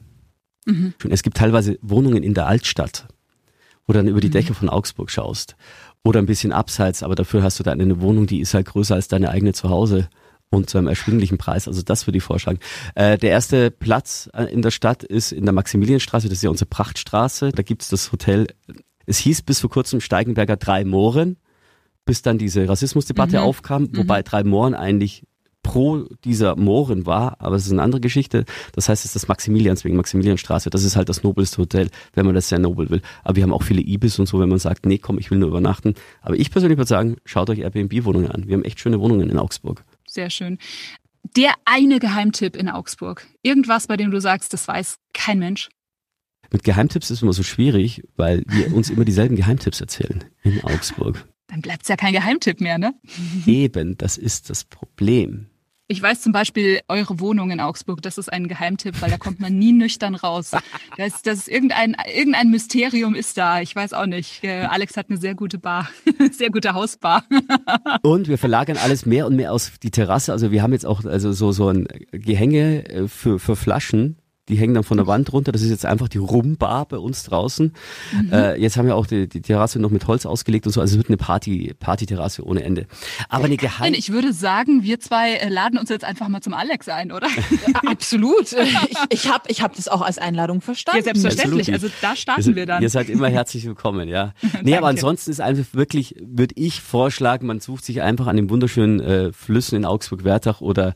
Mhm. 0.66 0.94
Es 1.10 1.22
gibt 1.22 1.36
teilweise 1.36 1.78
Wohnungen 1.82 2.22
in 2.22 2.34
der 2.34 2.46
Altstadt, 2.46 3.06
wo 3.86 3.92
du 3.92 3.98
dann 3.98 4.08
über 4.08 4.20
die 4.20 4.28
mhm. 4.28 4.32
Dächer 4.32 4.54
von 4.54 4.68
Augsburg 4.68 5.10
schaust. 5.10 5.56
Oder 6.04 6.20
ein 6.20 6.26
bisschen 6.26 6.52
abseits, 6.52 7.02
aber 7.02 7.16
dafür 7.16 7.42
hast 7.42 7.58
du 7.58 7.64
dann 7.64 7.80
eine 7.80 8.00
Wohnung, 8.00 8.26
die 8.26 8.40
ist 8.40 8.54
halt 8.54 8.66
größer 8.66 8.94
als 8.94 9.08
deine 9.08 9.30
eigene 9.30 9.52
Zuhause 9.52 10.08
und 10.50 10.70
zu 10.70 10.78
einem 10.78 10.86
erschwinglichen 10.86 11.38
Preis. 11.38 11.66
Also 11.66 11.82
das 11.82 12.06
würde 12.06 12.18
ich 12.18 12.24
vorschlagen. 12.24 12.60
Äh, 12.94 13.18
der 13.18 13.30
erste 13.30 13.70
Platz 13.70 14.30
äh, 14.32 14.44
in 14.44 14.62
der 14.62 14.70
Stadt 14.70 15.02
ist 15.02 15.32
in 15.32 15.44
der 15.44 15.52
Maximilianstraße, 15.52 16.28
das 16.28 16.38
ist 16.38 16.42
ja 16.42 16.50
unsere 16.50 16.68
Prachtstraße. 16.68 17.50
Da 17.52 17.62
gibt's 17.62 17.88
das 17.88 18.12
Hotel, 18.12 18.46
es 19.06 19.18
hieß 19.18 19.42
bis 19.42 19.60
vor 19.60 19.70
kurzem 19.70 20.00
Steigenberger 20.00 20.56
Drei 20.56 20.84
Mohren, 20.84 21.36
bis 22.04 22.22
dann 22.22 22.38
diese 22.38 22.68
Rassismusdebatte 22.68 23.38
mhm. 23.38 23.42
aufkam, 23.42 23.82
mhm. 23.82 23.96
wobei 23.96 24.22
Drei 24.22 24.44
Mohren 24.44 24.74
eigentlich 24.74 25.24
pro 25.66 26.04
dieser 26.24 26.54
Mohren 26.54 27.06
war, 27.06 27.40
aber 27.40 27.56
es 27.56 27.66
ist 27.66 27.72
eine 27.72 27.82
andere 27.82 28.00
Geschichte. 28.00 28.44
Das 28.72 28.88
heißt, 28.88 29.04
es 29.04 29.10
ist 29.10 29.16
das 29.16 29.28
Maximilians 29.28 29.84
wegen 29.84 29.96
Maximilianstraße. 29.96 30.70
Das 30.70 30.84
ist 30.84 30.94
halt 30.94 31.08
das 31.08 31.24
nobelste 31.24 31.58
Hotel, 31.58 31.90
wenn 32.14 32.24
man 32.24 32.36
das 32.36 32.48
sehr 32.48 32.60
nobel 32.60 32.88
will. 32.88 33.02
Aber 33.24 33.34
wir 33.34 33.42
haben 33.42 33.52
auch 33.52 33.64
viele 33.64 33.80
Ibis 33.82 34.18
und 34.20 34.26
so, 34.26 34.38
wenn 34.38 34.48
man 34.48 34.60
sagt, 34.60 34.86
nee, 34.86 34.98
komm, 34.98 35.18
ich 35.18 35.30
will 35.30 35.38
nur 35.38 35.48
übernachten. 35.48 35.94
Aber 36.22 36.36
ich 36.36 36.52
persönlich 36.52 36.78
würde 36.78 36.88
sagen, 36.88 37.16
schaut 37.24 37.50
euch 37.50 37.58
Airbnb-Wohnungen 37.58 38.30
an. 38.30 38.46
Wir 38.46 38.54
haben 38.54 38.64
echt 38.64 38.78
schöne 38.78 39.00
Wohnungen 39.00 39.28
in 39.28 39.38
Augsburg. 39.38 39.84
Sehr 40.06 40.30
schön. 40.30 40.58
Der 41.36 41.52
eine 41.64 41.98
Geheimtipp 41.98 42.54
in 42.54 42.68
Augsburg. 42.68 43.26
Irgendwas, 43.42 43.88
bei 43.88 43.96
dem 43.96 44.12
du 44.12 44.20
sagst, 44.20 44.52
das 44.52 44.68
weiß 44.68 44.98
kein 45.12 45.40
Mensch. 45.40 45.68
Mit 46.52 46.62
Geheimtipps 46.62 47.10
ist 47.10 47.18
es 47.18 47.22
immer 47.22 47.32
so 47.32 47.42
schwierig, 47.42 48.04
weil 48.16 48.44
wir 48.46 48.72
uns 48.74 48.88
immer 48.88 49.04
dieselben 49.04 49.34
Geheimtipps 49.34 49.80
erzählen 49.80 50.24
in 50.44 50.62
Augsburg. 50.62 51.26
Dann 51.48 51.60
bleibt 51.60 51.82
es 51.82 51.88
ja 51.88 51.96
kein 51.96 52.12
Geheimtipp 52.12 52.60
mehr, 52.60 52.78
ne? 52.78 52.94
Eben, 53.46 53.96
das 53.98 54.16
ist 54.16 54.50
das 54.50 54.64
Problem. 54.64 55.46
Ich 55.88 56.02
weiß 56.02 56.20
zum 56.20 56.32
Beispiel 56.32 56.80
eure 56.88 57.20
Wohnung 57.20 57.52
in 57.52 57.60
Augsburg, 57.60 58.02
das 58.02 58.18
ist 58.18 58.32
ein 58.32 58.48
Geheimtipp, 58.48 59.00
weil 59.00 59.10
da 59.10 59.18
kommt 59.18 59.38
man 59.38 59.56
nie 59.56 59.72
nüchtern 59.72 60.14
raus. 60.14 60.52
Das, 60.96 61.20
das 61.20 61.40
ist 61.40 61.48
irgendein, 61.48 61.94
irgendein 62.14 62.50
Mysterium 62.50 63.14
ist 63.14 63.36
da. 63.36 63.60
Ich 63.60 63.76
weiß 63.76 63.92
auch 63.92 64.06
nicht. 64.06 64.42
Äh, 64.42 64.62
Alex 64.62 64.96
hat 64.96 65.10
eine 65.10 65.18
sehr 65.18 65.34
gute 65.34 65.58
Bar, 65.58 65.90
sehr 66.32 66.50
gute 66.50 66.72
Hausbar. 66.72 67.24
Und 68.02 68.28
wir 68.28 68.38
verlagern 68.38 68.78
alles 68.82 69.04
mehr 69.04 69.26
und 69.26 69.36
mehr 69.36 69.52
aus 69.52 69.72
die 69.82 69.90
Terrasse. 69.90 70.32
Also 70.32 70.50
wir 70.52 70.62
haben 70.62 70.72
jetzt 70.72 70.86
auch 70.86 71.04
also 71.04 71.32
so, 71.32 71.52
so 71.52 71.68
ein 71.68 71.86
Gehänge 72.12 72.88
äh, 72.88 73.08
für, 73.08 73.38
für 73.38 73.56
Flaschen 73.56 74.16
die 74.48 74.56
hängen 74.56 74.74
dann 74.74 74.84
von 74.84 74.96
der 74.96 75.06
Wand 75.06 75.32
runter. 75.32 75.52
Das 75.52 75.62
ist 75.62 75.70
jetzt 75.70 75.84
einfach 75.84 76.08
die 76.08 76.18
Rumbar 76.18 76.86
bei 76.86 76.98
uns 76.98 77.24
draußen. 77.24 77.72
Mhm. 78.12 78.32
Äh, 78.32 78.56
jetzt 78.56 78.76
haben 78.76 78.86
wir 78.86 78.94
auch 78.94 79.06
die, 79.06 79.28
die 79.28 79.40
Terrasse 79.40 79.78
noch 79.78 79.90
mit 79.90 80.06
Holz 80.06 80.24
ausgelegt 80.24 80.66
und 80.66 80.72
so. 80.72 80.80
Also 80.80 80.94
es 80.94 80.98
wird 80.98 81.08
eine 81.08 81.16
Party, 81.16 81.74
Party-Terrasse 81.78 82.44
ohne 82.44 82.62
Ende. 82.62 82.86
Aber 83.28 83.46
eine 83.46 83.56
Geheim... 83.56 83.94
Ich 83.94 84.12
würde 84.12 84.32
sagen, 84.32 84.82
wir 84.82 85.00
zwei 85.00 85.34
äh, 85.34 85.48
laden 85.48 85.78
uns 85.78 85.88
jetzt 85.90 86.04
einfach 86.04 86.28
mal 86.28 86.40
zum 86.40 86.54
Alex 86.54 86.88
ein, 86.88 87.10
oder? 87.12 87.26
Ja, 87.26 87.80
absolut. 87.90 88.52
Ich, 88.52 88.96
ich 89.10 89.32
habe 89.32 89.44
ich 89.48 89.62
hab 89.62 89.74
das 89.74 89.88
auch 89.88 90.02
als 90.02 90.18
Einladung 90.18 90.60
verstanden. 90.60 90.98
Ja, 90.98 91.04
selbstverständlich. 91.04 91.72
Also 91.72 91.88
da 92.00 92.14
starten 92.14 92.54
wir 92.54 92.66
dann. 92.66 92.82
Ihr 92.82 92.90
seid 92.90 93.08
immer 93.08 93.28
herzlich 93.28 93.64
willkommen, 93.64 94.08
ja. 94.08 94.32
nee, 94.62 94.76
aber 94.76 94.88
ansonsten 94.88 95.30
ist 95.30 95.40
einfach 95.40 95.64
wirklich, 95.72 96.14
würde 96.20 96.54
ich 96.56 96.80
vorschlagen, 96.80 97.46
man 97.46 97.60
sucht 97.60 97.84
sich 97.84 98.02
einfach 98.02 98.26
an 98.26 98.36
den 98.36 98.50
wunderschönen 98.50 99.00
äh, 99.00 99.32
Flüssen 99.32 99.76
in 99.76 99.84
Augsburg-Wertach 99.84 100.60
oder 100.60 100.94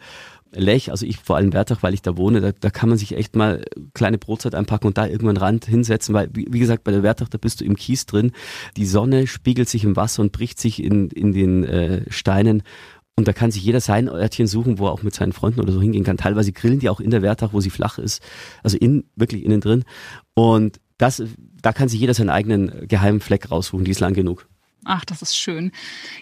Lech, 0.52 0.90
also 0.90 1.06
ich 1.06 1.18
vor 1.18 1.36
allem 1.36 1.52
Wertach, 1.52 1.82
weil 1.82 1.94
ich 1.94 2.02
da 2.02 2.16
wohne, 2.16 2.40
da, 2.40 2.50
da 2.52 2.70
kann 2.70 2.88
man 2.88 2.98
sich 2.98 3.16
echt 3.16 3.36
mal 3.36 3.64
kleine 3.94 4.18
Brotzeit 4.18 4.54
einpacken 4.54 4.88
und 4.88 4.98
da 4.98 5.06
irgendwann 5.06 5.36
Rand 5.36 5.64
hinsetzen, 5.66 6.12
weil 6.12 6.28
wie, 6.32 6.48
wie 6.50 6.58
gesagt, 6.58 6.82
bei 6.82 6.90
der 6.90 7.04
Wertach, 7.04 7.28
da 7.28 7.38
bist 7.38 7.60
du 7.60 7.64
im 7.64 7.76
Kies 7.76 8.06
drin, 8.06 8.32
die 8.76 8.86
Sonne 8.86 9.26
spiegelt 9.28 9.68
sich 9.68 9.84
im 9.84 9.94
Wasser 9.94 10.22
und 10.22 10.32
bricht 10.32 10.58
sich 10.58 10.82
in, 10.82 11.08
in 11.10 11.32
den 11.32 11.64
äh, 11.64 12.02
Steinen 12.10 12.64
und 13.16 13.28
da 13.28 13.32
kann 13.32 13.52
sich 13.52 13.62
jeder 13.62 13.80
sein 13.80 14.08
Örtchen 14.08 14.48
suchen, 14.48 14.78
wo 14.78 14.86
er 14.86 14.92
auch 14.92 15.02
mit 15.02 15.14
seinen 15.14 15.32
Freunden 15.32 15.60
oder 15.60 15.72
so 15.72 15.80
hingehen 15.80 16.04
kann. 16.04 16.16
Teilweise 16.16 16.52
grillen 16.52 16.80
die 16.80 16.88
auch 16.88 17.00
in 17.00 17.10
der 17.10 17.22
Wertach, 17.22 17.52
wo 17.52 17.60
sie 17.60 17.70
flach 17.70 17.98
ist, 17.98 18.22
also 18.64 18.76
in, 18.76 19.04
wirklich 19.14 19.44
innen 19.44 19.60
drin 19.60 19.84
und 20.34 20.80
das, 20.98 21.22
da 21.62 21.72
kann 21.72 21.88
sich 21.88 22.00
jeder 22.00 22.12
seinen 22.12 22.28
eigenen 22.28 22.86
geheimen 22.88 23.20
Fleck 23.20 23.50
raussuchen, 23.50 23.84
die 23.84 23.92
ist 23.92 24.00
lang 24.00 24.14
genug. 24.14 24.49
Ach, 24.84 25.04
das 25.04 25.20
ist 25.20 25.36
schön. 25.36 25.72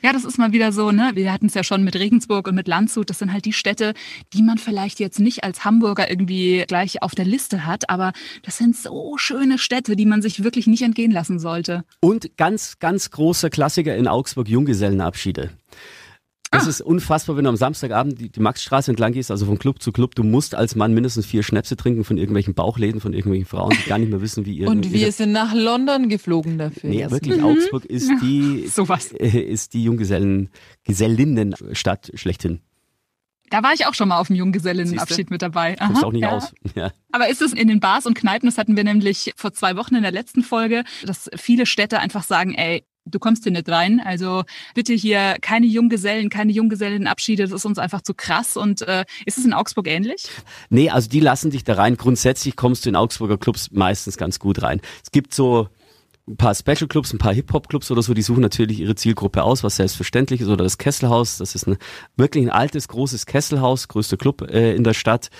Ja, 0.02 0.12
das 0.12 0.24
ist 0.24 0.38
mal 0.38 0.52
wieder 0.52 0.72
so, 0.72 0.90
ne? 0.90 1.12
Wir 1.14 1.32
hatten 1.32 1.46
es 1.46 1.54
ja 1.54 1.62
schon 1.62 1.84
mit 1.84 1.94
Regensburg 1.94 2.48
und 2.48 2.54
mit 2.56 2.66
Landshut. 2.66 3.08
Das 3.08 3.18
sind 3.18 3.32
halt 3.32 3.44
die 3.44 3.52
Städte, 3.52 3.94
die 4.32 4.42
man 4.42 4.58
vielleicht 4.58 4.98
jetzt 4.98 5.20
nicht 5.20 5.44
als 5.44 5.64
Hamburger 5.64 6.10
irgendwie 6.10 6.64
gleich 6.66 7.02
auf 7.02 7.14
der 7.14 7.24
Liste 7.24 7.66
hat, 7.66 7.88
aber 7.88 8.12
das 8.42 8.58
sind 8.58 8.76
so 8.76 9.16
schöne 9.16 9.58
Städte, 9.58 9.94
die 9.94 10.06
man 10.06 10.22
sich 10.22 10.42
wirklich 10.42 10.66
nicht 10.66 10.82
entgehen 10.82 11.12
lassen 11.12 11.38
sollte. 11.38 11.84
Und 12.00 12.36
ganz, 12.36 12.78
ganz 12.80 13.10
großer 13.10 13.48
Klassiker 13.50 13.94
in 13.96 14.08
Augsburg, 14.08 14.48
Junggesellenabschiede. 14.48 15.50
Das 16.50 16.66
ah. 16.66 16.68
ist 16.70 16.80
unfassbar, 16.80 17.36
wenn 17.36 17.44
du 17.44 17.50
am 17.50 17.56
Samstagabend 17.56 18.18
die, 18.20 18.30
die 18.30 18.40
Maxstraße 18.40 18.90
entlang 18.90 19.12
gehst, 19.12 19.30
also 19.30 19.46
von 19.46 19.58
Club 19.58 19.82
zu 19.82 19.92
Club. 19.92 20.14
Du 20.14 20.22
musst 20.22 20.54
als 20.54 20.76
Mann 20.76 20.94
mindestens 20.94 21.26
vier 21.26 21.42
Schnäpse 21.42 21.76
trinken 21.76 22.04
von 22.04 22.16
irgendwelchen 22.16 22.54
Bauchläden, 22.54 23.00
von 23.00 23.12
irgendwelchen 23.12 23.46
Frauen, 23.46 23.70
die 23.70 23.88
gar 23.88 23.98
nicht 23.98 24.10
mehr 24.10 24.22
wissen, 24.22 24.46
wie 24.46 24.56
ihr. 24.56 24.68
Und 24.68 24.92
wir 24.92 25.12
sind 25.12 25.32
nach 25.32 25.52
London 25.54 26.08
geflogen 26.08 26.58
dafür. 26.58 26.88
Nee, 26.88 27.10
wirklich, 27.10 27.36
mhm. 27.36 27.44
Augsburg 27.44 27.84
ist 27.84 28.10
die. 28.22 28.68
Äh, 29.18 29.40
ist 29.40 29.74
die 29.74 29.82
Junggesellen, 29.82 30.50
Gesellinnenstadt 30.84 32.10
schlechthin. 32.14 32.60
Da 33.50 33.62
war 33.62 33.72
ich 33.72 33.86
auch 33.86 33.94
schon 33.94 34.08
mal 34.08 34.18
auf 34.18 34.28
dem 34.28 34.36
Junggesellinnenabschied 34.36 35.30
mit 35.30 35.42
dabei. 35.42 35.80
Aha, 35.80 36.02
auch 36.02 36.12
nicht 36.12 36.22
ja. 36.22 36.30
aus. 36.30 36.52
Ja. 36.74 36.92
Aber 37.12 37.28
ist 37.28 37.42
es 37.42 37.52
in 37.52 37.68
den 37.68 37.80
Bars 37.80 38.06
und 38.06 38.14
Kneipen, 38.14 38.48
das 38.48 38.58
hatten 38.58 38.76
wir 38.76 38.84
nämlich 38.84 39.32
vor 39.36 39.52
zwei 39.52 39.76
Wochen 39.76 39.94
in 39.94 40.02
der 40.02 40.12
letzten 40.12 40.42
Folge, 40.42 40.84
dass 41.04 41.30
viele 41.36 41.66
Städte 41.66 41.98
einfach 41.98 42.22
sagen, 42.22 42.54
ey, 42.54 42.84
du 43.10 43.18
kommst 43.18 43.44
hier 43.44 43.52
nicht 43.52 43.68
rein. 43.68 44.00
Also 44.04 44.44
bitte 44.74 44.94
hier 44.94 45.36
keine 45.40 45.66
Junggesellen, 45.66 46.30
keine 46.30 46.52
Junggesellenabschiede, 46.52 47.44
das 47.44 47.52
ist 47.52 47.64
uns 47.64 47.78
einfach 47.78 48.02
zu 48.02 48.14
krass. 48.14 48.56
Und 48.56 48.82
äh, 48.82 49.04
ist 49.26 49.38
es 49.38 49.44
in 49.44 49.52
Augsburg 49.52 49.88
ähnlich? 49.88 50.28
Nee, 50.70 50.90
also 50.90 51.08
die 51.08 51.20
lassen 51.20 51.50
dich 51.50 51.64
da 51.64 51.74
rein. 51.74 51.96
Grundsätzlich 51.96 52.56
kommst 52.56 52.84
du 52.84 52.90
in 52.90 52.96
Augsburger 52.96 53.38
Clubs 53.38 53.70
meistens 53.72 54.16
ganz 54.16 54.38
gut 54.38 54.62
rein. 54.62 54.80
Es 55.02 55.10
gibt 55.10 55.34
so 55.34 55.68
ein 56.28 56.36
paar 56.36 56.54
Special 56.54 56.86
Clubs, 56.88 57.12
ein 57.12 57.18
paar 57.18 57.32
Hip-Hop-Clubs 57.32 57.90
oder 57.90 58.02
so, 58.02 58.14
die 58.14 58.22
suchen 58.22 58.42
natürlich 58.42 58.80
ihre 58.80 58.94
Zielgruppe 58.94 59.42
aus, 59.42 59.64
was 59.64 59.76
selbstverständlich 59.76 60.40
ist. 60.40 60.48
Oder 60.48 60.64
das 60.64 60.78
Kesselhaus, 60.78 61.38
das 61.38 61.54
ist 61.54 61.66
ein, 61.66 61.78
wirklich 62.16 62.44
ein 62.44 62.50
altes, 62.50 62.88
großes 62.88 63.26
Kesselhaus, 63.26 63.88
größter 63.88 64.16
Club 64.16 64.42
äh, 64.42 64.74
in 64.74 64.84
der 64.84 64.94
Stadt. 64.94 65.30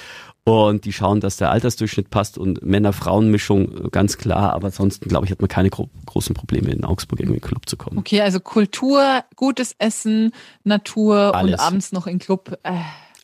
Und 0.49 0.85
die 0.85 0.93
schauen, 0.93 1.21
dass 1.21 1.37
der 1.37 1.51
Altersdurchschnitt 1.51 2.11
passt 2.11 2.39
und 2.39 2.65
Männer-Frauen-Mischung 2.65 3.87
äh, 3.87 3.89
ganz 3.91 4.19
klar. 4.19 4.53
Aber 4.53 4.67
ansonsten, 4.67 5.09
glaube 5.09 5.27
ich, 5.27 5.33
hat 5.33 5.41
man 5.41 5.49
keine 5.49 5.71
gro 5.71 5.89
großen 6.07 6.35
Probleme, 6.35 6.71
in 6.71 6.85
Augsburg 6.85 7.21
irgendwie 7.21 7.37
in 7.37 7.43
den 7.43 7.49
Club 7.49 7.69
zu 7.69 7.77
kommen. 7.77 7.99
Okay, 7.99 8.21
also 8.21 8.41
Kultur, 8.41 9.25
gutes 9.37 9.75
Essen, 9.79 10.33
Natur 10.65 11.35
Alles. 11.35 11.55
und 11.55 11.61
abends 11.61 11.93
noch 11.93 12.07
in 12.07 12.19
Club. 12.19 12.59
Äh. 12.63 12.73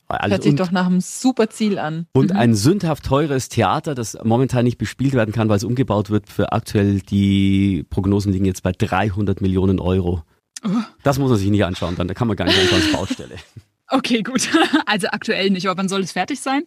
Alles. 0.07 0.33
Hört 0.33 0.43
sich 0.43 0.55
doch 0.55 0.71
nach 0.71 0.87
einem 0.87 1.01
super 1.01 1.49
Ziel 1.49 1.79
an. 1.79 2.07
Und 2.13 2.31
mhm. 2.31 2.37
ein 2.37 2.55
sündhaft 2.55 3.07
teures 3.07 3.49
Theater, 3.49 3.95
das 3.95 4.19
momentan 4.23 4.65
nicht 4.65 4.77
bespielt 4.77 5.15
werden 5.15 5.33
kann, 5.33 5.49
weil 5.49 5.57
es 5.57 5.65
umgebaut 5.65 6.11
wird 6.11 6.29
für 6.29 6.53
aktuell, 6.53 7.01
die 7.01 7.87
Prognosen 7.89 8.33
liegen 8.33 8.45
jetzt 8.45 8.63
bei 8.63 8.73
300 8.73 9.41
Millionen 9.41 9.81
Euro. 9.81 10.23
Oh. 10.65 10.69
Das 11.03 11.19
muss 11.19 11.31
man 11.31 11.39
sich 11.39 11.49
nicht 11.49 11.65
anschauen, 11.65 11.97
dann 11.97 12.07
da 12.07 12.15
kann 12.15 12.29
man 12.29 12.37
gar 12.37 12.45
nicht 12.45 12.59
anschauen 12.59 12.83
als 12.83 12.93
Baustelle. 12.93 13.37
Okay, 13.89 14.23
gut. 14.23 14.49
Also 14.87 15.09
aktuell 15.09 15.51
nicht, 15.51 15.67
aber 15.67 15.79
wann 15.79 15.89
soll 15.89 16.01
es 16.01 16.13
fertig 16.13 16.41
sein? 16.41 16.65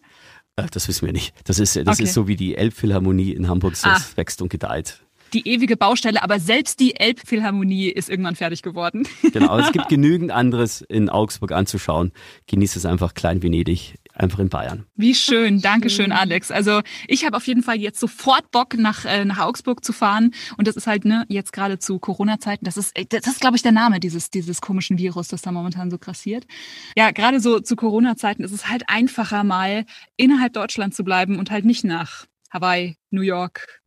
Äh, 0.58 0.66
das 0.70 0.88
wissen 0.88 1.06
wir 1.06 1.12
nicht. 1.12 1.34
Das 1.44 1.58
ist, 1.58 1.76
das 1.76 1.86
okay. 1.86 2.02
ist 2.04 2.14
so 2.14 2.26
wie 2.26 2.36
die 2.36 2.56
Elbphilharmonie 2.56 3.32
in 3.32 3.48
Hamburg, 3.48 3.74
das 3.82 3.84
ah. 3.84 4.16
wächst 4.16 4.42
und 4.42 4.48
gedeiht 4.48 5.00
die 5.32 5.46
ewige 5.46 5.76
Baustelle, 5.76 6.22
aber 6.22 6.40
selbst 6.40 6.80
die 6.80 6.96
Elbphilharmonie 6.96 7.88
ist 7.88 8.08
irgendwann 8.08 8.36
fertig 8.36 8.62
geworden. 8.62 9.06
Genau, 9.32 9.58
es 9.58 9.72
gibt 9.72 9.88
genügend 9.90 10.30
anderes 10.30 10.80
in 10.80 11.08
Augsburg 11.08 11.52
anzuschauen. 11.52 12.12
Genießt 12.46 12.76
es 12.76 12.86
einfach 12.86 13.14
Klein 13.14 13.42
Venedig, 13.42 13.96
einfach 14.18 14.38
in 14.38 14.48
Bayern. 14.48 14.86
Wie 14.94 15.14
schön, 15.14 15.60
danke 15.60 15.90
schön, 15.90 16.12
Alex. 16.12 16.50
Also 16.50 16.80
ich 17.06 17.24
habe 17.24 17.36
auf 17.36 17.46
jeden 17.46 17.62
Fall 17.62 17.76
jetzt 17.76 18.00
sofort 18.00 18.50
Bock, 18.50 18.76
nach, 18.76 19.04
äh, 19.04 19.24
nach 19.24 19.38
Augsburg 19.38 19.84
zu 19.84 19.92
fahren. 19.92 20.32
Und 20.56 20.66
das 20.66 20.76
ist 20.76 20.86
halt, 20.86 21.04
ne, 21.04 21.24
jetzt 21.28 21.52
gerade 21.52 21.78
zu 21.78 21.98
Corona-Zeiten, 21.98 22.64
das 22.64 22.76
ist, 22.76 22.94
das 23.10 23.26
ist, 23.26 23.40
glaube 23.40 23.56
ich, 23.56 23.62
der 23.62 23.72
Name 23.72 24.00
dieses, 24.00 24.30
dieses 24.30 24.60
komischen 24.60 24.98
Virus, 24.98 25.28
das 25.28 25.42
da 25.42 25.52
momentan 25.52 25.90
so 25.90 25.98
grassiert. 25.98 26.46
Ja, 26.96 27.10
gerade 27.10 27.40
so 27.40 27.60
zu 27.60 27.76
Corona-Zeiten 27.76 28.42
ist 28.42 28.52
es 28.52 28.68
halt 28.68 28.84
einfacher, 28.88 29.44
mal 29.44 29.84
innerhalb 30.16 30.52
Deutschlands 30.52 30.96
zu 30.96 31.04
bleiben 31.04 31.38
und 31.38 31.50
halt 31.50 31.64
nicht 31.64 31.84
nach 31.84 32.26
Hawaii, 32.50 32.96
New 33.10 33.22
York, 33.22 33.77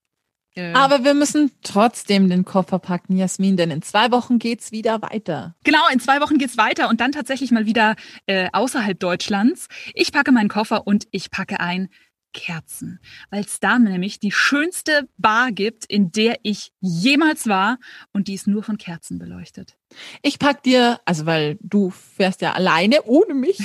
Aber 0.74 1.04
wir 1.04 1.14
müssen 1.14 1.52
trotzdem 1.64 2.30
den 2.30 2.44
Koffer 2.44 2.80
packen, 2.80 3.16
Jasmin, 3.16 3.56
denn 3.56 3.72
in 3.72 3.82
zwei 3.82 4.12
Wochen 4.12 4.38
geht's 4.38 4.72
wieder 4.72 5.02
weiter. 5.02 5.56
Genau, 5.64 5.80
in 5.92 6.00
zwei 6.00 6.20
Wochen 6.20 6.38
geht's 6.38 6.58
weiter 6.58 6.90
und 6.90 7.00
dann 7.00 7.14
tatsächlich 7.14 7.52
mal 7.52 7.66
wieder 7.66 7.96
äh, 8.26 8.50
außerhalb 8.52 9.00
Deutschlands. 9.00 9.68
Ich 9.94 10.12
packe 10.12 10.32
meinen 10.32 10.50
Koffer 10.50 10.86
und 10.86 11.08
ich 11.12 11.32
packe 11.32 11.60
ein 11.60 11.90
Kerzen, 12.34 13.00
weil 13.30 13.44
es 13.44 13.60
da 13.60 13.78
nämlich 13.80 14.20
die 14.20 14.32
schönste 14.32 15.08
Bar 15.18 15.52
gibt, 15.52 15.86
in 15.86 16.12
der 16.12 16.40
ich 16.44 16.72
jemals 16.80 17.48
war 17.48 17.78
und 18.14 18.28
die 18.28 18.34
ist 18.34 18.48
nur 18.48 18.64
von 18.64 18.78
Kerzen 18.78 19.20
beleuchtet. 19.20 19.78
Ich 20.22 20.40
pack 20.40 20.64
dir, 20.64 21.00
also 21.06 21.26
weil 21.26 21.58
du 21.62 21.90
fährst 21.90 22.42
ja 22.42 22.54
alleine 22.54 23.04
ohne 23.04 23.34
mich, 23.34 23.60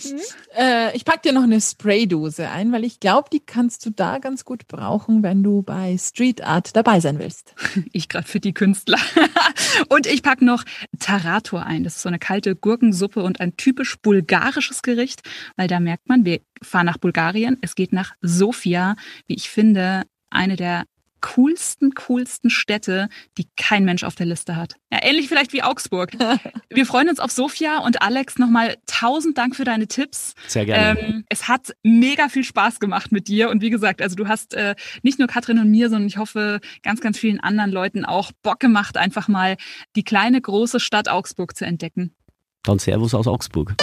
äh, 0.56 0.96
ich 0.96 1.04
pack 1.04 1.22
dir 1.22 1.32
noch 1.32 1.42
eine 1.42 1.60
Spraydose 1.60 2.48
ein, 2.48 2.72
weil 2.72 2.84
ich 2.84 3.00
glaube, 3.00 3.28
die 3.32 3.40
kannst 3.40 3.84
du 3.86 3.90
da 3.90 4.18
ganz 4.18 4.44
gut 4.44 4.68
brauchen, 4.68 5.22
wenn 5.22 5.42
du 5.42 5.62
bei 5.62 5.96
Street 5.98 6.42
Art 6.42 6.74
dabei 6.76 7.00
sein 7.00 7.18
willst. 7.18 7.54
Ich 7.92 8.08
gerade 8.08 8.26
für 8.26 8.40
die 8.40 8.52
Künstler. 8.52 8.98
und 9.88 10.06
ich 10.06 10.22
pack 10.22 10.42
noch 10.42 10.64
Tarator 10.98 11.64
ein. 11.64 11.84
Das 11.84 11.96
ist 11.96 12.02
so 12.02 12.08
eine 12.08 12.18
kalte 12.18 12.54
Gurkensuppe 12.54 13.22
und 13.22 13.40
ein 13.40 13.56
typisch 13.56 13.96
bulgarisches 13.98 14.82
Gericht, 14.82 15.22
weil 15.56 15.68
da 15.68 15.80
merkt 15.80 16.08
man, 16.08 16.24
wir 16.24 16.40
fahren 16.62 16.86
nach 16.86 16.98
Bulgarien. 16.98 17.56
Es 17.62 17.74
geht 17.74 17.92
nach 17.92 18.14
Sofia, 18.20 18.96
wie 19.26 19.34
ich 19.34 19.48
finde, 19.48 20.04
eine 20.30 20.56
der 20.56 20.84
coolsten, 21.20 21.94
coolsten 21.94 22.50
Städte, 22.50 23.08
die 23.36 23.46
kein 23.56 23.84
Mensch 23.84 24.04
auf 24.04 24.14
der 24.14 24.26
Liste 24.26 24.56
hat. 24.56 24.74
Ja, 24.92 25.00
ähnlich 25.02 25.28
vielleicht 25.28 25.52
wie 25.52 25.62
Augsburg. 25.62 26.12
Wir 26.70 26.86
freuen 26.86 27.08
uns 27.08 27.20
auf 27.20 27.30
Sofia 27.30 27.78
und 27.78 28.02
Alex 28.02 28.38
nochmal 28.38 28.76
tausend 28.86 29.38
Dank 29.38 29.56
für 29.56 29.64
deine 29.64 29.86
Tipps. 29.86 30.34
Sehr 30.46 30.64
gerne. 30.64 31.00
Ähm, 31.00 31.24
es 31.28 31.48
hat 31.48 31.74
mega 31.82 32.28
viel 32.28 32.44
Spaß 32.44 32.80
gemacht 32.80 33.12
mit 33.12 33.28
dir 33.28 33.50
und 33.50 33.62
wie 33.62 33.70
gesagt, 33.70 34.02
also 34.02 34.16
du 34.16 34.28
hast 34.28 34.54
äh, 34.54 34.74
nicht 35.02 35.18
nur 35.18 35.28
Katrin 35.28 35.58
und 35.58 35.70
mir, 35.70 35.88
sondern 35.88 36.06
ich 36.06 36.18
hoffe 36.18 36.60
ganz, 36.82 37.00
ganz 37.00 37.18
vielen 37.18 37.40
anderen 37.40 37.70
Leuten 37.70 38.04
auch 38.04 38.32
Bock 38.42 38.60
gemacht, 38.60 38.96
einfach 38.96 39.28
mal 39.28 39.56
die 39.96 40.04
kleine, 40.04 40.40
große 40.40 40.80
Stadt 40.80 41.08
Augsburg 41.08 41.56
zu 41.56 41.64
entdecken. 41.64 42.14
Dann 42.62 42.78
Servus 42.78 43.14
aus 43.14 43.26
Augsburg. 43.26 43.74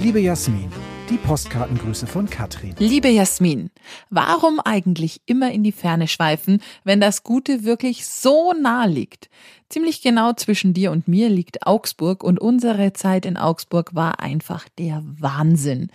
Liebe 0.00 0.20
Jasmin, 0.20 0.70
die 1.10 1.18
Postkartengrüße 1.18 2.06
von 2.06 2.30
Katrin. 2.30 2.74
Liebe 2.78 3.08
Jasmin, 3.08 3.70
warum 4.08 4.58
eigentlich 4.60 5.20
immer 5.26 5.52
in 5.52 5.62
die 5.62 5.72
Ferne 5.72 6.08
schweifen, 6.08 6.62
wenn 6.82 7.00
das 7.00 7.22
Gute 7.22 7.64
wirklich 7.64 8.06
so 8.06 8.54
nah 8.54 8.86
liegt? 8.86 9.28
Ziemlich 9.68 10.00
genau 10.00 10.32
zwischen 10.32 10.72
dir 10.72 10.92
und 10.92 11.06
mir 11.06 11.28
liegt 11.28 11.66
Augsburg 11.66 12.24
und 12.24 12.40
unsere 12.40 12.94
Zeit 12.94 13.26
in 13.26 13.36
Augsburg 13.36 13.94
war 13.94 14.20
einfach 14.20 14.66
der 14.78 15.02
Wahnsinn. 15.04 15.90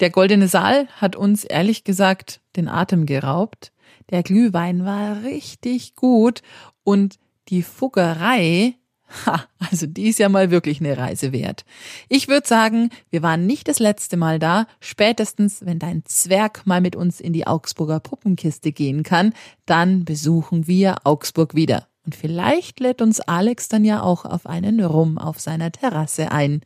Der 0.00 0.08
Goldene 0.10 0.48
Saal 0.48 0.88
hat 0.96 1.16
uns 1.16 1.44
ehrlich 1.44 1.84
gesagt 1.84 2.40
den 2.56 2.68
Atem 2.68 3.04
geraubt. 3.04 3.72
Der 4.10 4.22
Glühwein 4.22 4.86
war 4.86 5.22
richtig 5.22 5.96
gut 5.96 6.40
und 6.82 7.18
die 7.48 7.62
Fuggerei 7.62 8.76
Ha, 9.24 9.44
also 9.70 9.86
die 9.86 10.08
ist 10.08 10.18
ja 10.18 10.28
mal 10.28 10.50
wirklich 10.50 10.80
eine 10.80 10.98
Reise 10.98 11.32
wert. 11.32 11.64
Ich 12.08 12.28
würde 12.28 12.46
sagen, 12.46 12.90
wir 13.10 13.22
waren 13.22 13.46
nicht 13.46 13.68
das 13.68 13.78
letzte 13.78 14.16
Mal 14.16 14.38
da. 14.38 14.66
Spätestens, 14.80 15.64
wenn 15.64 15.78
dein 15.78 16.04
Zwerg 16.04 16.66
mal 16.66 16.80
mit 16.80 16.96
uns 16.96 17.20
in 17.20 17.32
die 17.32 17.46
Augsburger 17.46 18.00
Puppenkiste 18.00 18.72
gehen 18.72 19.02
kann, 19.02 19.32
dann 19.64 20.04
besuchen 20.04 20.66
wir 20.66 20.96
Augsburg 21.04 21.54
wieder. 21.54 21.86
Und 22.04 22.14
vielleicht 22.14 22.78
lädt 22.80 23.02
uns 23.02 23.20
Alex 23.20 23.68
dann 23.68 23.84
ja 23.84 24.02
auch 24.02 24.24
auf 24.24 24.46
einen 24.46 24.82
Rum 24.84 25.18
auf 25.18 25.40
seiner 25.40 25.72
Terrasse 25.72 26.30
ein. 26.30 26.60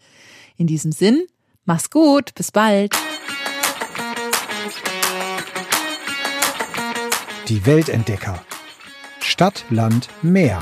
In 0.57 0.67
diesem 0.67 0.93
Sinn, 0.93 1.27
mach's 1.65 1.91
gut, 1.91 2.35
bis 2.35 2.53
bald. 2.53 2.95
Die 7.49 7.67
Weltentdecker. 7.67 8.43
Stadt, 9.21 9.65
Land, 9.71 10.09
Meer. 10.23 10.61